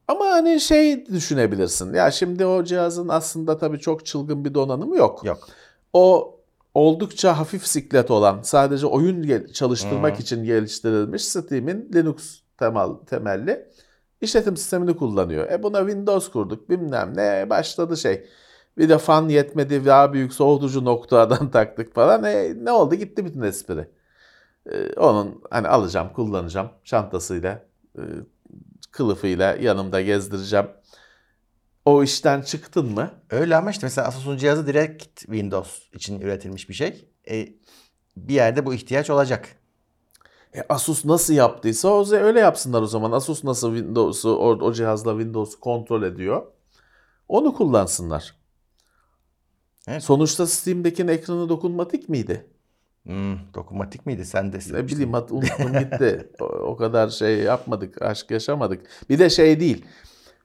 Ama 0.07 0.25
hani 0.25 0.59
şey 0.59 1.05
düşünebilirsin. 1.05 1.93
Ya 1.93 2.11
şimdi 2.11 2.45
o 2.45 2.63
cihazın 2.63 3.07
aslında 3.07 3.57
tabii 3.57 3.79
çok 3.79 4.05
çılgın 4.05 4.45
bir 4.45 4.53
donanımı 4.53 4.97
yok. 4.97 5.23
Yok. 5.23 5.47
O 5.93 6.35
oldukça 6.73 7.39
hafif 7.39 7.67
siklet 7.67 8.11
olan, 8.11 8.39
sadece 8.41 8.85
oyun 8.85 9.47
çalıştırmak 9.53 10.19
için 10.19 10.43
geliştirilmiş 10.43 11.25
Steam'in 11.25 11.89
Linux 11.93 12.39
temel, 12.57 12.89
temelli 13.05 13.67
işletim 14.21 14.57
sistemini 14.57 14.97
kullanıyor. 14.97 15.51
E 15.51 15.63
buna 15.63 15.79
Windows 15.79 16.31
kurduk 16.31 16.69
bilmem 16.69 17.13
ne 17.15 17.49
başladı 17.49 17.97
şey. 17.97 18.27
Bir 18.77 18.89
de 18.89 18.97
fan 18.97 19.29
yetmedi 19.29 19.85
daha 19.85 20.13
büyük 20.13 20.33
soğutucu 20.33 20.85
noktadan 20.85 21.51
taktık 21.51 21.93
falan. 21.95 22.23
E, 22.23 22.53
ne 22.63 22.71
oldu 22.71 22.95
gitti 22.95 23.25
bütün 23.25 23.41
espri. 23.41 23.87
E, 24.71 24.99
onun 24.99 25.41
hani 25.51 25.67
alacağım 25.67 26.13
kullanacağım 26.13 26.69
çantasıyla 26.83 27.65
e, 27.97 28.01
kılıfıyla 28.91 29.55
yanımda 29.55 30.01
gezdireceğim. 30.01 30.67
O 31.85 32.03
işten 32.03 32.41
çıktın 32.41 32.93
mı? 32.93 33.11
Öyle 33.29 33.55
ama 33.55 33.71
işte 33.71 33.85
mesela 33.85 34.07
Asus'un 34.07 34.37
cihazı 34.37 34.67
direkt 34.67 35.19
Windows 35.19 35.93
için 35.93 36.21
üretilmiş 36.21 36.69
bir 36.69 36.73
şey. 36.73 37.09
E, 37.29 37.49
bir 38.17 38.33
yerde 38.33 38.65
bu 38.65 38.73
ihtiyaç 38.73 39.09
olacak. 39.09 39.47
E, 40.55 40.63
Asus 40.69 41.05
nasıl 41.05 41.33
yaptıysa 41.33 41.89
o 41.89 42.11
öyle 42.11 42.39
yapsınlar 42.39 42.81
o 42.81 42.87
zaman. 42.87 43.11
Asus 43.11 43.43
nasıl 43.43 43.75
Windows'u 43.75 44.29
o, 44.29 44.49
o 44.49 44.73
cihazla 44.73 45.11
Windows'u 45.11 45.59
kontrol 45.59 46.03
ediyor. 46.03 46.45
Onu 47.27 47.53
kullansınlar. 47.53 48.35
Evet. 49.87 50.03
Sonuçta 50.03 50.47
Steam'dekinin 50.47 51.07
ekranı 51.07 51.49
dokunmatik 51.49 52.09
miydi? 52.09 52.47
Hmm, 53.07 53.37
dokunmatik 53.55 54.05
miydi? 54.05 54.25
Sen 54.25 54.53
de 54.53 54.59
Ne 54.71 54.87
bileyim 54.87 55.13
hat- 55.13 55.31
unuttum 55.31 55.73
gitti. 55.79 56.29
O, 56.41 56.45
o 56.45 56.77
kadar 56.77 57.09
şey 57.09 57.37
yapmadık, 57.39 58.01
aşk 58.01 58.31
yaşamadık. 58.31 58.85
Bir 59.09 59.19
de 59.19 59.29
şey 59.29 59.59
değil. 59.59 59.85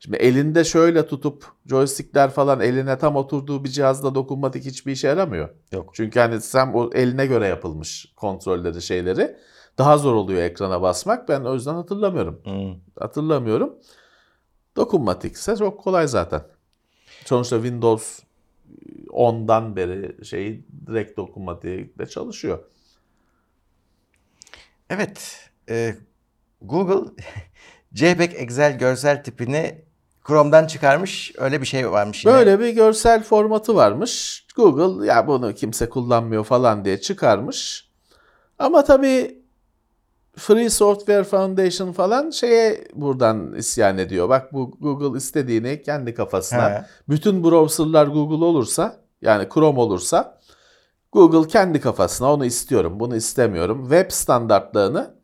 Şimdi 0.00 0.16
elinde 0.16 0.64
şöyle 0.64 1.06
tutup 1.06 1.44
joystickler 1.66 2.30
falan 2.30 2.60
eline 2.60 2.98
tam 2.98 3.16
oturduğu 3.16 3.64
bir 3.64 3.68
cihazda 3.68 4.14
dokunmatik 4.14 4.64
hiçbir 4.64 4.92
işe 4.92 5.08
yaramıyor. 5.08 5.48
Yok. 5.72 5.90
Çünkü 5.94 6.20
hani 6.20 6.40
sen 6.40 6.72
o 6.74 6.90
eline 6.94 7.26
göre 7.26 7.46
yapılmış 7.46 8.12
kontrolleri 8.16 8.82
şeyleri 8.82 9.36
daha 9.78 9.98
zor 9.98 10.14
oluyor 10.14 10.42
ekrana 10.42 10.82
basmak. 10.82 11.28
Ben 11.28 11.40
o 11.40 11.54
yüzden 11.54 11.74
hatırlamıyorum. 11.74 12.40
Hmm. 12.44 12.74
Hatırlamıyorum. 13.00 13.74
Dokunmatikse 14.76 15.56
çok 15.56 15.80
kolay 15.80 16.08
zaten. 16.08 16.42
Sonuçta 17.24 17.56
Windows 17.56 18.20
10'dan 19.06 19.76
beri 19.76 20.24
şey 20.24 20.64
direkt 20.86 21.16
dokunmatikle 21.16 22.06
çalışıyor. 22.06 22.58
Evet. 24.90 25.50
e, 25.68 25.94
Google 26.62 27.10
JPEG 27.94 28.34
Excel 28.34 28.78
görsel 28.78 29.24
tipini 29.24 29.84
Chrome'dan 30.26 30.66
çıkarmış. 30.66 31.32
Öyle 31.38 31.60
bir 31.60 31.66
şey 31.66 31.90
varmış 31.90 32.24
yine. 32.24 32.34
Böyle 32.34 32.60
bir 32.60 32.68
görsel 32.70 33.22
formatı 33.22 33.74
varmış. 33.74 34.46
Google 34.56 35.06
ya 35.06 35.26
bunu 35.26 35.54
kimse 35.54 35.88
kullanmıyor 35.88 36.44
falan 36.44 36.84
diye 36.84 37.00
çıkarmış. 37.00 37.88
Ama 38.58 38.84
tabii 38.84 39.41
Free 40.36 40.70
Software 40.70 41.24
Foundation 41.24 41.92
falan 41.92 42.30
şeye 42.30 42.84
buradan 42.94 43.54
isyan 43.54 43.98
ediyor. 43.98 44.28
Bak 44.28 44.52
bu 44.52 44.70
Google 44.80 45.18
istediğini 45.18 45.82
kendi 45.82 46.14
kafasına. 46.14 46.70
He. 46.70 46.84
Bütün 47.08 47.44
browserlar 47.44 48.06
Google 48.06 48.44
olursa 48.44 48.96
yani 49.22 49.48
Chrome 49.54 49.80
olursa 49.80 50.38
Google 51.12 51.48
kendi 51.48 51.80
kafasına 51.80 52.32
onu 52.32 52.44
istiyorum, 52.44 53.00
bunu 53.00 53.16
istemiyorum. 53.16 53.82
Web 53.82 54.10
standartlarını 54.10 55.14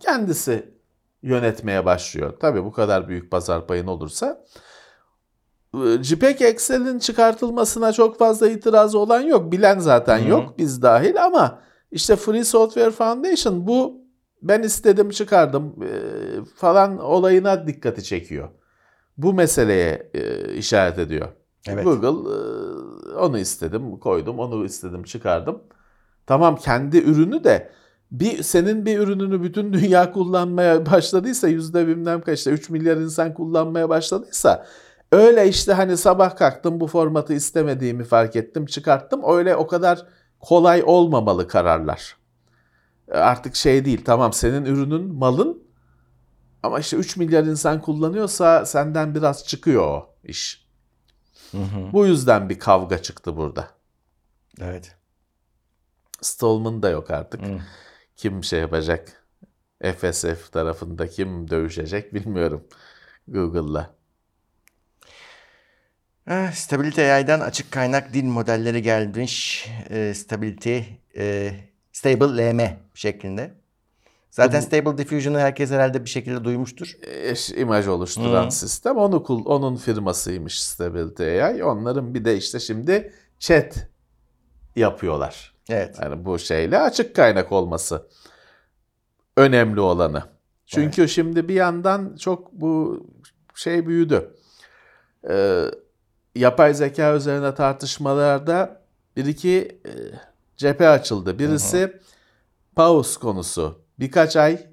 kendisi 0.00 0.74
yönetmeye 1.22 1.84
başlıyor. 1.84 2.34
Tabii 2.40 2.64
bu 2.64 2.72
kadar 2.72 3.08
büyük 3.08 3.30
pazar 3.30 3.66
payın 3.66 3.86
olursa. 3.86 4.44
JPEG 6.00 6.42
Excel'in 6.42 6.98
çıkartılmasına 6.98 7.92
çok 7.92 8.18
fazla 8.18 8.48
itirazı 8.48 8.98
olan 8.98 9.20
yok. 9.20 9.52
Bilen 9.52 9.78
zaten 9.78 10.18
Hı. 10.18 10.28
yok 10.28 10.58
biz 10.58 10.82
dahil 10.82 11.24
ama 11.24 11.60
işte 11.90 12.16
Free 12.16 12.44
Software 12.44 12.90
Foundation 12.90 13.66
bu 13.66 14.03
ben 14.44 14.62
istedim 14.62 15.10
çıkardım 15.10 15.74
e, 15.82 15.90
falan 16.56 16.98
olayına 16.98 17.66
dikkati 17.66 18.04
çekiyor. 18.04 18.48
Bu 19.16 19.34
meseleye 19.34 20.10
e, 20.14 20.52
işaret 20.54 20.98
ediyor. 20.98 21.28
Evet. 21.68 21.84
Google 21.84 22.30
e, 22.30 23.18
onu 23.18 23.38
istedim 23.38 23.98
koydum, 23.98 24.38
onu 24.38 24.64
istedim 24.64 25.02
çıkardım. 25.02 25.62
Tamam 26.26 26.56
kendi 26.56 26.98
ürünü 26.98 27.44
de 27.44 27.70
bir 28.10 28.42
senin 28.42 28.86
bir 28.86 28.98
ürününü 28.98 29.42
bütün 29.42 29.72
dünya 29.72 30.12
kullanmaya 30.12 30.86
başladıysa 30.86 31.48
yüzde 31.48 31.86
bilmem 31.86 32.20
kaçta 32.20 32.50
3 32.50 32.70
milyar 32.70 32.96
insan 32.96 33.34
kullanmaya 33.34 33.88
başladıysa 33.88 34.66
öyle 35.12 35.48
işte 35.48 35.72
hani 35.72 35.96
sabah 35.96 36.36
kalktım 36.36 36.80
bu 36.80 36.86
formatı 36.86 37.32
istemediğimi 37.32 38.04
fark 38.04 38.36
ettim 38.36 38.66
çıkarttım 38.66 39.20
öyle 39.28 39.56
o 39.56 39.66
kadar 39.66 40.06
kolay 40.40 40.82
olmamalı 40.86 41.48
kararlar. 41.48 42.23
E, 43.08 43.16
Artık 43.18 43.56
şey 43.56 43.84
değil 43.84 44.04
tamam 44.04 44.32
senin 44.32 44.64
ürünün 44.64 45.14
malın 45.14 45.62
ama 46.62 46.80
işte 46.80 46.96
3 46.96 47.16
milyar 47.16 47.44
insan 47.44 47.80
kullanıyorsa 47.80 48.66
senden 48.66 49.14
biraz 49.14 49.46
çıkıyor 49.46 49.82
o 49.82 50.14
iş. 50.24 50.64
Bu 51.92 52.06
yüzden 52.06 52.48
bir 52.48 52.58
kavga 52.58 53.02
çıktı 53.02 53.36
burada. 53.36 53.68
Evet. 54.60 54.96
Stallman 56.20 56.82
da 56.82 56.88
yok 56.90 57.10
artık. 57.10 57.42
Hı. 57.42 57.58
Kim 58.16 58.44
şey 58.44 58.60
yapacak? 58.60 59.24
FSF 59.82 60.52
tarafında 60.52 61.08
kim 61.08 61.50
dövüşecek 61.50 62.14
bilmiyorum 62.14 62.64
Google'la. 63.28 63.94
Eh, 66.30 66.52
Stability 66.52 67.12
AI'dan 67.12 67.40
açık 67.40 67.72
kaynak 67.72 68.12
dil 68.14 68.24
modelleri 68.24 68.82
gelmiş. 68.82 69.68
Eh, 69.90 70.14
Stability, 70.14 70.78
eh, 71.14 71.54
Stable 71.92 72.50
LM 72.52 72.83
şeklinde. 72.94 73.54
Zaten 74.30 74.60
Stable 74.60 74.98
Diffusion'ı 74.98 75.38
herkes 75.38 75.70
herhalde 75.70 76.04
bir 76.04 76.10
şekilde 76.10 76.44
duymuştur. 76.44 76.96
Eş, 77.06 77.50
imaj 77.50 77.88
oluşturan 77.88 78.46
Hı. 78.46 78.50
sistem 78.50 78.96
onu 78.96 79.22
kul- 79.22 79.44
onun 79.46 79.76
firmasıymış 79.76 80.62
Stability 80.62 81.42
AI. 81.42 81.64
Onların 81.64 82.14
bir 82.14 82.24
de 82.24 82.36
işte 82.36 82.60
şimdi 82.60 83.12
chat 83.38 83.88
yapıyorlar. 84.76 85.54
Evet. 85.68 85.96
Yani 86.02 86.24
bu 86.24 86.38
şeyle 86.38 86.78
açık 86.78 87.16
kaynak 87.16 87.52
olması 87.52 88.06
önemli 89.36 89.80
olanı. 89.80 90.22
Çünkü 90.66 91.08
şimdi 91.08 91.48
bir 91.48 91.54
yandan 91.54 92.16
çok 92.16 92.52
bu 92.52 93.06
şey 93.54 93.86
büyüdü. 93.86 94.34
Ee, 95.30 95.64
yapay 96.34 96.74
zeka 96.74 97.14
üzerine 97.14 97.54
tartışmalarda 97.54 98.82
bir 99.16 99.26
iki 99.26 99.80
e, 99.86 99.92
cephe 100.56 100.88
açıldı. 100.88 101.38
Birisi 101.38 102.00
pause 102.76 103.20
konusu. 103.20 103.84
Birkaç 103.98 104.36
ay 104.36 104.66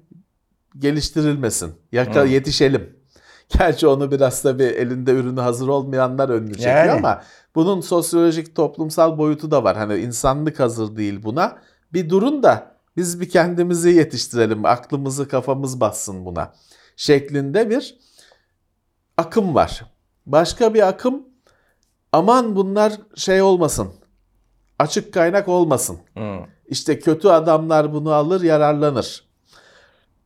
geliştirilmesin. 0.78 1.74
Yaka, 1.92 2.22
Hı. 2.22 2.26
yetişelim. 2.26 2.96
Gerçi 3.58 3.86
onu 3.86 4.10
biraz 4.10 4.44
da 4.44 4.58
bir 4.58 4.64
elinde 4.70 5.12
ürünü 5.12 5.40
hazır 5.40 5.68
olmayanlar 5.68 6.28
önünü 6.28 6.52
çekiyor 6.54 6.74
Yani. 6.76 6.90
ama 6.92 7.22
bunun 7.54 7.80
sosyolojik 7.80 8.56
toplumsal 8.56 9.18
boyutu 9.18 9.50
da 9.50 9.64
var. 9.64 9.76
Hani 9.76 9.96
insanlık 9.96 10.60
hazır 10.60 10.96
değil 10.96 11.22
buna. 11.22 11.58
Bir 11.92 12.10
durun 12.10 12.42
da 12.42 12.76
biz 12.96 13.20
bir 13.20 13.28
kendimizi 13.28 13.90
yetiştirelim. 13.90 14.64
Aklımızı 14.64 15.28
kafamız 15.28 15.80
bassın 15.80 16.24
buna. 16.24 16.52
Şeklinde 16.96 17.70
bir 17.70 17.98
akım 19.16 19.54
var. 19.54 19.84
Başka 20.26 20.74
bir 20.74 20.88
akım 20.88 21.22
aman 22.12 22.56
bunlar 22.56 22.92
şey 23.16 23.42
olmasın. 23.42 23.88
Açık 24.78 25.14
kaynak 25.14 25.48
olmasın. 25.48 25.98
Hı. 26.18 26.38
İşte 26.72 26.98
kötü 26.98 27.28
adamlar 27.28 27.92
bunu 27.92 28.12
alır 28.12 28.42
yararlanır. 28.42 29.24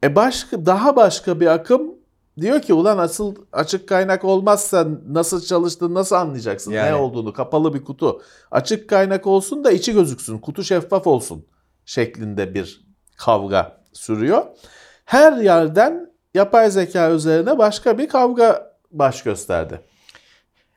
E 0.05 0.17
başka 0.17 0.67
daha 0.67 0.97
başka 0.97 1.41
bir 1.41 1.47
akım 1.47 1.95
diyor 2.41 2.63
ki 2.63 2.75
ulan 2.75 2.99
asıl 2.99 3.35
açık 3.53 3.89
kaynak 3.89 4.25
olmazsa 4.25 4.87
nasıl 5.09 5.41
çalıştığını 5.41 5.95
nasıl 5.95 6.17
anlayacaksın? 6.17 6.73
Yani. 6.73 6.91
Ne 6.91 6.95
olduğunu 6.95 7.33
kapalı 7.33 7.75
bir 7.75 7.85
kutu. 7.85 8.23
Açık 8.51 8.89
kaynak 8.91 9.27
olsun 9.27 9.65
da 9.65 9.71
içi 9.71 9.93
gözüksün. 9.93 10.39
Kutu 10.39 10.65
şeffaf 10.65 11.07
olsun 11.07 11.47
şeklinde 11.85 12.55
bir 12.55 12.87
kavga 13.17 13.81
sürüyor. 13.93 14.43
Her 15.05 15.33
yerden 15.33 16.13
yapay 16.35 16.71
zeka 16.71 17.11
üzerine 17.11 17.59
başka 17.59 17.99
bir 17.99 18.09
kavga 18.09 18.73
baş 18.91 19.23
gösterdi. 19.23 19.81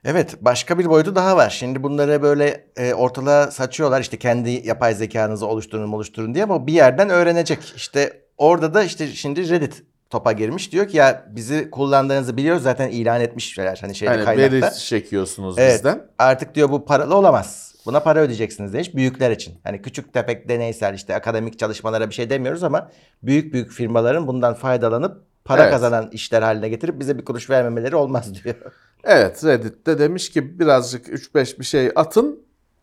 Evet, 0.06 0.36
başka 0.42 0.80
bir 0.80 0.86
boyutu 0.86 1.16
daha 1.16 1.38
var. 1.38 1.50
Şimdi 1.50 1.84
bunları 1.84 2.22
böyle 2.22 2.66
e, 2.78 2.94
ortalığa 2.94 3.52
saçıyorlar. 3.52 4.02
İşte 4.02 4.18
kendi 4.18 4.50
yapay 4.68 4.94
zekanızı 4.96 5.46
oluşturun 5.48 5.92
oluşturun 5.94 6.34
diye 6.34 6.44
ama 6.44 6.68
bir 6.68 6.74
yerden 6.74 7.10
öğrenecek. 7.10 7.74
İşte 7.76 8.22
orada 8.38 8.74
da 8.74 8.84
işte 8.84 9.08
şimdi 9.08 9.50
Reddit 9.50 9.84
topa 10.10 10.32
girmiş. 10.32 10.72
Diyor 10.72 10.88
ki 10.88 10.98
ya 10.98 11.26
bizi 11.30 11.72
kullandığınızı 11.72 12.38
biliyoruz 12.38 12.64
zaten 12.64 12.90
ilan 12.90 13.22
etmişler 13.22 13.78
hani 13.82 13.96
şeyde 13.96 14.12
Yani 14.14 14.26
kaynakta. 14.26 14.52
veri 14.62 14.76
çekiyorsunuz 14.76 15.56
Evet. 15.60 15.74
bizden. 15.76 16.02
Artık 16.20 16.56
diyor 16.56 16.70
bu 16.70 16.86
paralı 16.86 17.16
olamaz. 17.16 17.76
Buna 17.86 18.00
para 18.00 18.20
ödeyeceksiniz 18.20 18.74
demiş 18.74 18.96
büyükler 18.96 19.32
için. 19.32 19.60
Hani 19.64 19.82
küçük 19.82 20.14
tefek 20.14 20.50
deneysel 20.50 20.94
işte 20.94 21.16
akademik 21.16 21.60
çalışmalara 21.60 22.10
bir 22.10 22.14
şey 22.16 22.30
demiyoruz 22.30 22.64
ama 22.64 22.92
büyük 23.24 23.54
büyük 23.54 23.72
firmaların 23.72 24.28
bundan 24.28 24.54
faydalanıp 24.54 25.24
para 25.46 25.62
Evet. 25.62 25.72
kazanan 25.74 26.10
işler 26.12 26.42
haline 26.42 26.70
getirip 26.70 27.00
bize 27.00 27.18
bir 27.18 27.26
kuruş 27.26 27.50
vermemeleri 27.50 27.96
olmaz 27.96 28.44
diyor. 28.44 28.56
Evet 29.04 29.46
Reddit'te 29.46 30.00
demiş 30.00 30.30
ki 30.30 30.60
birazcık 30.60 31.08
3-5 31.08 31.60
bir 31.60 31.66
şey 31.66 31.92
atın. 31.96 32.40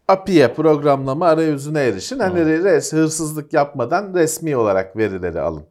API'ye 0.09 0.55
programlama 0.55 1.27
arayüzüne 1.27 1.81
erişin. 1.81 2.19
Hani 2.19 2.65
res, 2.65 2.93
hırsızlık 2.93 3.53
yapmadan 3.53 4.15
resmi 4.15 4.57
olarak 4.57 4.97
verileri 4.97 5.41
alın. 5.41 5.67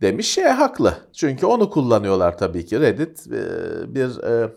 Demiş 0.00 0.30
şey 0.30 0.44
haklı. 0.44 0.94
Çünkü 1.12 1.46
onu 1.46 1.70
kullanıyorlar 1.70 2.38
tabii 2.38 2.66
ki. 2.66 2.80
Reddit 2.80 3.26
e, 3.26 3.94
bir 3.94 4.22
e, 4.22 4.52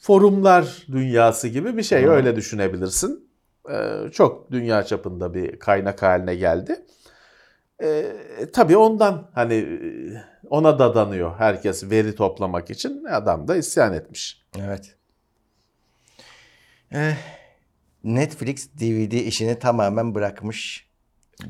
forumlar 0.00 0.86
dünyası 0.92 1.48
gibi 1.48 1.76
bir 1.76 1.82
şey. 1.82 2.06
Öyle 2.06 2.36
düşünebilirsin. 2.36 3.28
E, 3.70 4.08
çok 4.12 4.50
dünya 4.50 4.82
çapında 4.82 5.34
bir 5.34 5.58
kaynak 5.58 6.02
haline 6.02 6.34
geldi. 6.34 6.84
E, 7.82 8.12
tabii 8.52 8.76
ondan 8.76 9.30
hani 9.34 9.54
e, 9.54 9.78
ona 10.50 10.78
dadanıyor 10.78 11.38
herkes 11.38 11.90
veri 11.90 12.14
toplamak 12.14 12.70
için. 12.70 13.04
Adam 13.04 13.48
da 13.48 13.56
isyan 13.56 13.92
etmiş. 13.92 14.42
Evet. 14.58 14.96
Eh, 16.92 17.16
Netflix 18.04 18.68
DVD 18.80 19.12
işini 19.12 19.58
tamamen 19.58 20.14
bırakmış. 20.14 20.90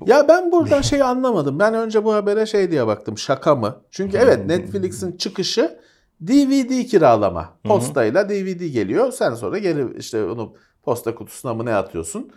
Ya 0.07 0.29
ben 0.29 0.53
buradan 0.53 0.83
şeyi 0.83 1.05
anlamadım. 1.05 1.59
Ben 1.59 1.75
önce 1.75 2.05
bu 2.05 2.15
habere 2.15 2.47
şey 2.47 2.71
diye 2.71 2.87
baktım. 2.87 3.19
Şaka 3.19 3.55
mı? 3.55 3.83
Çünkü 3.91 4.17
evet 4.17 4.47
Netflix'in 4.47 5.17
çıkışı 5.17 5.81
DVD 6.21 6.87
kiralama. 6.87 7.59
Postayla 7.65 8.29
DVD 8.29 8.67
geliyor. 8.73 9.13
Sen 9.13 9.35
sonra 9.35 9.59
geri 9.59 9.99
işte 9.99 10.25
onu 10.25 10.55
posta 10.83 11.15
kutusuna 11.15 11.55
mı 11.55 11.67
ne 11.67 11.75
atıyorsun? 11.75 12.33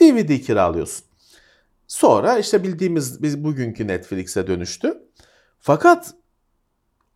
DVD 0.00 0.40
kiralıyorsun. 0.40 1.04
Sonra 1.88 2.38
işte 2.38 2.62
bildiğimiz 2.62 3.22
biz 3.22 3.44
bugünkü 3.44 3.86
Netflix'e 3.88 4.46
dönüştü. 4.46 5.02
Fakat 5.58 6.14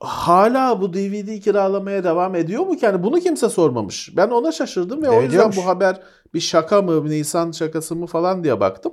hala 0.01 0.81
bu 0.81 0.93
DVD 0.93 1.41
kiralamaya 1.41 2.05
devam 2.05 2.35
ediyor 2.35 2.67
mu 2.67 2.77
ki? 2.77 2.85
Yani 2.85 3.03
bunu 3.03 3.21
kimse 3.21 3.49
sormamış. 3.49 4.17
Ben 4.17 4.29
ona 4.29 4.53
şaşırdım 4.53 5.03
ve 5.03 5.11
o 5.11 5.13
yüzden 5.13 5.27
Ediyormuş. 5.29 5.57
bu 5.57 5.67
haber 5.67 6.01
bir 6.35 6.41
şaka 6.41 6.83
mı, 6.83 7.11
Nisan 7.11 7.51
şakası 7.53 7.97
mı 7.97 8.07
falan 8.07 8.45
diye 8.45 8.61
baktım. 8.61 8.93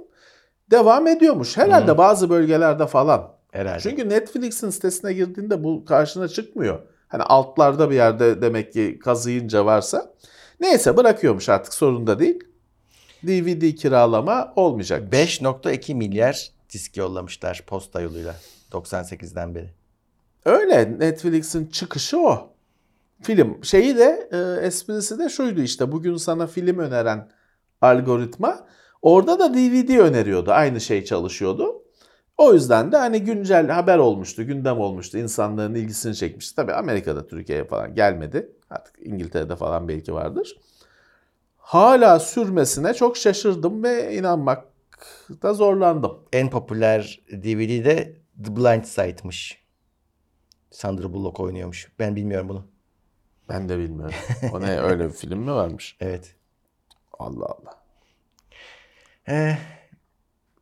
Devam 0.72 1.08
ediyormuş. 1.08 1.58
Herhalde 1.58 1.98
bazı 1.98 2.30
bölgelerde 2.30 2.88
falan. 2.88 3.32
Herhalde. 3.52 3.80
Çünkü 3.80 4.10
Netflix'in 4.10 4.70
sitesine 4.70 5.14
girdiğinde 5.14 5.64
bu 5.64 5.86
karşına 5.86 6.28
çıkmıyor. 6.28 6.80
Hani 7.08 7.24
altlarda 7.24 7.90
bir 7.90 7.96
yerde 7.96 8.42
demek 8.42 8.74
ki 8.74 9.00
kazıyınca 9.04 9.66
varsa. 9.66 10.14
Neyse 10.60 10.98
bırakıyormuş 10.98 11.50
artık 11.50 11.74
sorun 11.74 12.08
da 12.08 12.20
değil. 12.20 12.40
DVD 13.28 13.76
kiralama 13.76 14.54
olmayacak. 14.56 15.14
5.2 15.14 15.94
milyar 15.94 16.52
disk 16.74 16.98
yollamışlar 16.98 17.64
posta 17.68 18.02
yoluyla 18.02 18.36
98'den 18.72 19.56
beri. 19.56 19.70
Öyle 20.46 21.00
Netflix'in 21.00 21.66
çıkışı 21.66 22.20
o. 22.20 22.54
Film 23.22 23.64
şeyi 23.64 23.98
de 23.98 24.30
e, 24.32 24.66
esprisi 24.66 25.20
de 25.20 25.30
şuydu 25.30 25.62
işte 25.62 25.92
bugün 25.92 26.18
sana 26.18 26.48
film 26.48 26.80
öneren 26.80 27.30
algoritma 27.82 28.68
orada 29.02 29.40
da 29.40 29.54
DVD 29.54 29.98
öneriyordu. 29.98 30.52
Aynı 30.52 30.82
şey 30.82 31.06
çalışıyordu. 31.06 31.84
O 32.38 32.54
yüzden 32.54 32.92
de 32.92 32.98
hani 32.98 33.24
güncel 33.24 33.70
haber 33.70 33.98
olmuştu, 33.98 34.48
gündem 34.48 34.80
olmuştu. 34.80 35.18
insanların 35.18 35.76
ilgisini 35.76 36.16
çekmişti. 36.16 36.56
Tabii 36.56 36.74
Amerika'da, 36.74 37.28
Türkiye'ye 37.28 37.66
falan 37.66 37.96
gelmedi. 37.96 38.52
Artık 38.70 38.96
İngiltere'de 39.00 39.56
falan 39.56 39.88
belki 39.88 40.14
vardır. 40.14 40.58
Hala 41.68 42.20
sürmesine 42.20 42.94
çok 42.94 43.18
şaşırdım 43.18 43.84
ve 43.84 44.16
inanmakta 44.16 45.54
zorlandım. 45.54 46.20
En 46.34 46.50
popüler 46.50 47.20
DVD 47.32 47.86
de 47.86 48.16
The 48.44 48.56
Blind 48.56 48.84
Side'mış. 48.84 49.64
Sandra 50.72 51.14
Bullock 51.14 51.40
oynuyormuş. 51.40 51.92
Ben 52.00 52.16
bilmiyorum 52.16 52.50
bunu. 52.50 52.68
Ben 53.50 53.70
de 53.70 53.78
bilmiyorum. 53.78 54.16
O 54.54 54.62
ne 54.62 54.80
öyle 54.80 55.08
bir 55.08 55.14
film 55.14 55.40
mi 55.40 55.52
varmış? 55.52 55.98
Evet. 56.02 56.36
Allah 57.20 57.46
Allah. 57.46 57.84
Ee, 59.30 59.58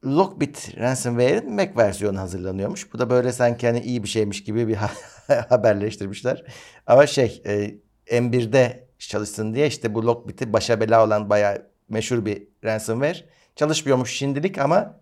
Lockbit 0.06 0.78
Ransomware'in 0.78 1.54
Mac 1.54 1.72
versiyonu 1.78 2.20
hazırlanıyormuş. 2.20 2.94
Bu 2.94 3.00
da 3.00 3.10
böyle 3.10 3.32
sanki 3.32 3.68
hani 3.68 3.80
iyi 3.80 4.04
bir 4.04 4.10
şeymiş 4.10 4.44
gibi 4.44 4.68
bir 4.68 4.76
haberleştirmişler. 5.50 6.44
Ama 6.88 7.08
şey 7.08 7.42
e, 7.46 7.76
M1'de 8.20 8.85
çalışsın 9.00 9.54
diye 9.54 9.68
işte 9.68 9.94
bu 9.94 10.06
Lockbit'i 10.06 10.54
başa 10.54 10.80
bela 10.80 11.06
olan 11.06 11.30
bayağı 11.30 11.68
meşhur 11.90 12.26
bir 12.26 12.48
ransomware. 12.64 13.26
Çalışmıyormuş 13.56 14.14
şimdilik 14.14 14.58
ama 14.58 15.00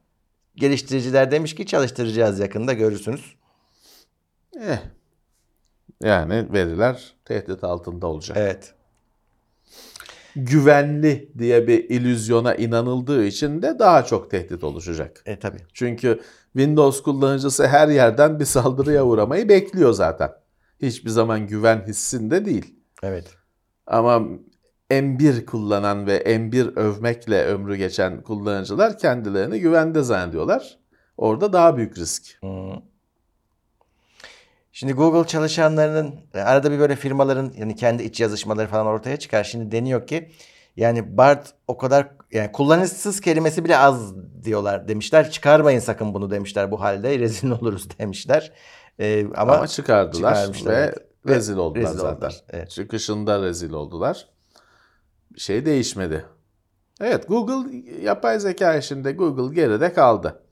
geliştiriciler 0.55 1.31
demiş 1.31 1.55
ki 1.55 1.65
çalıştıracağız 1.65 2.39
yakında 2.39 2.73
görürsünüz. 2.73 3.35
Eh. 4.61 4.79
Yani 6.01 6.53
veriler 6.53 7.13
tehdit 7.25 7.63
altında 7.63 8.07
olacak. 8.07 8.37
Evet. 8.39 8.73
Güvenli 10.35 11.31
diye 11.37 11.67
bir 11.67 11.89
illüzyona 11.89 12.55
inanıldığı 12.55 13.25
için 13.25 13.61
de 13.61 13.79
daha 13.79 14.05
çok 14.05 14.31
tehdit 14.31 14.63
oluşacak. 14.63 15.21
E 15.25 15.39
tabi. 15.39 15.57
Çünkü 15.73 16.21
Windows 16.53 17.03
kullanıcısı 17.03 17.67
her 17.67 17.87
yerden 17.87 18.39
bir 18.39 18.45
saldırıya 18.45 19.05
uğramayı 19.05 19.49
bekliyor 19.49 19.93
zaten. 19.93 20.31
Hiçbir 20.81 21.09
zaman 21.09 21.47
güven 21.47 21.83
hissinde 21.87 22.45
değil. 22.45 22.75
Evet. 23.03 23.42
Ama 23.87 24.21
M1 24.89 25.45
kullanan 25.45 26.07
ve 26.07 26.17
M1 26.17 26.75
övmekle 26.75 27.45
ömrü 27.45 27.75
geçen 27.75 28.21
kullanıcılar 28.21 28.97
kendilerini 28.97 29.59
güvende 29.59 30.03
zannediyorlar. 30.03 30.77
Orada 31.17 31.53
daha 31.53 31.77
büyük 31.77 31.97
risk. 31.97 32.23
Hmm. 32.39 32.81
Şimdi 34.71 34.93
Google 34.93 35.27
çalışanlarının 35.27 36.15
arada 36.33 36.71
bir 36.71 36.79
böyle 36.79 36.95
firmaların 36.95 37.53
yani 37.57 37.75
kendi 37.75 38.03
iç 38.03 38.19
yazışmaları 38.19 38.67
falan 38.67 38.85
ortaya 38.85 39.17
çıkar. 39.17 39.43
Şimdi 39.43 39.71
deniyor 39.71 40.07
ki 40.07 40.31
yani 40.75 41.17
Bart 41.17 41.53
o 41.67 41.77
kadar 41.77 42.07
yani 42.31 42.51
kullanışsız 42.51 43.21
kelimesi 43.21 43.65
bile 43.65 43.77
az 43.77 44.13
diyorlar 44.43 44.87
demişler. 44.87 45.31
Çıkarmayın 45.31 45.79
sakın 45.79 46.13
bunu 46.13 46.31
demişler 46.31 46.71
bu 46.71 46.81
halde 46.81 47.19
rezil 47.19 47.49
oluruz 47.61 47.99
demişler. 47.99 48.51
Ee, 48.99 49.25
ama, 49.35 49.55
Ama, 49.55 49.67
çıkardılar 49.67 50.49
ve 50.65 50.73
evet. 50.73 50.97
Rezil 51.27 51.57
oldular 51.57 51.83
rezil 51.83 51.99
zaten. 51.99 52.15
oldular, 52.15 52.43
evet. 52.49 52.69
Çıkışında 52.69 53.41
rezil 53.41 53.71
oldular. 53.71 54.29
Şey 55.37 55.65
değişmedi. 55.65 56.25
Evet 57.01 57.27
Google 57.27 57.77
yapay 58.01 58.39
zeka 58.39 58.75
işinde 58.75 59.11
Google 59.11 59.55
geride 59.55 59.93
kaldı. 59.93 60.43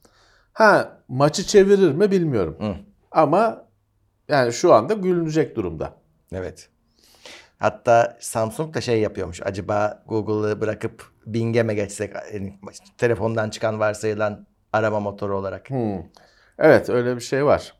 Ha 0.52 0.98
maçı 1.08 1.46
çevirir 1.46 1.92
mi 1.92 2.10
bilmiyorum. 2.10 2.56
Hı. 2.60 2.74
Ama 3.10 3.68
yani 4.28 4.52
şu 4.52 4.74
anda 4.74 4.94
gülünecek 4.94 5.56
durumda. 5.56 5.94
evet. 6.32 6.68
Hatta 7.58 8.16
Samsung 8.20 8.74
da 8.74 8.80
şey 8.80 9.00
yapıyormuş. 9.00 9.42
Acaba 9.42 10.02
Google'ı 10.06 10.60
bırakıp 10.60 11.12
Bing'e 11.26 11.62
mi 11.62 11.74
geçsek 11.74 12.14
yani 12.32 12.58
telefondan 12.98 13.50
çıkan 13.50 13.80
varsayılan 13.80 14.46
arama 14.72 15.00
motoru 15.00 15.38
olarak. 15.38 15.70
Hmm. 15.70 16.02
Evet 16.58 16.90
öyle 16.90 17.16
bir 17.16 17.20
şey 17.20 17.44
var. 17.44 17.74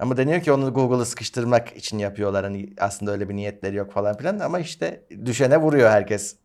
Ama 0.00 0.16
deniyor 0.16 0.40
ki 0.40 0.52
onu 0.52 0.74
Google'ı 0.74 1.06
sıkıştırmak 1.06 1.76
için 1.76 1.98
yapıyorlar. 1.98 2.44
Hani 2.44 2.72
aslında 2.78 3.12
öyle 3.12 3.28
bir 3.28 3.36
niyetleri 3.36 3.76
yok 3.76 3.92
falan 3.92 4.16
filan. 4.16 4.38
Ama 4.38 4.60
işte 4.60 5.04
düşene 5.24 5.56
vuruyor 5.56 5.90
herkes. 5.90 6.36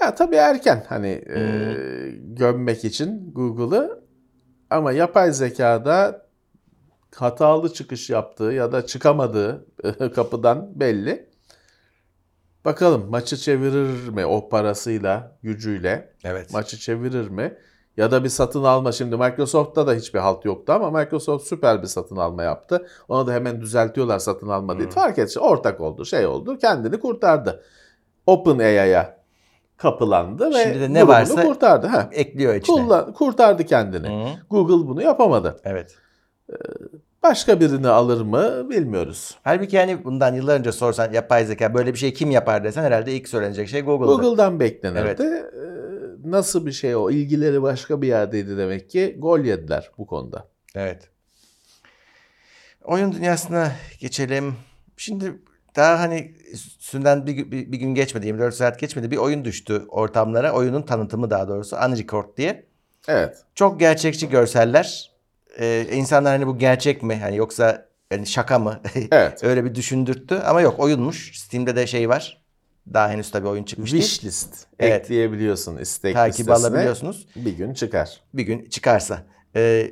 Ya 0.00 0.14
tabii 0.14 0.36
erken 0.36 0.84
hani 0.88 1.08
e, 1.08 1.40
gömmek 2.18 2.84
için 2.84 3.32
Google'ı 3.34 4.04
ama 4.70 4.92
yapay 4.92 5.32
zekada 5.32 6.26
hatalı 7.14 7.72
çıkış 7.72 8.10
yaptığı 8.10 8.44
ya 8.44 8.72
da 8.72 8.86
çıkamadığı 8.86 9.66
kapıdan 10.14 10.80
belli. 10.80 11.28
Bakalım 12.64 13.10
maçı 13.10 13.36
çevirir 13.36 14.08
mi 14.08 14.26
o 14.26 14.48
parasıyla, 14.48 15.38
gücüyle? 15.42 16.12
Evet. 16.24 16.52
Maçı 16.52 16.78
çevirir 16.78 17.28
mi? 17.28 17.58
Ya 17.96 18.10
da 18.10 18.24
bir 18.24 18.28
satın 18.28 18.64
alma 18.64 18.92
şimdi 18.92 19.16
Microsoft'ta 19.16 19.86
da 19.86 19.94
hiçbir 19.94 20.18
halt 20.18 20.44
yoktu 20.44 20.72
ama 20.72 20.90
Microsoft 20.90 21.46
süper 21.46 21.82
bir 21.82 21.86
satın 21.86 22.16
alma 22.16 22.42
yaptı. 22.42 22.86
Ona 23.08 23.26
da 23.26 23.32
hemen 23.32 23.60
düzeltiyorlar 23.60 24.18
satın 24.18 24.48
alma 24.48 24.78
diye. 24.78 24.90
Fark 24.90 25.18
etti. 25.18 25.40
Ortak 25.40 25.80
oldu, 25.80 26.04
şey 26.04 26.26
oldu. 26.26 26.58
Kendini 26.58 27.00
kurtardı. 27.00 27.62
OpenAI'ya 28.26 29.16
kapılandı 29.76 30.50
ve 30.54 30.62
Şimdi 30.62 30.80
de 30.80 30.92
ne 30.92 31.08
varsa 31.08 31.42
kurtardı. 31.42 31.86
Ha. 31.86 32.08
Ekliyor 32.12 32.54
içine. 32.54 32.76
Kullan, 32.76 33.12
kurtardı 33.12 33.64
kendini. 33.64 34.08
Hı. 34.08 34.30
Google 34.50 34.88
bunu 34.88 35.02
yapamadı. 35.02 35.60
Evet. 35.64 35.96
Başka 37.22 37.60
birini 37.60 37.88
alır 37.88 38.20
mı 38.20 38.70
bilmiyoruz. 38.70 39.38
Halbuki 39.44 39.76
yani 39.76 40.04
bundan 40.04 40.34
yıllar 40.34 40.58
önce 40.58 40.72
sorsan 40.72 41.12
yapay 41.12 41.44
zeka 41.44 41.74
böyle 41.74 41.92
bir 41.92 41.98
şey 41.98 42.12
kim 42.12 42.30
yapar 42.30 42.64
desen 42.64 42.82
herhalde 42.82 43.12
ilk 43.12 43.28
söylenecek 43.28 43.68
şey 43.68 43.82
Google'dır. 43.82 44.12
Google'dan 44.12 44.60
beklenirdi. 44.60 45.00
Evet. 45.00 45.20
Nasıl 46.24 46.66
bir 46.66 46.72
şey 46.72 46.96
o? 46.96 47.10
İlgileri 47.10 47.62
başka 47.62 48.02
bir 48.02 48.08
yerdeydi 48.08 48.56
demek 48.56 48.90
ki. 48.90 49.16
Gol 49.18 49.38
yediler 49.40 49.90
bu 49.98 50.06
konuda. 50.06 50.48
Evet. 50.74 51.08
Oyun 52.84 53.12
dünyasına 53.12 53.72
geçelim. 54.00 54.54
Şimdi 54.96 55.38
daha 55.76 56.00
hani 56.00 56.34
üstünden 56.52 57.26
bir, 57.26 57.50
bir, 57.50 57.72
bir 57.72 57.78
gün 57.78 57.94
geçmedi, 57.94 58.26
24 58.26 58.54
saat 58.54 58.78
geçmedi. 58.78 59.10
Bir 59.10 59.16
oyun 59.16 59.44
düştü 59.44 59.82
ortamlara. 59.88 60.52
Oyunun 60.52 60.82
tanıtımı 60.82 61.30
daha 61.30 61.48
doğrusu. 61.48 61.76
Unrecord 61.76 62.36
diye. 62.36 62.66
Evet. 63.08 63.36
Çok 63.54 63.80
gerçekçi 63.80 64.28
görseller. 64.28 65.12
Ee, 65.58 65.86
insanlar 65.92 66.32
hani 66.32 66.46
bu 66.46 66.58
gerçek 66.58 67.02
mi? 67.02 67.16
Hani 67.16 67.36
yoksa 67.36 67.88
yani 68.10 68.26
şaka 68.26 68.58
mı? 68.58 68.80
Evet. 69.12 69.44
Öyle 69.44 69.64
bir 69.64 69.74
düşündürttü. 69.74 70.34
Ama 70.34 70.60
yok 70.60 70.80
oyunmuş. 70.80 71.38
Steam'de 71.38 71.76
de 71.76 71.86
şey 71.86 72.08
var. 72.08 72.43
Daha 72.92 73.08
henüz 73.10 73.30
tabii 73.30 73.48
oyun 73.48 73.64
çıkmış 73.64 73.92
değil. 73.92 74.02
Wishlist 74.04 74.66
Evet. 74.78 75.04
ekleyebiliyorsun 75.04 75.76
istek 75.76 76.14
Takip 76.14 76.38
listesine. 76.40 76.54
alabiliyorsunuz. 76.54 77.26
Bir 77.36 77.52
gün 77.56 77.74
çıkar. 77.74 78.20
bir 78.34 78.42
gün 78.42 78.68
çıkarsa. 78.68 79.22
Ee, 79.56 79.90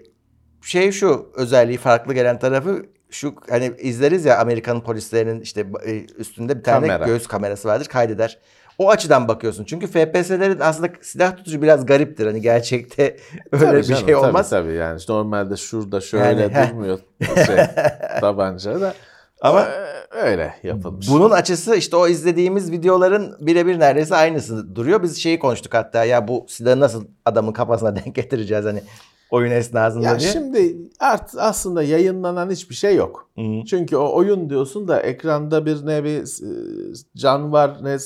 şey 0.63 0.93
şu 0.93 1.33
özelliği 1.37 1.79
farklı 1.79 2.15
gelen 2.15 2.39
tarafı 2.39 2.87
şu 3.11 3.35
hani 3.51 3.73
izleriz 3.79 4.25
ya 4.25 4.39
Amerikan 4.39 4.83
polislerinin 4.83 5.41
işte 5.41 5.67
e, 5.87 6.05
üstünde 6.19 6.59
bir 6.59 6.63
tane 6.63 6.87
Kamera. 6.89 7.07
göğüs 7.07 7.27
kamerası 7.27 7.69
vardır 7.69 7.87
kaydeder. 7.87 8.39
O 8.79 8.91
açıdan 8.91 9.29
bakıyorsun. 9.29 9.65
Çünkü 9.65 9.87
FPS'lerin 9.87 10.61
aslında 10.61 10.89
silah 11.03 11.37
tutucu 11.37 11.63
biraz 11.63 11.87
gariptir. 11.87 12.27
Hani 12.27 12.41
gerçekte 12.41 13.17
öyle 13.53 13.65
Tabii 13.67 13.79
bir 13.79 13.83
canım, 13.83 13.99
şey 14.07 14.15
tabii, 14.15 14.17
olmaz. 14.17 14.51
Tabii, 14.51 14.73
yani 14.73 14.99
işte 14.99 15.13
normalde 15.13 15.57
şurada 15.57 16.01
şöyle 16.01 16.43
Yani, 16.43 16.69
durmuyor 16.71 16.99
şey, 17.47 17.57
tabanca 18.21 18.81
da. 18.81 18.95
Ama- 19.43 19.59
Ama 19.61 19.69
öyle 20.11 20.55
yapılmış. 20.63 21.09
Bunun 21.11 21.31
açısı 21.31 21.77
işte 21.77 21.97
o 21.97 22.09
izlediğimiz 22.09 22.73
videoların 22.73 23.37
birebir 23.41 23.81
neredeyse 23.81 24.17
aynısı 24.17 24.77
duruyor. 24.77 25.03
Biz 25.03 25.17
şeyi 25.19 25.39
konuştuk 25.39 25.75
hatta 25.75 26.05
ya 26.05 26.29
bu 26.29 26.47
silahı 26.49 26.81
nasıl 26.81 27.05
adamın 27.25 27.53
kafasına 27.53 27.97
denk 28.05 28.15
getireceğiz 28.15 28.65
hani 28.65 28.83
oyun 29.31 29.51
esnasında 29.51 30.05
ya 30.05 30.21
diye. 30.21 30.31
şimdi 30.33 30.77
art 31.01 31.31
aslında 31.39 31.83
yayınlanan 31.83 32.51
hiçbir 32.51 32.75
şey 32.75 32.97
yok. 32.97 33.29
Hı. 33.39 33.43
Çünkü 33.71 33.97
o 33.97 34.17
oyun 34.17 34.51
diyorsun 34.51 34.89
da 34.89 35.01
ekranda 35.01 35.67
bir 35.67 35.87
ne 35.87 36.05
bir 36.05 36.21
e, 36.23 36.95
can 37.17 37.53
var, 37.53 37.77
ne 37.83 37.97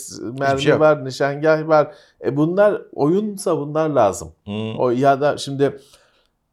mermi 0.41 0.62
şey 0.62 0.70
yok. 0.72 0.80
var, 0.80 1.05
nişangah 1.05 1.68
var. 1.68 1.95
E 2.24 2.37
bunlar 2.37 2.82
oyunsa 2.93 3.59
bunlar 3.59 3.89
lazım. 3.89 4.32
Hı. 4.47 4.53
O 4.78 4.91
ya 4.91 5.20
da 5.20 5.37
şimdi 5.37 5.78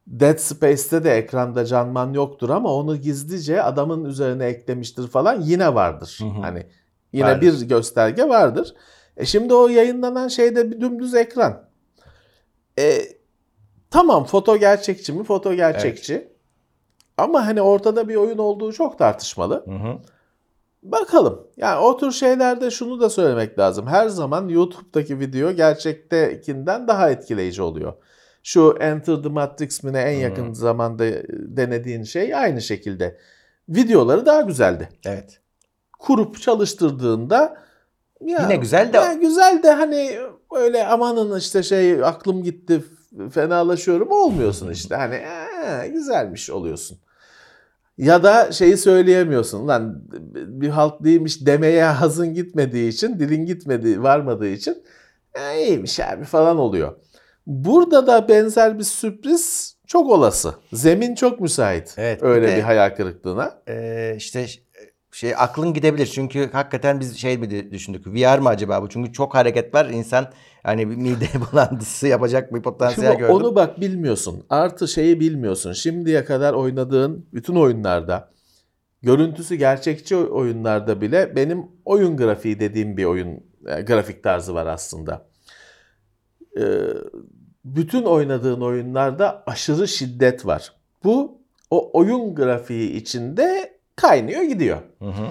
Dead 0.07 0.37
Space'te 0.37 1.03
de 1.03 1.11
ekranda 1.17 1.65
canman 1.65 2.13
yoktur 2.13 2.49
ama 2.49 2.73
onu 2.73 2.97
gizlice 2.97 3.63
adamın 3.63 4.05
üzerine 4.05 4.45
eklemiştir 4.45 5.07
falan 5.07 5.41
yine 5.41 5.75
vardır. 5.75 6.17
Hı 6.21 6.25
hı. 6.25 6.41
Hani 6.41 6.67
yine 7.13 7.25
Vardır. 7.25 7.41
bir 7.41 7.67
gösterge 7.67 8.29
vardır. 8.29 8.73
E 9.17 9.25
şimdi 9.25 9.53
o 9.53 9.67
yayınlanan 9.67 10.27
şeyde 10.27 10.71
bir 10.71 10.81
dümdüz 10.81 11.15
ekran. 11.15 11.65
E, 12.79 13.01
tamam 13.89 14.23
foto 14.23 14.57
gerçekçi 14.57 15.13
mi? 15.13 15.23
Foto 15.23 15.53
gerçekçi. 15.53 16.33
Ama 17.17 17.47
hani 17.47 17.61
ortada 17.61 18.09
bir 18.09 18.15
oyun 18.15 18.37
olduğu 18.37 18.73
çok 18.73 18.97
tartışmalı. 18.97 19.63
Hı 19.65 19.71
hı. 19.71 19.97
Bakalım. 20.83 21.47
Yani 21.57 21.79
o 21.79 21.97
tür 21.97 22.11
şeylerde 22.11 22.71
şunu 22.71 23.01
da 23.01 23.09
söylemek 23.09 23.59
lazım. 23.59 23.87
Her 23.87 24.07
zaman 24.07 24.47
YouTube'daki 24.47 25.19
video 25.19 25.51
gerçektekinden 25.51 26.87
daha 26.87 27.09
etkileyici 27.09 27.61
oluyor. 27.61 27.93
Şu 28.43 28.77
Enter 28.79 29.15
the 29.23 29.29
Matrix 29.29 29.83
mi 29.83 29.93
ne 29.93 29.99
en 30.01 30.17
yakın 30.19 30.53
zamanda 30.53 31.05
denediğin 31.29 32.03
şey 32.03 32.35
aynı 32.35 32.61
şekilde. 32.61 33.17
Videoları 33.69 34.25
daha 34.25 34.41
güzeldi. 34.41 34.89
Evet. 35.05 35.39
Kurup 35.99 36.41
çalıştırdığında 36.41 37.57
ya, 38.21 38.41
Yine 38.43 38.55
güzel 38.55 38.93
de- 38.93 38.97
ya 38.97 39.13
güzel 39.13 39.63
de 39.63 39.71
hani 39.71 40.17
öyle 40.55 40.87
amanın 40.87 41.39
işte 41.39 41.63
şey 41.63 42.03
aklım 42.03 42.43
gitti 42.43 42.83
fenalaşıyorum 43.31 44.11
olmuyorsun 44.11 44.71
işte. 44.71 44.95
Hani 44.95 45.15
"Ee, 45.15 45.87
güzelmiş 45.87 46.49
oluyorsun. 46.49 46.97
Ya 47.97 48.23
da 48.23 48.51
şeyi 48.51 48.77
söyleyemiyorsun. 48.77 49.67
Lan 49.67 50.01
bir 50.33 50.69
halt 50.69 51.03
değilmiş 51.03 51.45
demeye 51.45 51.83
hazın 51.83 52.33
gitmediği 52.33 52.89
için, 52.89 53.19
dilin 53.19 53.45
gitmediği, 53.45 54.03
varmadığı 54.03 54.47
için 54.47 54.83
"Ee, 55.35 55.63
iyiymiş 55.67 55.99
abi 55.99 56.23
falan 56.23 56.57
oluyor. 56.57 56.95
Burada 57.47 58.07
da 58.07 58.29
benzer 58.29 58.79
bir 58.79 58.83
sürpriz 58.83 59.75
çok 59.87 60.09
olası. 60.11 60.53
Zemin 60.73 61.15
çok 61.15 61.39
müsait. 61.39 61.95
Evet, 61.97 62.21
bir 62.21 62.27
öyle 62.27 62.47
de- 62.47 62.57
bir 62.57 62.61
hayal 62.61 62.95
kırıklığına. 62.95 63.61
Ee, 63.69 64.13
işte 64.17 64.45
şey 65.11 65.33
aklın 65.37 65.73
gidebilir 65.73 66.05
çünkü 66.05 66.49
hakikaten 66.51 66.99
biz 66.99 67.17
şey 67.17 67.37
mi 67.37 67.71
düşündük 67.71 68.07
VR 68.07 68.39
mı 68.39 68.49
acaba 68.49 68.81
bu 68.81 68.89
çünkü 68.89 69.13
çok 69.13 69.35
hareket 69.35 69.73
var 69.73 69.85
insan 69.89 70.31
hani 70.63 70.89
bir 70.89 70.95
mide 70.95 71.25
bulantısı 71.51 72.07
yapacak 72.07 72.53
bir 72.53 72.61
potansiyel 72.61 73.07
Şimdi 73.11 73.19
gördüm. 73.19 73.35
onu 73.35 73.55
bak 73.55 73.81
bilmiyorsun. 73.81 74.45
Artı 74.49 74.87
şeyi 74.87 75.19
bilmiyorsun. 75.19 75.73
Şimdiye 75.73 76.25
kadar 76.25 76.53
oynadığın 76.53 77.25
bütün 77.33 77.55
oyunlarda 77.55 78.29
görüntüsü 79.01 79.55
gerçekçi 79.55 80.15
oy- 80.15 80.29
oyunlarda 80.31 81.01
bile 81.01 81.35
benim 81.35 81.65
oyun 81.85 82.17
grafiği 82.17 82.59
dediğim 82.59 82.97
bir 82.97 83.05
oyun 83.05 83.43
e, 83.67 83.81
grafik 83.81 84.23
tarzı 84.23 84.53
var 84.53 84.65
aslında. 84.65 85.32
Ee, 86.59 86.79
bütün 87.65 88.03
oynadığın 88.03 88.61
oyunlarda 88.61 89.43
aşırı 89.45 89.87
şiddet 89.87 90.45
var. 90.45 90.73
Bu 91.03 91.37
o 91.69 91.99
oyun 91.99 92.35
grafiği 92.35 92.91
içinde 92.91 93.77
kaynıyor 93.95 94.41
gidiyor. 94.41 94.77
Hı 94.99 95.05
hı. 95.05 95.27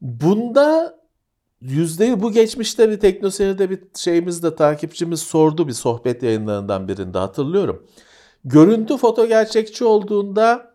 Bunda 0.00 0.98
yüzde 1.60 2.22
bu 2.22 2.32
geçmişte 2.32 2.90
bir 2.90 3.00
teknoseyirde 3.00 3.70
bir 3.70 3.80
şeyimizde 3.94 4.56
takipçimiz 4.56 5.20
sordu 5.20 5.68
bir 5.68 5.72
sohbet 5.72 6.22
yayınlarından 6.22 6.88
birinde 6.88 7.18
hatırlıyorum. 7.18 7.86
Görüntü 8.44 8.96
foto 8.96 9.26
gerçekçi 9.26 9.84
olduğunda 9.84 10.74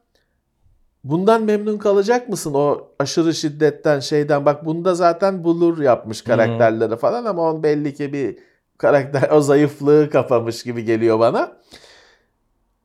bundan 1.03 1.43
memnun 1.43 1.77
kalacak 1.77 2.29
mısın 2.29 2.53
o 2.53 2.87
aşırı 2.99 3.33
şiddetten 3.33 3.99
şeyden 3.99 4.45
bak 4.45 4.65
bunda 4.65 4.95
zaten 4.95 5.43
bulur 5.43 5.81
yapmış 5.81 6.21
karakterleri 6.21 6.97
falan 6.97 7.25
ama 7.25 7.51
on 7.51 7.63
belli 7.63 7.93
ki 7.93 8.13
bir 8.13 8.37
karakter 8.83 9.29
o 9.31 9.41
zayıflığı 9.41 10.09
kapamış 10.09 10.63
gibi 10.63 10.85
geliyor 10.85 11.19
bana. 11.19 11.57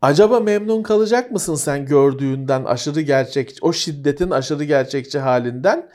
Acaba 0.03 0.41
memnun 0.41 0.83
kalacak 0.83 1.31
mısın 1.33 1.55
sen 1.55 1.87
gördüğünden 1.87 2.65
aşırı 2.65 3.01
gerçekçi, 3.01 3.57
o 3.63 3.73
şiddetin 3.73 4.31
aşırı 4.31 4.65
gerçekçi 4.65 5.19
halinden 5.19 5.89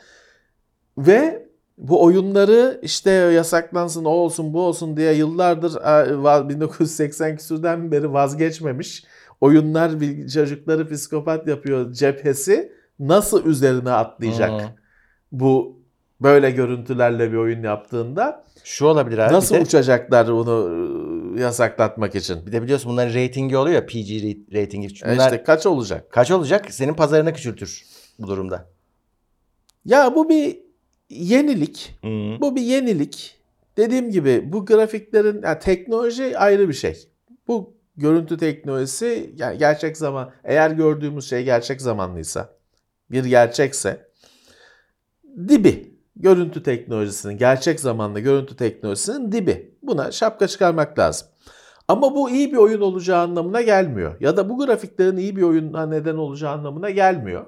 ve 0.98 1.48
bu 1.78 2.04
oyunları 2.04 2.80
işte 2.82 3.10
yasaklansın 3.10 4.04
o 4.04 4.10
olsun 4.10 4.54
bu 4.54 4.60
olsun 4.60 4.96
diye 4.96 5.12
yıllardır 5.12 5.76
e, 5.76 6.14
va- 6.14 6.48
1980 6.48 7.36
küsürden 7.36 7.92
beri 7.92 8.12
vazgeçmemiş 8.12 9.04
oyunlar 9.40 9.90
çocukları 10.34 10.88
psikopat 10.88 11.48
yapıyor 11.48 11.92
cephesi 11.92 12.72
nasıl 12.98 13.46
üzerine 13.46 13.92
atlayacak 13.92 14.62
Hı. 14.62 14.66
bu 15.32 15.83
böyle 16.24 16.50
görüntülerle 16.50 17.32
bir 17.32 17.36
oyun 17.36 17.62
yaptığında 17.62 18.44
Şu 18.64 18.86
olabilir 18.86 19.18
abi. 19.18 19.32
nasıl 19.34 19.54
de, 19.54 19.60
uçacaklar 19.60 20.26
bunu 20.28 20.70
e, 21.38 21.40
yasaklatmak 21.40 22.14
için? 22.14 22.46
bir 22.46 22.52
de 22.52 22.62
biliyorsun 22.62 22.92
bunların 22.92 23.14
reytingi 23.14 23.56
oluyor 23.56 23.74
ya 23.74 23.86
PG 23.86 23.92
reytingi. 24.52 24.86
E 24.86 25.12
Bunlar 25.14 25.32
işte 25.32 25.42
kaç 25.42 25.66
olacak? 25.66 26.10
kaç 26.10 26.30
olacak? 26.30 26.66
Senin 26.70 26.94
pazarını 26.94 27.32
küçültür 27.32 27.84
bu 28.18 28.26
durumda. 28.26 28.66
Ya 29.84 30.14
bu 30.14 30.28
bir 30.28 30.58
yenilik. 31.10 31.94
Hı. 32.04 32.40
Bu 32.40 32.56
bir 32.56 32.62
yenilik. 32.62 33.36
Dediğim 33.76 34.10
gibi 34.10 34.52
bu 34.52 34.66
grafiklerin 34.66 35.42
yani 35.42 35.58
teknoloji 35.58 36.38
ayrı 36.38 36.68
bir 36.68 36.74
şey. 36.74 37.08
Bu 37.48 37.74
görüntü 37.96 38.38
teknolojisi 38.38 39.34
yani 39.36 39.58
gerçek 39.58 39.96
zaman 39.96 40.32
eğer 40.44 40.70
gördüğümüz 40.70 41.28
şey 41.28 41.44
gerçek 41.44 41.82
zamanlıysa 41.82 42.54
bir 43.10 43.24
gerçekse 43.24 44.08
dibi 45.48 45.93
görüntü 46.16 46.62
teknolojisinin 46.62 47.38
gerçek 47.38 47.80
zamanlı 47.80 48.20
görüntü 48.20 48.56
teknolojisinin 48.56 49.32
dibi. 49.32 49.74
Buna 49.82 50.10
şapka 50.10 50.48
çıkarmak 50.48 50.98
lazım. 50.98 51.28
Ama 51.88 52.14
bu 52.14 52.30
iyi 52.30 52.52
bir 52.52 52.56
oyun 52.56 52.80
olacağı 52.80 53.22
anlamına 53.22 53.62
gelmiyor. 53.62 54.20
Ya 54.20 54.36
da 54.36 54.48
bu 54.48 54.58
grafiklerin 54.58 55.16
iyi 55.16 55.36
bir 55.36 55.42
oyuna 55.42 55.86
neden 55.86 56.16
olacağı 56.16 56.52
anlamına 56.52 56.90
gelmiyor. 56.90 57.46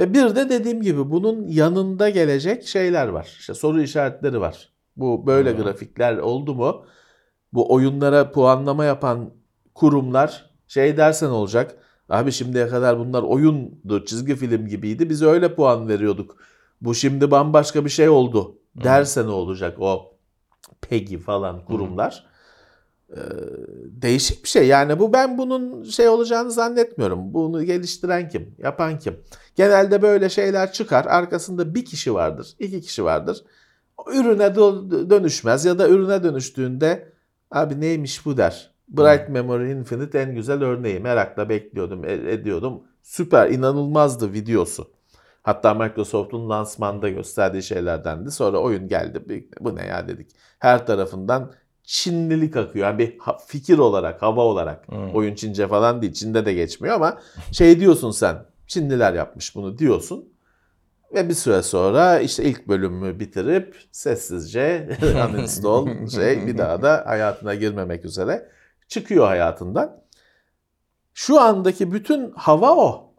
Ve 0.00 0.14
bir 0.14 0.36
de 0.36 0.48
dediğim 0.48 0.82
gibi 0.82 1.10
bunun 1.10 1.46
yanında 1.46 2.10
gelecek 2.10 2.66
şeyler 2.66 3.08
var. 3.08 3.36
İşte 3.38 3.54
soru 3.54 3.82
işaretleri 3.82 4.40
var. 4.40 4.72
Bu 4.96 5.26
böyle 5.26 5.50
Hı. 5.50 5.62
grafikler 5.62 6.16
oldu 6.16 6.54
mu? 6.54 6.86
Bu 7.52 7.74
oyunlara 7.74 8.32
puanlama 8.32 8.84
yapan 8.84 9.30
kurumlar 9.74 10.50
şey 10.68 10.96
dersen 10.96 11.28
olacak. 11.28 11.76
Abi 12.08 12.32
şimdiye 12.32 12.68
kadar 12.68 12.98
bunlar 12.98 13.22
oyundu, 13.22 14.04
çizgi 14.04 14.36
film 14.36 14.66
gibiydi. 14.66 15.10
Biz 15.10 15.22
öyle 15.22 15.54
puan 15.54 15.88
veriyorduk. 15.88 16.36
Bu 16.80 16.94
şimdi 16.94 17.30
bambaşka 17.30 17.84
bir 17.84 17.90
şey 17.90 18.08
oldu. 18.08 18.58
Derse 18.84 19.22
ne 19.26 19.30
olacak 19.30 19.76
o 19.80 20.14
PEGI 20.80 21.18
falan 21.18 21.64
kurumlar. 21.64 22.26
Ee, 23.10 23.16
değişik 23.84 24.44
bir 24.44 24.48
şey. 24.48 24.66
Yani 24.66 24.98
bu 24.98 25.12
ben 25.12 25.38
bunun 25.38 25.82
şey 25.82 26.08
olacağını 26.08 26.50
zannetmiyorum. 26.50 27.34
Bunu 27.34 27.64
geliştiren 27.64 28.28
kim? 28.28 28.54
Yapan 28.58 28.98
kim? 28.98 29.16
Genelde 29.56 30.02
böyle 30.02 30.28
şeyler 30.28 30.72
çıkar. 30.72 31.04
Arkasında 31.04 31.74
bir 31.74 31.84
kişi 31.84 32.14
vardır, 32.14 32.48
iki 32.58 32.80
kişi 32.80 33.04
vardır. 33.04 33.44
Ürüne 34.14 34.44
dö- 34.46 35.10
dönüşmez 35.10 35.64
ya 35.64 35.78
da 35.78 35.88
ürüne 35.88 36.22
dönüştüğünde 36.22 37.12
abi 37.50 37.80
neymiş 37.80 38.26
bu 38.26 38.36
der. 38.36 38.70
Bright 38.88 39.28
Memory 39.28 39.72
Infinite 39.72 40.18
en 40.18 40.34
güzel 40.34 40.62
örneği. 40.62 41.00
Merakla 41.00 41.48
bekliyordum, 41.48 42.04
e- 42.04 42.32
ediyordum. 42.32 42.82
Süper, 43.02 43.50
inanılmazdı 43.50 44.32
videosu. 44.32 44.90
Hatta 45.46 45.74
Microsoft'un 45.74 46.50
lansmanda 46.50 47.08
gösterdiği 47.08 47.62
şeylerdendi. 47.62 48.30
Sonra 48.30 48.58
oyun 48.58 48.88
geldi. 48.88 49.46
Bu 49.60 49.76
ne 49.76 49.86
ya 49.86 50.08
dedik. 50.08 50.30
Her 50.58 50.86
tarafından 50.86 51.52
Çinlilik 51.82 52.56
akıyor. 52.56 52.86
Yani 52.86 52.98
bir 52.98 53.18
fikir 53.46 53.78
olarak, 53.78 54.22
hava 54.22 54.40
olarak. 54.40 54.88
Hmm. 54.88 55.14
Oyun 55.14 55.34
Çince 55.34 55.68
falan 55.68 56.02
değil. 56.02 56.12
Çin'de 56.12 56.46
de 56.46 56.52
geçmiyor 56.52 56.94
ama 56.94 57.18
şey 57.52 57.80
diyorsun 57.80 58.10
sen. 58.10 58.36
Çinliler 58.66 59.14
yapmış 59.14 59.54
bunu 59.54 59.78
diyorsun. 59.78 60.28
Ve 61.14 61.28
bir 61.28 61.34
süre 61.34 61.62
sonra 61.62 62.18
işte 62.18 62.44
ilk 62.44 62.68
bölümü 62.68 63.20
bitirip 63.20 63.76
sessizce 63.92 64.98
uninstall 65.30 66.06
şey 66.08 66.46
bir 66.46 66.58
daha 66.58 66.82
da 66.82 67.02
hayatına 67.06 67.54
girmemek 67.54 68.04
üzere 68.04 68.48
çıkıyor 68.88 69.26
hayatından. 69.26 70.02
Şu 71.14 71.40
andaki 71.40 71.92
bütün 71.92 72.32
hava 72.36 72.76
o. 72.76 73.14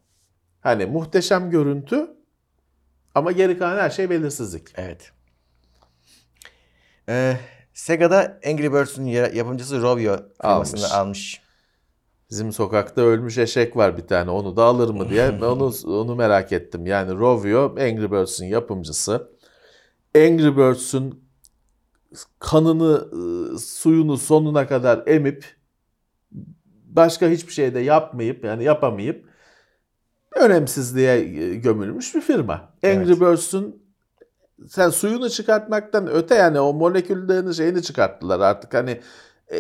Hani 0.62 0.86
muhteşem 0.86 1.50
görüntü 1.50 2.17
ama 3.18 3.32
geri 3.32 3.58
kalan 3.58 3.78
her 3.78 3.90
şey 3.90 4.10
belirsizlik. 4.10 4.68
Evet. 4.76 5.12
Ee, 7.10 7.38
Sega'da 7.74 8.40
Angry 8.48 8.74
Birds'ün 8.74 9.06
ya- 9.06 9.28
yapımcısı 9.28 9.82
Rovio 9.82 10.18
firmasını 10.42 10.80
Almış. 10.80 10.92
almış. 10.94 11.42
Bizim 12.30 12.54
sokakta 12.54 13.02
ölmüş 13.02 13.38
eşek 13.38 13.76
var 13.78 13.98
bir 13.98 14.08
tane. 14.08 14.32
Onu 14.32 14.56
da 14.58 14.64
alır 14.64 14.90
mı 14.90 15.10
diye 15.10 15.42
ben 15.42 15.46
onu 15.48 15.74
onu 15.86 16.16
merak 16.16 16.52
ettim. 16.52 16.86
Yani 16.86 17.12
Rovio 17.14 17.64
Angry 17.80 18.12
Birds'ün 18.12 18.46
yapımcısı. 18.46 19.32
Angry 20.16 20.58
Birds'ün 20.58 21.24
kanını, 22.40 23.10
ıı, 23.14 23.60
suyunu 23.60 24.18
sonuna 24.18 24.68
kadar 24.68 25.04
emip 25.08 25.56
başka 26.86 27.30
hiçbir 27.30 27.54
şey 27.54 27.74
de 27.74 27.80
yapmayıp 27.80 28.44
yani 28.46 28.64
yapamayıp 28.64 29.26
önemsizliğe 30.38 31.16
e, 31.18 31.56
gömülmüş 31.56 32.16
bir 32.16 32.22
firma. 32.22 32.54
Angry 32.84 33.08
Evet. 33.08 33.22
Birds'ün 33.22 33.88
sen 34.68 34.90
suyunu 34.90 35.30
çıkartmaktan 35.30 36.08
öte 36.08 36.36
yani 36.36 36.60
o 36.60 36.74
moleküllerini 36.74 37.56
şeyini 37.56 37.84
çıkarttılar 37.84 38.40
artık 38.40 38.74
hani 38.74 39.02
e, 39.52 39.58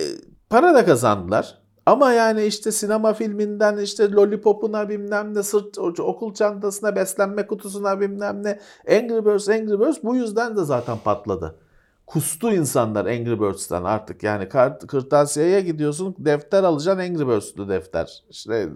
para 0.49 0.73
da 0.73 0.85
kazandılar. 0.85 1.57
Ama 1.85 2.13
yani 2.13 2.45
işte 2.45 2.71
sinema 2.71 3.13
filminden 3.13 3.77
işte 3.77 4.11
Lollipop'una 4.11 4.89
bilmem 4.89 5.33
ne 5.33 5.43
sırt 5.43 5.79
okul 5.99 6.33
çantasına 6.33 6.95
beslenme 6.95 7.47
kutusuna 7.47 7.99
bilmem 7.99 8.43
ne 8.43 8.59
Angry 8.89 9.25
Birds 9.25 9.49
Angry 9.49 9.79
Birds 9.79 9.97
bu 10.03 10.15
yüzden 10.15 10.57
de 10.57 10.63
zaten 10.63 10.97
patladı. 11.03 11.55
Kustu 12.07 12.53
insanlar 12.53 13.05
Angry 13.05 13.39
Birds'ten 13.39 13.83
artık 13.83 14.23
yani 14.23 14.49
kart, 14.49 14.87
kırtasiyeye 14.87 15.61
gidiyorsun 15.61 16.15
defter 16.19 16.63
alacaksın 16.63 17.01
Angry 17.01 17.27
Birds'lü 17.27 17.69
defter. 17.69 18.23
İşte 18.29 18.69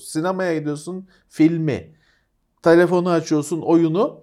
sinemaya 0.00 0.58
gidiyorsun 0.58 1.08
filmi. 1.28 1.94
Telefonu 2.62 3.10
açıyorsun 3.10 3.60
oyunu 3.60 4.22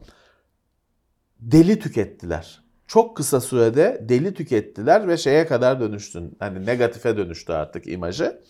deli 1.39 1.79
tükettiler. 1.79 2.63
Çok 2.87 3.17
kısa 3.17 3.41
sürede 3.41 4.05
deli 4.09 4.33
tükettiler 4.33 5.07
ve 5.07 5.17
şeye 5.17 5.47
kadar 5.47 5.79
dönüştün. 5.79 6.35
Hani 6.39 6.65
negatife 6.65 7.17
dönüştü 7.17 7.53
artık 7.53 7.87
imajı. 7.87 8.41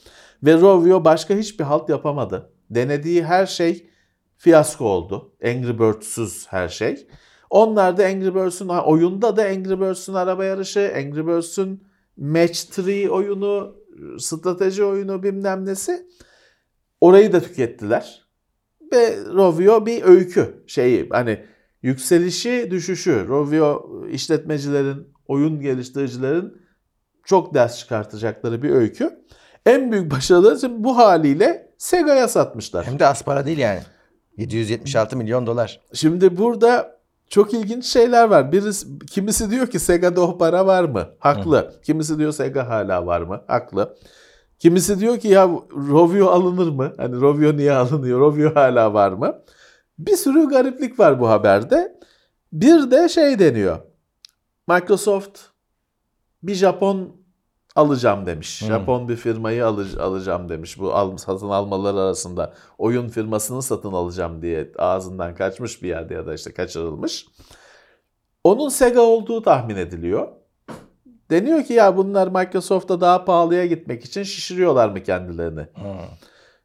Ve 0.44 0.54
Rovio 0.54 1.06
başka 1.06 1.36
hiçbir 1.36 1.64
halt 1.64 1.90
yapamadı. 1.90 2.52
Denediği 2.70 3.24
her 3.24 3.46
şey 3.46 3.90
fiyasko 4.38 4.86
oldu. 4.86 5.34
Angry 5.44 5.80
Birds'süz 5.80 6.48
her 6.48 6.68
şey. 6.70 7.08
Onlar 7.56 7.98
da 7.98 8.06
Angry 8.06 8.36
Birds'ün 8.36 8.68
oyunda 8.68 9.38
da 9.38 9.44
Angry 9.44 9.82
Birds'ün 9.82 10.14
araba 10.14 10.46
yarışı, 10.46 10.94
Angry 10.96 11.28
Birds'ün 11.28 11.84
Match 12.18 12.80
3 12.80 13.10
oyunu 13.10 13.76
strateji 14.20 14.84
oyunu 14.84 15.24
bilmem 15.24 15.66
nesi. 15.66 16.08
Orayı 17.02 17.34
da 17.34 17.40
tükettiler. 17.40 18.28
Ve 18.94 19.18
Rovio 19.34 19.86
bir 19.86 20.04
öykü 20.04 20.64
şeyi 20.68 21.10
hani 21.10 21.46
yükselişi 21.82 22.68
düşüşü. 22.72 23.28
Rovio 23.28 23.92
işletmecilerin, 24.08 25.08
oyun 25.28 25.62
geliştiricilerin 25.62 26.54
çok 27.26 27.54
ders 27.54 27.80
çıkartacakları 27.80 28.64
bir 28.64 28.70
öykü. 28.70 29.20
En 29.66 29.92
büyük 29.92 30.12
başarıları 30.12 30.60
şimdi 30.60 30.84
bu 30.84 30.98
haliyle 30.98 31.74
Sega'ya 31.78 32.28
satmışlar. 32.28 32.86
Hem 32.86 33.00
de 33.00 33.08
az 33.08 33.24
para 33.24 33.46
değil 33.46 33.58
yani. 33.58 33.82
776 34.38 35.18
milyon 35.18 35.48
dolar. 35.48 35.82
Şimdi 35.94 36.38
burada 36.38 36.95
çok 37.30 37.54
ilginç 37.54 37.86
şeyler 37.86 38.28
var. 38.28 38.52
Birisi, 38.52 39.00
kimisi 39.00 39.52
diyor 39.52 39.68
ki 39.68 39.80
Sega'da 39.80 40.22
o 40.22 40.38
para 40.38 40.68
var 40.68 40.84
mı? 40.84 41.10
Haklı. 41.20 41.74
Kimisi 41.84 42.18
diyor 42.18 42.32
Sega 42.32 42.70
hala 42.70 43.06
var 43.06 43.22
mı? 43.22 43.42
Haklı. 43.48 43.98
Kimisi 44.60 45.00
diyor 45.00 45.20
ki 45.20 45.28
ya 45.28 45.50
Rovio 45.90 46.28
alınır 46.28 46.68
mı? 46.72 46.94
Hani 46.98 47.22
Rovio 47.22 47.58
niye 47.58 47.72
alınıyor? 47.74 48.20
Rovio 48.20 48.56
hala 48.56 48.94
var 48.94 49.12
mı? 49.12 49.36
Bir 50.00 50.16
sürü 50.16 50.50
gariplik 50.50 51.00
var 51.00 51.20
bu 51.20 51.30
haberde. 51.30 52.00
Bir 52.54 52.92
de 52.92 53.10
şey 53.10 53.40
deniyor. 53.40 53.78
Microsoft 54.68 55.40
bir 56.44 56.56
Japon 56.56 57.25
alacağım 57.76 58.26
demiş. 58.26 58.62
Hmm. 58.62 58.68
Japon 58.68 59.10
bir 59.10 59.16
firmayı 59.16 59.66
alı- 59.66 60.04
alacağım 60.04 60.50
demiş. 60.50 60.80
Bu 60.80 60.94
al, 60.94 61.18
satın 61.18 61.50
almaları 61.50 62.00
arasında 62.00 62.54
oyun 62.78 63.10
firmasını 63.10 63.62
satın 63.62 63.94
alacağım 63.94 64.42
diye 64.42 64.72
ağzından 64.78 65.36
kaçmış 65.36 65.84
bir 65.84 65.88
yerde 65.88 66.14
ya 66.14 66.26
da 66.28 66.34
işte 66.34 66.54
kaçırılmış. 66.54 67.28
Onun 68.44 68.70
Sega 68.70 69.02
olduğu 69.02 69.42
tahmin 69.42 69.76
ediliyor. 69.76 70.28
Deniyor 71.32 71.64
ki 71.64 71.74
ya 71.74 71.98
bunlar 71.98 72.28
Microsoft'a 72.28 73.02
daha 73.02 73.26
pahalıya 73.26 73.66
gitmek 73.66 74.06
için 74.06 74.24
şişiriyorlar 74.24 74.90
mı 74.90 75.04
kendilerini? 75.04 75.68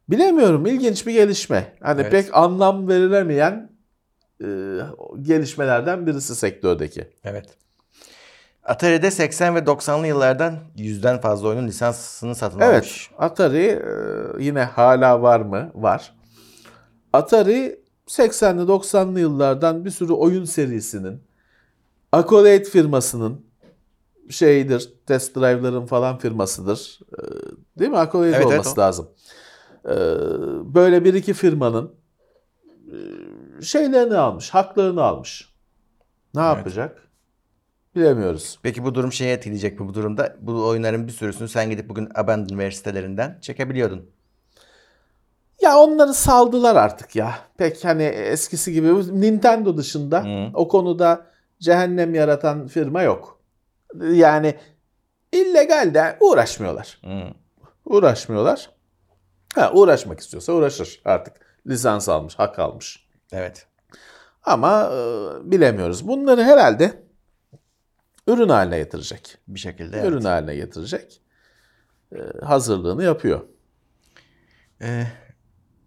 Bilemiyorum. 0.09 0.65
İlginç 0.65 1.07
bir 1.07 1.13
gelişme. 1.13 1.75
Hani 1.81 2.01
Evet. 2.01 2.11
pek 2.11 2.37
anlam 2.37 2.87
verilemeyen 2.87 3.71
e, 4.43 4.47
gelişmelerden 5.21 6.07
birisi 6.07 6.35
sektördeki. 6.35 7.07
Evet. 7.23 7.45
Atari'de 8.63 9.11
80 9.11 9.55
ve 9.55 9.59
90'lı 9.59 10.07
yıllardan 10.07 10.55
yüzden 10.77 11.21
fazla 11.21 11.47
oyunun 11.47 11.67
lisansını 11.67 12.35
satın 12.35 12.59
Evet. 12.59 12.73
almış. 12.75 13.11
Atari 13.17 13.57
e, 14.37 14.43
yine 14.43 14.63
hala 14.63 15.21
var 15.21 15.39
mı? 15.39 15.71
Var. 15.75 16.13
Atari 17.13 17.81
80'li 18.07 18.61
90'lı 18.61 19.19
yıllardan 19.19 19.85
bir 19.85 19.89
sürü 19.89 20.13
oyun 20.13 20.45
serisinin 20.45 21.23
Accolade 22.11 22.63
firmasının 22.63 23.45
şeyidir, 24.29 24.93
test 25.05 25.35
drive'ların 25.35 25.85
falan 25.85 26.17
firmasıdır. 26.17 26.99
E, 27.13 27.21
Değil 27.79 27.91
mi? 27.91 27.97
Accolade 27.97 28.27
Evet, 28.27 28.37
evet, 28.41 28.47
olması 28.53 28.73
o. 28.81 28.83
lazım. 28.83 29.09
E, 29.85 29.95
Böyle 30.75 31.03
bir 31.05 31.13
iki 31.13 31.33
firmanın 31.33 31.91
şeylerini 33.61 34.17
almış, 34.17 34.49
haklarını 34.49 35.01
almış. 35.03 35.49
Ne 36.35 36.41
Evet. 36.41 36.57
yapacak? 36.57 37.07
Bilemiyoruz. 37.95 38.59
Peki 38.63 38.83
bu 38.83 38.95
durum 38.95 39.13
şeye 39.13 39.33
etkileyecek 39.33 39.79
mi 39.79 39.87
bu 39.87 39.93
durumda? 39.93 40.35
Bu 40.41 40.67
oyunların 40.67 41.07
bir 41.07 41.11
sürüsünü 41.11 41.49
sen 41.49 41.69
gidip 41.69 41.89
bugün 41.89 42.09
Abandonware 42.15 42.71
sitelerinden 42.71 43.37
çekebiliyordun. 43.41 44.09
Ya 45.61 45.77
onları 45.77 46.13
saldılar 46.13 46.75
artık 46.75 47.15
ya. 47.15 47.35
Pek 47.57 47.85
hani 47.85 48.03
eskisi 48.03 48.73
gibi 48.73 49.21
Nintendo 49.21 49.77
dışında 49.77 50.23
Hı. 50.23 50.51
o 50.53 50.67
konuda 50.67 51.25
cehennem 51.59 52.15
yaratan 52.15 52.67
firma 52.67 53.01
yok. 53.01 53.39
Yani 54.11 54.55
illegal 55.31 55.93
de 55.93 56.17
uğraşmıyorlar. 56.19 56.99
Hı. 57.03 57.23
Uğraşmıyorlar. 57.85 58.69
Ha 59.55 59.71
uğraşmak 59.73 60.19
istiyorsa 60.19 60.53
uğraşır 60.53 61.01
artık. 61.05 61.33
Lisans 61.67 62.09
almış, 62.09 62.35
hak 62.35 62.59
almış. 62.59 63.07
Evet. 63.31 63.67
Ama 64.43 64.91
e, 64.93 65.51
bilemiyoruz. 65.51 66.07
Bunları 66.07 66.43
herhalde 66.43 67.03
ürün 68.27 68.49
haline 68.49 68.77
getirecek. 68.77 69.37
Bir 69.47 69.59
şekilde. 69.59 69.97
evet. 69.97 70.09
Ürün 70.09 70.21
haline 70.21 70.55
getirecek. 70.55 71.21
E, 72.15 72.17
hazırlığını 72.45 73.03
yapıyor. 73.03 73.41
Ee, 74.81 75.07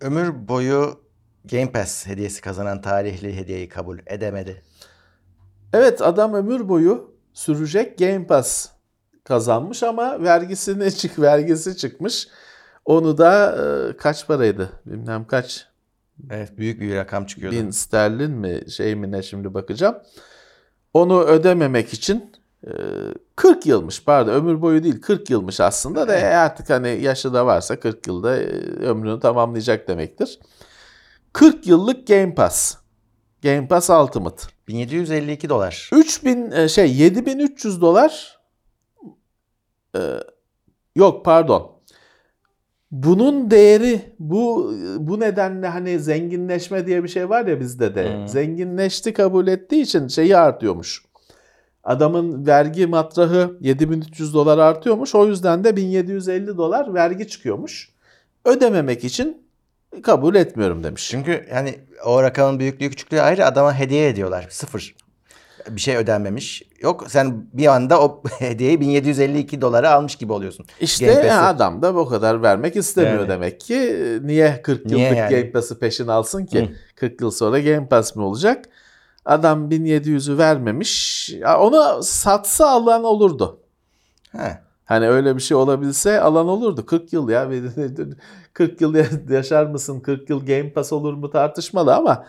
ömür 0.01 0.49
boyu 0.49 1.05
Game 1.45 1.73
Pass 1.73 2.07
hediyesi 2.07 2.41
kazanan 2.41 2.81
tarihli 2.81 3.37
hediyeyi 3.37 3.69
kabul 3.69 3.99
edemedi. 4.07 4.63
Evet 5.73 6.03
adam 6.03 6.35
ömür 6.35 6.69
boyu 6.69 7.15
sürecek 7.33 7.99
Game 7.99 8.27
Pass 8.27 8.69
kazanmış 9.25 9.83
ama 9.83 10.23
vergisini 10.23 10.95
çık 10.97 11.19
vergisi 11.19 11.77
çıkmış. 11.77 12.29
Onu 12.85 13.19
da 13.19 13.57
e, 13.93 13.97
kaç 13.97 14.27
paraydı? 14.27 14.71
Bilmem 14.87 15.27
kaç 15.27 15.69
Evet 16.31 16.59
büyük 16.59 16.81
bir 16.81 16.97
rakam 16.97 17.27
çıkıyordu. 17.27 17.57
bin 17.57 17.71
sterlin 17.71 18.31
mi 18.31 18.71
şey 18.71 18.95
mi 18.95 19.13
ne 19.13 19.23
şimdi 19.23 19.55
bakacağım. 19.55 19.97
Onu 20.95 21.21
ödememek 21.21 21.93
için 21.93 22.33
e, 22.67 22.71
40 23.37 23.67
yılmış 23.67 24.05
pardon 24.05 24.33
ömür 24.33 24.63
boyu 24.63 24.83
değil 24.85 25.01
40 25.01 25.31
yılmış 25.31 25.61
aslında 25.61 26.09
da 26.09 26.17
e, 26.17 26.25
artık 26.37 26.71
hani 26.71 26.89
yaşı 27.03 27.35
da 27.35 27.47
varsa 27.47 27.81
40 27.81 28.07
yılda 28.07 28.37
e, 28.37 28.47
ömrünü 28.81 29.21
tamamlayacak 29.21 29.89
demektir. 29.89 30.39
40 31.33 31.67
yıllık 31.67 32.07
Game 32.07 32.35
Pass. 32.35 32.77
Game 33.43 33.69
Pass 33.69 33.91
Ultimate. 33.91 34.43
1752 34.69 35.49
dolar. 35.49 35.91
3000 35.93 36.51
e, 36.51 36.69
şey 36.69 36.97
7300 36.97 37.81
dolar 37.81 38.41
e, 39.97 40.01
yok 40.97 41.25
pardon. 41.25 41.74
Bunun 42.95 43.51
değeri 43.51 44.01
bu 44.19 44.75
bu 44.99 45.21
nedenle 45.21 45.69
hani 45.69 45.99
zenginleşme 45.99 46.87
diye 46.87 47.05
bir 47.05 47.09
şey 47.09 47.29
var 47.29 47.47
ya 47.47 47.61
bizde 47.61 47.95
de. 47.95 48.15
Hmm. 48.15 48.29
Zenginleşti 48.29 49.13
kabul 49.13 49.47
ettiği 49.47 49.83
için 49.83 50.09
şeyi 50.09 50.37
artıyormuş. 50.37 51.05
Adamın 51.85 52.47
vergi 52.47 52.87
matrahı 52.87 53.57
7300 53.61 54.35
dolar 54.35 54.59
artıyormuş. 54.59 55.15
O 55.15 55.27
yüzden 55.27 55.65
de 55.65 55.77
1750 55.77 56.57
dolar 56.57 56.95
vergi 56.95 57.29
çıkıyormuş. 57.29 57.91
Ödememek 58.45 59.05
için 59.05 59.43
kabul 60.03 60.35
etmiyorum 60.35 60.85
demiş. 60.85 61.09
Çünkü 61.11 61.47
yani 61.55 61.75
o 62.05 62.23
rakamın 62.23 62.59
büyüklüğü 62.61 62.91
küçüklüğü 62.91 63.21
ayrı 63.21 63.47
adama 63.47 63.79
hediye 63.79 64.09
ediyorlar. 64.09 64.47
Sıfır. 64.51 64.95
Bir 65.71 65.81
şey 65.81 65.97
ödenmemiş. 65.97 66.63
Yok 66.81 67.05
sen 67.09 67.47
bir 67.53 67.67
anda 67.67 68.01
o 68.03 68.23
hediyeyi 68.39 68.81
1752 68.81 69.61
dolara 69.61 69.91
almış 69.91 70.17
gibi 70.17 70.33
oluyorsun. 70.33 70.67
İşte 70.81 71.07
Game 71.07 71.29
Pass'i. 71.29 71.33
adam 71.41 71.83
da 71.83 71.93
o 71.97 72.07
kadar 72.07 72.43
vermek 72.43 72.77
istemiyor 72.77 73.19
Yani. 73.19 73.29
demek 73.29 73.61
ki. 73.61 73.99
Niye 74.23 74.63
40 74.63 74.87
Niye 74.87 74.99
yıllık 75.07 75.19
yani? 75.19 75.31
Game 75.31 75.53
Pass'ı 75.53 75.79
peşin 75.79 76.09
alsın 76.09 76.47
ki? 76.47 76.63
Hı. 76.63 76.69
40 76.97 77.21
yıl 77.21 77.31
sonra 77.31 77.61
Game 77.61 77.89
Pass 77.89 78.17
mi 78.17 78.23
olacak? 78.23 78.65
Adam 79.25 79.71
1700'ü 79.71 80.39
vermemiş. 80.39 81.31
Onu 81.59 82.03
satsa 82.03 82.71
alan 82.71 83.05
olurdu. 83.05 83.61
Ha. 84.37 84.61
Hani 84.85 85.09
öyle 85.09 85.37
bir 85.37 85.41
şey 85.41 85.57
olabilse 85.57 86.21
alan 86.21 86.49
olurdu. 86.49 86.87
40 86.87 87.13
yıl 87.13 87.29
ya. 87.29 87.51
40 88.53 88.81
yıl 88.81 88.95
yaşar 89.31 89.67
mısın? 89.67 90.01
40 90.01 90.31
yıl 90.31 90.47
Game 90.47 90.73
Pass 90.73 90.93
olur 90.93 91.15
mu 91.15 91.31
tartışmalı 91.31 91.95
ama 91.95 92.27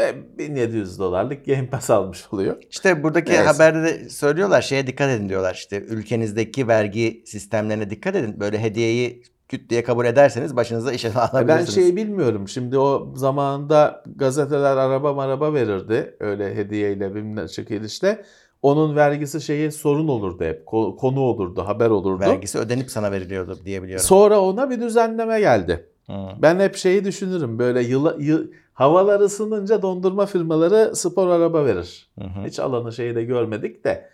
e, 0.00 0.14
1700 0.38 0.98
dolarlık 0.98 1.46
Game 1.46 1.66
Pass 1.70 1.90
almış 1.90 2.24
oluyor. 2.32 2.56
İşte 2.70 3.02
buradaki 3.02 3.32
Neyse. 3.32 3.44
haberde 3.44 3.82
de 3.82 4.08
söylüyorlar 4.08 4.62
şeye 4.62 4.86
dikkat 4.86 5.10
edin 5.10 5.28
diyorlar 5.28 5.54
işte 5.54 5.80
ülkenizdeki 5.80 6.68
vergi 6.68 7.22
sistemlerine 7.26 7.90
dikkat 7.90 8.16
edin. 8.16 8.40
Böyle 8.40 8.58
hediyeyi 8.58 9.22
küt 9.48 9.70
diye 9.70 9.84
kabul 9.84 10.06
ederseniz 10.06 10.56
başınıza 10.56 10.92
iş 10.92 11.04
E 11.04 11.08
Ben 11.14 11.20
alabilirsiniz. 11.20 11.74
şeyi 11.74 11.96
bilmiyorum. 11.96 12.48
Şimdi 12.48 12.78
o 12.78 13.12
zamanında 13.16 14.02
gazeteler 14.16 14.76
araba 14.76 15.12
maraba 15.14 15.54
verirdi. 15.54 16.16
Öyle 16.20 16.54
hediyeyle 16.54 17.14
bilmem 17.14 17.46
çekilişle. 17.46 18.24
Onun 18.62 18.96
vergisi 18.96 19.40
şeyi 19.40 19.72
sorun 19.72 20.08
olurdu 20.08 20.44
hep. 20.44 20.62
Ko- 20.66 20.96
Konu 20.96 21.20
olurdu, 21.20 21.62
haber 21.66 21.90
olurdu. 21.90 22.20
Vergisi 22.20 22.58
ödenip 22.58 22.90
sana 22.90 23.12
veriliyordu 23.12 23.58
diye 23.64 23.82
biliyorum. 23.82 24.04
Sonra 24.06 24.40
ona 24.40 24.70
bir 24.70 24.80
düzenleme 24.80 25.40
geldi. 25.40 25.86
Hı. 26.06 26.12
Ben 26.42 26.60
hep 26.60 26.76
şeyi 26.76 27.04
düşünürüm. 27.04 27.58
Böyle 27.58 27.82
yıla, 27.82 28.16
yı- 28.18 28.50
havalar 28.74 29.20
ısınınca 29.20 29.82
dondurma 29.82 30.26
firmaları 30.26 30.96
spor 30.96 31.28
araba 31.28 31.64
verir. 31.64 32.08
Hı 32.18 32.24
hı. 32.24 32.46
Hiç 32.46 32.58
alanı 32.58 32.92
şeyi 32.92 33.14
de 33.14 33.24
görmedik 33.24 33.84
de. 33.84 34.08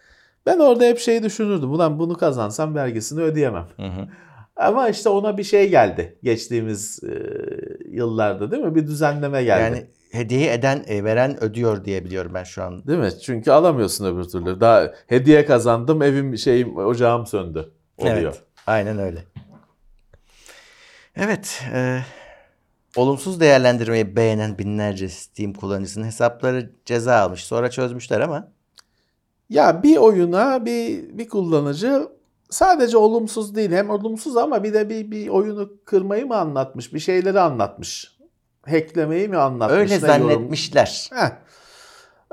Ben 0.46 0.58
orada 0.58 0.84
hep 0.84 0.98
şeyi 0.98 1.22
düşünürdüm. 1.22 1.70
Ulan 1.70 1.98
bunu 1.98 2.16
kazansam 2.16 2.74
vergisini 2.74 3.20
ödeyemem. 3.20 3.66
Hı 3.76 3.86
hı. 3.86 4.08
Ama 4.56 4.88
işte 4.88 5.08
ona 5.08 5.38
bir 5.38 5.44
şey 5.44 5.70
geldi 5.70 6.18
geçtiğimiz 6.22 7.00
e, 7.04 7.14
yıllarda 7.90 8.50
değil 8.50 8.62
mi? 8.62 8.74
Bir 8.74 8.86
düzenleme 8.86 9.44
geldi. 9.44 9.62
Yani 9.62 9.86
hediyeyi 10.12 10.48
eden 10.48 10.84
e, 10.86 11.04
veren 11.04 11.44
ödüyor 11.44 11.84
diye 11.84 12.04
biliyorum 12.04 12.32
ben 12.34 12.44
şu 12.44 12.62
an. 12.62 12.86
Değil 12.86 12.98
mi? 12.98 13.10
Çünkü 13.22 13.50
alamıyorsun 13.50 14.04
öbür 14.04 14.24
türlü. 14.24 14.60
Daha 14.60 14.92
hediye 15.06 15.46
kazandım, 15.46 16.02
evim 16.02 16.38
şeyim 16.38 16.76
ocağım 16.76 17.26
söndü. 17.26 17.70
Oluyor. 17.98 18.16
Evet. 18.16 18.42
Aynen 18.66 18.98
öyle. 18.98 19.24
Evet. 21.16 21.62
e, 21.74 22.00
olumsuz 22.96 23.40
değerlendirmeyi 23.40 24.16
beğenen 24.16 24.58
binlerce 24.58 25.08
Steam 25.08 25.52
kullanıcısının 25.52 26.06
hesapları 26.06 26.70
ceza 26.84 27.16
almış. 27.16 27.44
Sonra 27.44 27.70
çözmüşler 27.70 28.20
ama. 28.20 28.48
Ya 29.50 29.82
bir 29.82 29.96
oyuna 29.96 30.64
bir 30.64 31.18
bir 31.18 31.28
kullanıcı 31.28 32.08
sadece 32.50 32.96
olumsuz 32.96 33.54
değil. 33.54 33.70
Hem 33.70 33.90
olumsuz 33.90 34.36
ama 34.36 34.64
bir 34.64 34.74
de 34.74 34.88
bir, 34.88 35.10
bir 35.10 35.28
oyunu 35.28 35.70
kırmayı 35.84 36.26
mı 36.26 36.36
anlatmış? 36.36 36.94
Bir 36.94 36.98
şeyleri 36.98 37.40
anlatmış. 37.40 38.16
Hacklemeyi 38.66 39.28
mi 39.28 39.36
anlatmış? 39.36 39.78
Öyle 39.78 39.94
ne 39.94 39.98
zannetmişler. 39.98 41.10
Heh. 41.12 41.30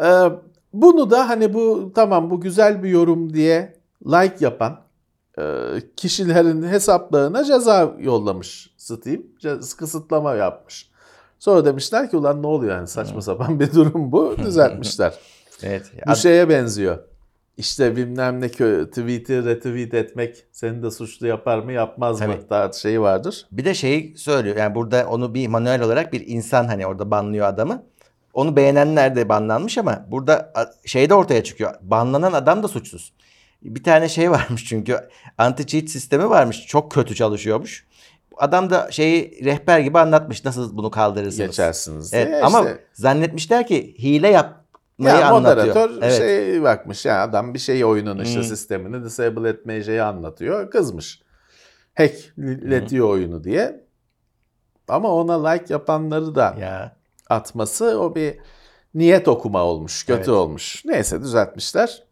Ee, 0.03 0.31
bunu 0.73 1.11
da 1.11 1.29
hani 1.29 1.53
bu 1.53 1.91
tamam 1.95 2.29
bu 2.29 2.41
güzel 2.41 2.83
bir 2.83 2.89
yorum 2.89 3.33
diye 3.33 3.77
like 4.05 4.35
yapan 4.39 4.86
kişilerin 5.97 6.63
hesaplarına 6.63 7.43
ceza 7.43 7.95
yollamış 7.99 8.69
Steam. 8.77 9.21
Kısıtlama 9.77 10.35
yapmış. 10.35 10.89
Sonra 11.39 11.65
demişler 11.65 12.09
ki 12.09 12.17
ulan 12.17 12.43
ne 12.43 12.47
oluyor 12.47 12.75
yani 12.75 12.87
saçma 12.87 13.21
sapan 13.21 13.59
bir 13.59 13.73
durum 13.73 14.11
bu. 14.11 14.37
Düzeltmişler. 14.45 15.13
Evet. 15.63 15.91
bu 16.07 16.15
şeye 16.15 16.49
benziyor. 16.49 16.99
İşte 17.57 17.95
bilmem 17.95 18.41
ne 18.41 18.49
tweet'i 18.49 19.45
retweet 19.45 19.93
etmek 19.93 20.43
seni 20.51 20.83
de 20.83 20.91
suçlu 20.91 21.27
yapar 21.27 21.59
mı 21.59 21.71
yapmaz 21.71 22.21
mı 22.21 22.27
Tabii. 22.27 22.49
daha 22.49 22.71
şeyi 22.71 23.01
vardır. 23.01 23.47
Bir 23.51 23.65
de 23.65 23.73
şeyi 23.73 24.17
söylüyor. 24.17 24.55
Yani 24.55 24.75
burada 24.75 25.07
onu 25.09 25.33
bir 25.33 25.47
manuel 25.47 25.81
olarak 25.81 26.13
bir 26.13 26.27
insan 26.27 26.67
hani 26.67 26.87
orada 26.87 27.11
banlıyor 27.11 27.47
adamı. 27.47 27.83
Onu 28.33 28.55
beğenenler 28.55 29.15
de 29.15 29.29
banlanmış 29.29 29.77
ama 29.77 30.05
burada 30.11 30.53
şey 30.85 31.09
de 31.09 31.13
ortaya 31.13 31.43
çıkıyor. 31.43 31.73
Banlanan 31.81 32.33
adam 32.33 32.63
da 32.63 32.67
suçsuz. 32.67 33.13
Bir 33.61 33.83
tane 33.83 34.09
şey 34.09 34.31
varmış 34.31 34.65
çünkü 34.65 34.97
anti 35.37 35.67
cheat 35.67 35.89
sistemi 35.89 36.29
varmış. 36.29 36.65
Çok 36.67 36.91
kötü 36.91 37.15
çalışıyormuş. 37.15 37.87
Adam 38.37 38.69
da 38.69 38.91
şeyi 38.91 39.45
rehber 39.45 39.79
gibi 39.79 39.99
anlatmış 39.99 40.45
nasıl 40.45 40.77
bunu 40.77 40.91
kaldırırsınız. 40.91 41.37
Geçersiniz 41.47 42.13
Evet, 42.13 42.27
diye. 42.27 42.41
ama 42.41 42.59
işte- 42.59 42.83
zannetmişler 42.93 43.67
ki 43.67 43.95
hile 43.99 44.27
yapmayı 44.27 45.15
Ya 45.15 45.27
anlatıyor. 45.31 45.65
moderatör 45.67 45.89
Evet. 46.01 46.17
şey 46.17 46.63
bakmış 46.63 47.05
ya 47.05 47.23
adam 47.23 47.53
bir 47.53 47.59
şey 47.59 47.85
oyunun 47.85 48.19
işte 48.19 48.35
Hmm. 48.35 48.43
sistemini 48.43 49.03
disable 49.03 49.49
etmeyi 49.49 49.83
şeyi 49.83 50.01
anlatıyor. 50.01 50.71
Kızmış. 50.71 51.21
Hackletiyor 51.95 53.09
oyunu 53.09 53.43
diye. 53.43 53.83
Ama 54.87 55.09
ona 55.13 55.47
like 55.49 55.73
yapanları 55.73 56.35
da 56.35 56.55
Ya. 56.59 56.95
atması 57.29 57.99
o 57.99 58.15
bir 58.15 58.37
niyet 58.93 59.27
okuma 59.27 59.63
olmuş. 59.63 60.05
Kötü 60.05 60.17
Evet. 60.17 60.29
olmuş. 60.29 60.85
Neyse 60.85 61.21
düzeltmişler. 61.21 62.03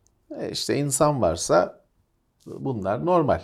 E 0.41 0.49
işte 0.51 0.75
insan 0.75 1.21
varsa 1.21 1.79
bunlar 2.45 3.05
normal. 3.05 3.41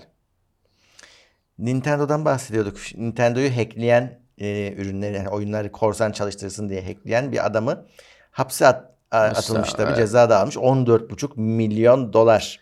Nintendo'dan 1.60 2.26
bahsediyorduk. 2.26 2.78
Nintendo'yu 2.96 3.58
hackleyen 3.58 4.20
e, 4.38 4.74
ürünleri, 4.78 5.16
yani 5.16 5.30
oyunları 5.30 5.72
korsan 5.72 6.12
çalıştırsın 6.12 6.70
diye 6.70 6.82
hackleyen 6.86 7.32
bir 7.32 7.46
adamı 7.46 7.86
hapse 8.32 8.68
at- 8.68 8.92
atılmış 9.12 9.74
tabii. 9.74 9.88
evet. 9.88 9.98
Ceza 9.98 10.30
da 10.30 10.40
almış. 10.40 10.56
14,5 10.58 11.32
milyon 11.40 12.14
dolar. 12.14 12.60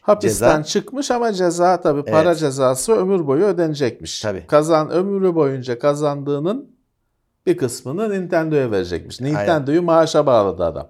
Hapisten 0.00 0.60
Ceza- 0.60 0.64
çıkmış 0.64 1.10
ama 1.10 1.32
ceza 1.32 1.80
tabii 1.80 2.04
para 2.04 2.28
Evet. 2.28 2.38
cezası 2.38 2.92
ömür 2.92 3.26
boyu 3.26 3.44
ödenecekmiş. 3.44 4.20
Tabii. 4.20 4.46
Kazan 4.46 4.90
ömrü 4.90 5.34
boyunca 5.34 5.78
kazandığının 5.78 6.70
bir 7.46 7.56
kısmını 7.56 8.10
Nintendo'ya 8.10 8.70
verecekmiş. 8.70 9.20
Nintendo'yu 9.20 9.82
maaşa 9.82 10.26
bağladı 10.26 10.64
adam. 10.64 10.88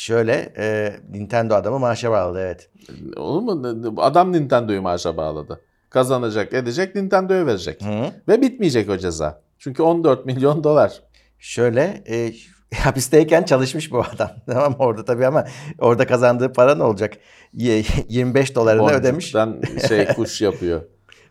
Şöyle 0.00 0.52
e, 0.58 0.96
Nintendo 1.10 1.54
adamı 1.54 1.78
maaşa 1.78 2.10
bağladı 2.10 2.40
evet. 2.40 2.70
Olur 3.16 3.42
mu? 3.42 3.94
Adam 3.96 4.32
Nintendo'yu 4.32 4.82
maaşa 4.82 5.16
bağladı. 5.16 5.60
Kazanacak, 5.90 6.54
edecek, 6.54 6.94
Nintendo'ya 6.94 7.46
verecek. 7.46 7.82
Hı. 7.84 8.06
Ve 8.28 8.42
bitmeyecek 8.42 8.90
o 8.90 8.98
ceza. 8.98 9.42
Çünkü 9.58 9.82
14 9.82 10.26
milyon 10.26 10.64
dolar. 10.64 11.02
Şöyle 11.38 12.02
e, 12.08 12.32
hapisteyken 12.76 13.42
çalışmış 13.42 13.92
bu 13.92 14.00
adam. 14.14 14.30
Tamam 14.46 14.76
orada 14.78 15.04
tabii 15.04 15.26
ama 15.26 15.44
orada 15.78 16.06
kazandığı 16.06 16.52
para 16.52 16.74
ne 16.74 16.82
olacak? 16.82 17.14
Ye- 17.54 17.84
25 18.08 18.54
dolarını 18.54 18.90
ödemiş. 18.90 19.34
Boncuktan 19.34 19.62
şey 19.88 20.06
kuş 20.06 20.40
yapıyor. 20.40 20.82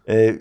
E, 0.10 0.36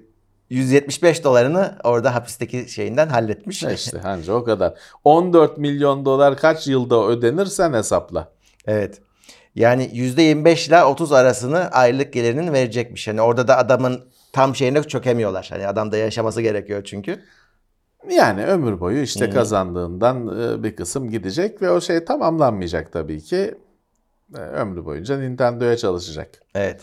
175 0.50 1.24
dolarını 1.24 1.78
orada 1.84 2.14
hapisteki 2.14 2.68
şeyinden 2.68 3.08
halletmiş. 3.08 3.62
İşte 3.74 4.00
anca 4.02 4.32
o 4.32 4.44
kadar. 4.44 4.74
14 5.04 5.58
milyon 5.58 6.04
dolar 6.04 6.36
kaç 6.36 6.66
yılda 6.66 7.06
ödenir 7.06 7.46
sen 7.46 7.72
hesapla. 7.72 8.32
Evet. 8.66 9.00
Yani 9.54 9.84
%25 9.84 10.68
ile 10.68 10.84
30 10.84 11.12
arasını 11.12 11.68
aylık 11.70 12.12
gelirinin 12.12 12.52
verecekmiş. 12.52 13.08
Hani 13.08 13.20
orada 13.20 13.48
da 13.48 13.58
adamın 13.58 14.04
tam 14.32 14.56
şeyine 14.56 14.82
çökemiyorlar. 14.82 15.46
Hani 15.50 15.66
adam 15.66 15.92
da 15.92 15.96
yaşaması 15.96 16.42
gerekiyor 16.42 16.84
çünkü. 16.84 17.20
Yani 18.10 18.46
ömür 18.46 18.80
boyu 18.80 19.02
işte 19.02 19.26
Hı. 19.26 19.30
kazandığından 19.30 20.40
e, 20.40 20.62
bir 20.62 20.76
kısım 20.76 21.10
gidecek 21.10 21.62
ve 21.62 21.70
o 21.70 21.80
şey 21.80 22.04
tamamlanmayacak 22.04 22.92
tabii 22.92 23.20
ki. 23.20 23.54
E, 24.36 24.40
Ömrü 24.40 24.84
boyunca 24.84 25.18
Nintendo'ya 25.18 25.76
çalışacak. 25.76 26.28
Evet. 26.54 26.80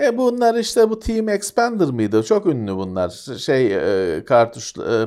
E 0.00 0.18
bunlar 0.18 0.54
işte 0.54 0.90
bu 0.90 1.00
Team 1.00 1.28
Expander 1.28 1.88
mıydı? 1.88 2.22
Çok 2.22 2.46
ünlü 2.46 2.76
bunlar. 2.76 3.08
Şey 3.38 3.74
e, 4.16 4.24
kartuş 4.24 4.78
e, 4.78 5.06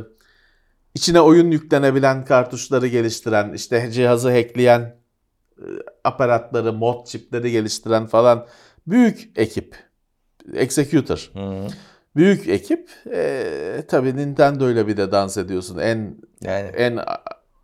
içine 0.96 1.22
oyun 1.22 1.52
yüklenebilen 1.52 2.26
kartuşları 2.26 2.88
geliştiren, 2.88 3.54
işte 3.54 3.92
cihazı 3.92 4.32
hackleyen 4.32 4.82
e, 4.82 5.66
aparatları, 6.04 6.74
mod 6.74 7.06
çipleri 7.06 7.52
geliştiren 7.52 8.06
falan 8.06 8.48
büyük 8.88 9.32
ekip. 9.36 9.76
Executor. 10.54 11.32
Hı. 11.34 11.68
Büyük 12.16 12.48
ekip. 12.48 12.90
E, 13.12 13.84
tabii 13.88 14.18
Nintendo 14.18 14.70
ile 14.70 14.88
bir 14.88 14.98
de 14.98 15.12
dans 15.12 15.38
ediyorsun. 15.38 15.78
En 15.78 16.18
Yani 16.42 16.68
en 16.68 17.00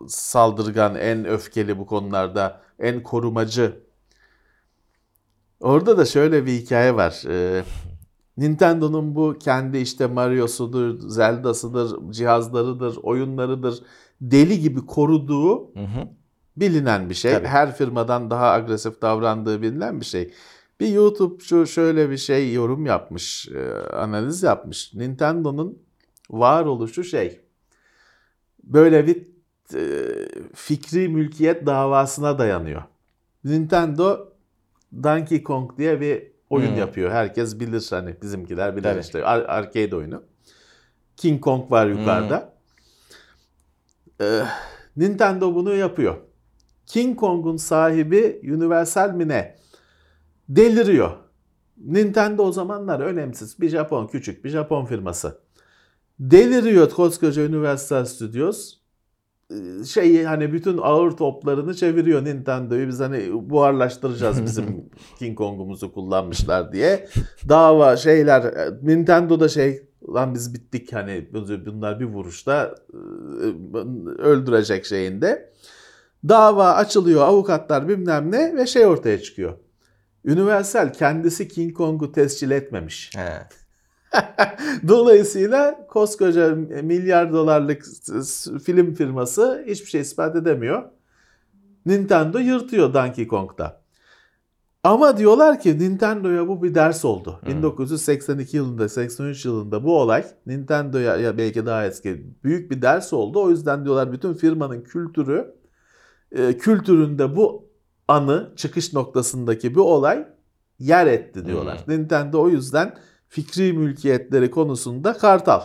saldırgan, 0.07 0.95
en 0.95 1.25
öfkeli 1.25 1.77
bu 1.77 1.85
konularda, 1.85 2.61
en 2.79 3.03
korumacı. 3.03 3.88
Orada 5.59 5.97
da 5.97 6.05
şöyle 6.05 6.45
bir 6.45 6.51
hikaye 6.51 6.95
var. 6.95 7.23
Ee, 7.27 7.63
Nintendo'nun 8.37 9.15
bu 9.15 9.35
kendi 9.39 9.77
işte 9.77 10.07
Mario'sudur, 10.07 11.09
Zelda'sıdır, 11.09 12.11
cihazlarıdır, 12.11 12.97
oyunlarıdır 13.03 13.83
deli 14.21 14.59
gibi 14.59 14.85
koruduğu 14.85 15.73
Hı 15.73 15.79
hı. 15.79 16.07
bilinen 16.57 17.09
bir 17.09 17.15
şey. 17.15 17.33
Tabii. 17.33 17.47
Her 17.47 17.75
firmadan 17.75 18.31
daha 18.31 18.51
agresif 18.51 19.01
davrandığı 19.01 19.61
bilinen 19.61 19.99
bir 19.99 20.05
şey. 20.05 20.33
Bir 20.79 20.87
YouTube'cu 20.87 21.67
şöyle 21.67 22.09
bir 22.09 22.17
şey 22.17 22.53
yorum 22.53 22.85
yapmış, 22.85 23.47
e, 23.47 23.73
analiz 23.93 24.43
yapmış. 24.43 24.93
Nintendo'nun 24.93 25.81
varoluşu 26.29 27.03
şey, 27.03 27.41
böyle 28.63 29.07
bir 29.07 29.27
e, 29.73 30.15
fikri 30.53 31.09
mülkiyet 31.09 31.65
davasına 31.65 32.39
dayanıyor. 32.39 32.83
Nintendo 33.43 34.28
Donkey 35.03 35.43
Kong 35.43 35.77
diye 35.77 36.01
bir 36.01 36.31
oyun 36.49 36.71
Hmm. 36.71 36.77
yapıyor. 36.77 37.11
Herkes 37.11 37.59
bilir 37.59 37.87
hani 37.89 38.15
bizimkiler 38.21 38.73
bilir 38.75 38.83
Tabii. 38.83 38.99
işte 38.99 39.25
ar- 39.25 39.45
arcade 39.49 39.95
oyunu. 39.95 40.23
King 41.17 41.41
Kong 41.43 41.71
var 41.71 41.87
yukarıda. 41.87 42.53
Ee, 44.21 44.41
Nintendo 44.97 45.55
bunu 45.55 45.75
yapıyor. 45.75 46.17
King 46.85 47.19
Kong'un 47.19 47.57
sahibi 47.57 48.41
Universal 48.43 49.13
mi 49.13 49.27
ne? 49.27 49.55
Deliriyor. 50.49 51.11
Nintendo 51.77 52.43
o 52.43 52.51
zamanlar 52.51 52.99
önemsiz 52.99 53.59
bir 53.61 53.69
Japon, 53.69 54.07
küçük 54.07 54.45
bir 54.45 54.49
Japon 54.49 54.85
firması. 54.85 55.39
Deliriyor 56.19 56.89
koskoca 56.89 57.45
Universal 57.45 58.05
Studios. 58.05 58.78
Şeyi 59.85 60.25
hani 60.25 60.53
bütün 60.53 60.77
ağır 60.77 61.11
toplarını 61.11 61.75
çeviriyor 61.75 62.25
Nintendo'yu. 62.25 62.87
Biz 62.87 62.99
hani 62.99 63.49
buharlaştıracağız 63.49 64.43
bizim 64.45 64.89
King 65.19 65.37
Kong'umuzu 65.37 65.93
kullanmışlar 65.93 66.71
diye. 66.71 67.07
Dava 67.49 67.97
şeyler 67.97 68.53
Nintendo'da 68.81 69.49
şey 69.49 69.83
lan 70.09 70.33
biz 70.33 70.53
bittik 70.53 70.93
hani 70.93 71.29
bunlar 71.65 71.99
bir 71.99 72.05
vuruşta 72.05 72.75
e, 72.93 73.47
öldürecek 74.21 74.85
şeyinde. 74.85 75.53
Dava 76.27 76.73
açılıyor 76.73 77.21
avukatlar 77.21 77.87
bilmem 77.87 78.31
ne 78.31 78.55
ve 78.55 78.65
şey 78.65 78.85
ortaya 78.85 79.21
çıkıyor. 79.21 79.53
Universal 80.25 80.93
kendisi 80.93 81.47
King 81.47 81.77
Kong'u 81.77 82.11
tescil 82.11 82.51
etmemiş. 82.51 83.11
He. 83.15 83.47
Dolayısıyla 84.87 85.87
koskoca 85.87 86.55
milyar 86.83 87.33
dolarlık 87.33 87.85
film 88.63 88.93
firması 88.93 89.63
hiçbir 89.67 89.89
şey 89.89 90.01
ispat 90.01 90.35
edemiyor. 90.35 90.83
Nintendo 91.85 92.39
yırtıyor 92.39 92.93
Donkey 92.93 93.27
Kong'da. 93.27 93.79
Ama 94.83 95.17
diyorlar 95.17 95.59
ki 95.59 95.79
Nintendo'ya 95.79 96.47
bu 96.47 96.63
bir 96.63 96.75
ders 96.75 97.05
oldu. 97.05 97.39
1982 97.47 98.57
yılında, 98.57 98.89
83 98.89 99.45
yılında 99.45 99.83
bu 99.83 99.99
olay 99.99 100.25
Nintendo'ya 100.45 101.17
ya 101.17 101.37
belki 101.37 101.65
daha 101.65 101.85
eski 101.85 102.25
büyük 102.43 102.71
bir 102.71 102.81
ders 102.81 103.13
oldu. 103.13 103.43
O 103.43 103.49
yüzden 103.49 103.85
diyorlar 103.85 104.11
bütün 104.11 104.33
firmanın 104.33 104.81
kültürü, 104.81 105.55
e, 106.31 106.57
kültüründe 106.57 107.35
bu 107.35 107.69
anı, 108.07 108.53
çıkış 108.55 108.93
noktasındaki 108.93 109.71
bir 109.75 109.79
olay 109.79 110.27
yer 110.79 111.07
etti 111.07 111.45
diyorlar. 111.45 111.83
Nintendo 111.87 112.41
o 112.41 112.49
yüzden 112.49 112.95
fikri 113.29 113.73
mülkiyetleri 113.73 114.51
konusunda 114.51 115.13
kartal. 115.13 115.61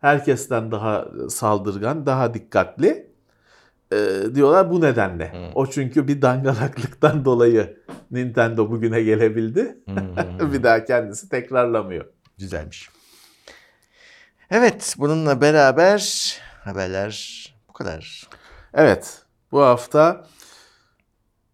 Herkesten 0.00 0.70
daha 0.70 1.08
saldırgan, 1.28 2.06
daha 2.06 2.34
dikkatli. 2.34 3.08
Ee, 3.92 4.20
diyorlar 4.34 4.70
bu 4.70 4.80
nedenle. 4.80 5.52
O 5.54 5.66
çünkü 5.66 6.08
bir 6.08 6.22
dangalaklıktan 6.22 7.24
dolayı 7.24 7.78
Nintendo 8.10 8.70
bugüne 8.70 9.02
gelebildi. 9.02 9.78
bir 10.52 10.62
daha 10.62 10.84
kendisi 10.84 11.28
tekrarlamıyor. 11.28 12.04
Güzelmiş. 12.38 12.88
Evet, 14.50 14.94
bununla 14.98 15.40
beraber 15.40 16.34
haberler 16.64 17.44
bu 17.68 17.72
kadar. 17.72 18.28
Evet, 18.74 19.22
bu 19.52 19.62
hafta 19.62 20.26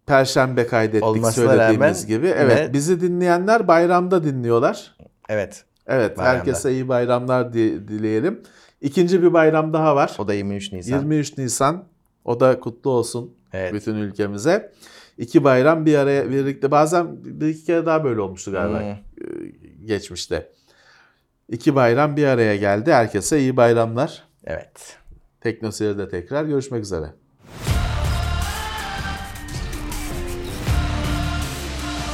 Perşembe 0.07 0.67
kaydettik 0.67 1.03
Olmasına 1.03 1.31
söylediğimiz 1.47 2.03
rağmen 2.03 2.07
gibi. 2.07 2.27
Evet, 2.27 2.59
yine- 2.59 2.73
bizi 2.73 3.01
dinleyenler 3.01 3.67
bayramda 3.67 4.23
dinliyorlar. 4.23 4.95
Evet, 5.29 5.63
Evet, 5.87 6.17
Bayramda. 6.17 6.37
herkese 6.39 6.73
iyi 6.73 6.87
bayramlar 6.87 7.53
di- 7.53 7.87
dileyelim. 7.87 8.41
İkinci 8.81 9.23
bir 9.23 9.33
bayram 9.33 9.73
daha 9.73 9.95
var. 9.95 10.15
o 10.17 10.27
da 10.27 10.33
23 10.33 10.71
Nisan. 10.71 10.97
23 10.97 11.37
Nisan. 11.37 11.83
O 12.25 12.39
da 12.39 12.59
kutlu 12.59 12.89
olsun 12.91 13.33
Evet. 13.53 13.73
bütün 13.73 13.95
ülkemize. 13.95 14.71
İki 15.17 15.43
bayram 15.43 15.85
bir 15.85 15.95
araya 15.95 16.29
birlikte 16.29 16.71
bazen 16.71 17.23
bir 17.25 17.47
iki 17.47 17.65
kere 17.65 17.85
daha 17.85 18.03
böyle 18.03 18.21
olmuştu 18.21 18.51
galiba 18.51 18.79
Hmm. 18.79 18.87
e, 18.87 18.97
geçmişte. 19.85 20.49
İki 21.49 21.75
bayram 21.75 22.15
bir 22.17 22.25
araya 22.25 22.55
geldi. 22.55 22.93
Herkese 22.93 23.39
iyi 23.39 23.57
bayramlar. 23.57 24.23
Evet. 24.43 24.97
Teknoseyir'de 25.41 26.09
tekrar 26.09 26.43
görüşmek 26.45 26.83
üzere. 26.83 27.05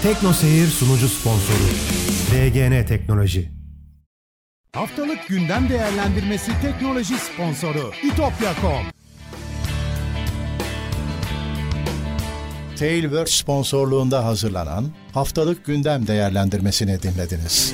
Tekno 0.04 0.34
Seyir 0.34 0.68
sunucu 0.68 1.10
sponsoru 1.10 1.64
DGN 2.32 2.86
Teknoloji. 2.86 3.52
Haftalık 4.74 5.28
gündem 5.28 5.70
değerlendirmesi 5.70 6.52
teknoloji 6.62 7.14
sponsoru 7.18 7.92
itopya.com. 8.04 8.86
Tailwords 12.80 13.34
sponsorluğunda 13.34 14.26
hazırlanan 14.26 14.92
haftalık 15.14 15.66
gündem 15.66 16.08
değerlendirmesini 16.08 17.02
dinlediniz. 17.02 17.74